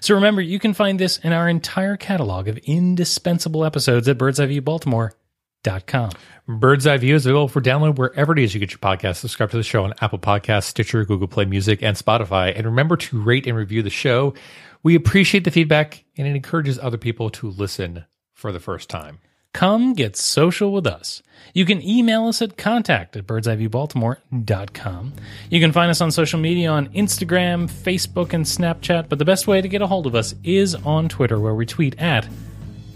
So 0.00 0.14
remember, 0.14 0.42
you 0.42 0.58
can 0.58 0.74
find 0.74 0.98
this 0.98 1.18
in 1.18 1.32
our 1.32 1.48
entire 1.48 1.96
catalog 1.96 2.48
of 2.48 2.58
indispensable 2.58 3.64
episodes 3.64 4.08
at 4.08 4.18
birdseyeviewbaltimore.com. 4.18 6.10
Bird's 6.48 6.86
Eye 6.86 6.96
View 6.96 7.14
is 7.14 7.26
available 7.26 7.48
for 7.48 7.60
download 7.60 7.96
wherever 7.96 8.32
it 8.32 8.38
is 8.40 8.54
you 8.54 8.60
get 8.60 8.70
your 8.72 8.78
podcast. 8.78 9.16
Subscribe 9.16 9.50
to 9.50 9.56
the 9.56 9.62
show 9.62 9.84
on 9.84 9.94
Apple 10.00 10.18
Podcasts, 10.18 10.64
Stitcher, 10.64 11.04
Google 11.04 11.28
Play 11.28 11.44
Music, 11.44 11.82
and 11.82 11.96
Spotify. 11.96 12.52
And 12.56 12.66
remember 12.66 12.96
to 12.96 13.22
rate 13.22 13.46
and 13.46 13.56
review 13.56 13.82
the 13.82 13.90
show. 13.90 14.34
We 14.82 14.94
appreciate 14.94 15.44
the 15.44 15.50
feedback 15.50 16.04
and 16.16 16.26
it 16.26 16.34
encourages 16.36 16.78
other 16.78 16.98
people 16.98 17.30
to 17.30 17.50
listen 17.50 18.04
for 18.38 18.52
the 18.52 18.60
first 18.60 18.88
time. 18.88 19.18
Come 19.52 19.94
get 19.94 20.14
social 20.14 20.72
with 20.72 20.86
us. 20.86 21.22
You 21.52 21.64
can 21.64 21.82
email 21.82 22.28
us 22.28 22.40
at 22.40 22.56
contact 22.56 23.16
at 23.16 23.26
birdseyeviewbaltimore.com. 23.26 25.12
You 25.50 25.60
can 25.60 25.72
find 25.72 25.90
us 25.90 26.00
on 26.00 26.12
social 26.12 26.38
media 26.38 26.70
on 26.70 26.88
Instagram, 26.90 27.68
Facebook, 27.68 28.32
and 28.34 28.44
Snapchat, 28.44 29.08
but 29.08 29.18
the 29.18 29.24
best 29.24 29.48
way 29.48 29.60
to 29.60 29.66
get 29.66 29.82
a 29.82 29.86
hold 29.88 30.06
of 30.06 30.14
us 30.14 30.36
is 30.44 30.76
on 30.76 31.08
Twitter, 31.08 31.40
where 31.40 31.54
we 31.54 31.66
tweet 31.66 31.98
at 31.98 32.28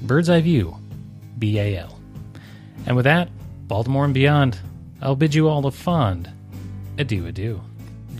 Bird's 0.02 0.30
Eye 0.30 0.42
View, 0.42 0.76
B 1.38 1.58
A 1.58 1.78
L. 1.78 1.98
And 2.86 2.94
with 2.94 3.06
that, 3.06 3.28
Baltimore 3.66 4.04
and 4.04 4.14
beyond, 4.14 4.60
I'll 5.00 5.16
bid 5.16 5.34
you 5.34 5.48
all 5.48 5.66
a 5.66 5.72
fond 5.72 6.30
adieu 6.98 7.26
adieu. 7.26 7.60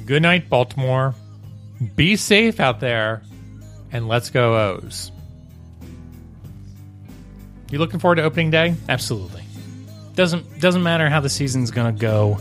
Good 0.07 0.23
night, 0.23 0.49
Baltimore. 0.49 1.15
Be 1.95 2.17
safe 2.17 2.59
out 2.59 2.81
there 2.81 3.23
and 3.93 4.09
let's 4.09 4.31
go 4.31 4.73
O's. 4.73 5.13
You 7.73 7.79
looking 7.79 7.99
forward 8.01 8.17
to 8.17 8.23
opening 8.23 8.51
day? 8.51 8.75
Absolutely. 8.89 9.43
Doesn't 10.15 10.61
doesn't 10.61 10.83
matter 10.83 11.09
how 11.09 11.21
the 11.21 11.31
season's 11.31 11.71
gonna 11.71 11.91
go. 11.93 12.39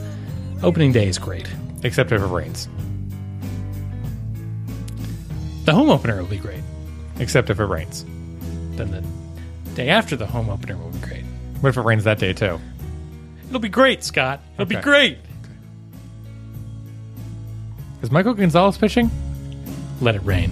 Opening 0.61 0.91
day 0.91 1.07
is 1.07 1.17
great. 1.17 1.47
Except 1.83 2.11
if 2.11 2.21
it 2.21 2.25
rains. 2.25 2.67
The 5.63 5.73
home 5.73 5.89
opener 5.89 6.17
will 6.17 6.27
be 6.29 6.37
great. 6.37 6.61
Except 7.19 7.49
if 7.49 7.59
it 7.61 7.65
rains. 7.65 8.03
Then 8.75 8.91
the 8.91 9.01
day 9.73 9.87
after 9.89 10.15
the 10.17 10.27
home 10.27 10.49
opener 10.49 10.75
will 10.75 10.89
be 10.89 10.99
great. 10.99 11.23
What 11.61 11.69
if 11.69 11.77
it 11.77 11.81
rains 11.81 12.03
that 12.03 12.19
day 12.19 12.33
too? 12.33 12.59
It'll 13.47 13.59
be 13.61 13.69
great, 13.69 14.03
Scott. 14.03 14.41
It'll 14.55 14.65
be 14.65 14.75
Okay. 14.75 14.83
great. 14.83 15.17
Is 18.01 18.11
Michael 18.11 18.33
Gonzalez 18.33 18.77
pitching? 18.77 19.09
Let 20.01 20.15
it 20.15 20.23
rain. 20.25 20.51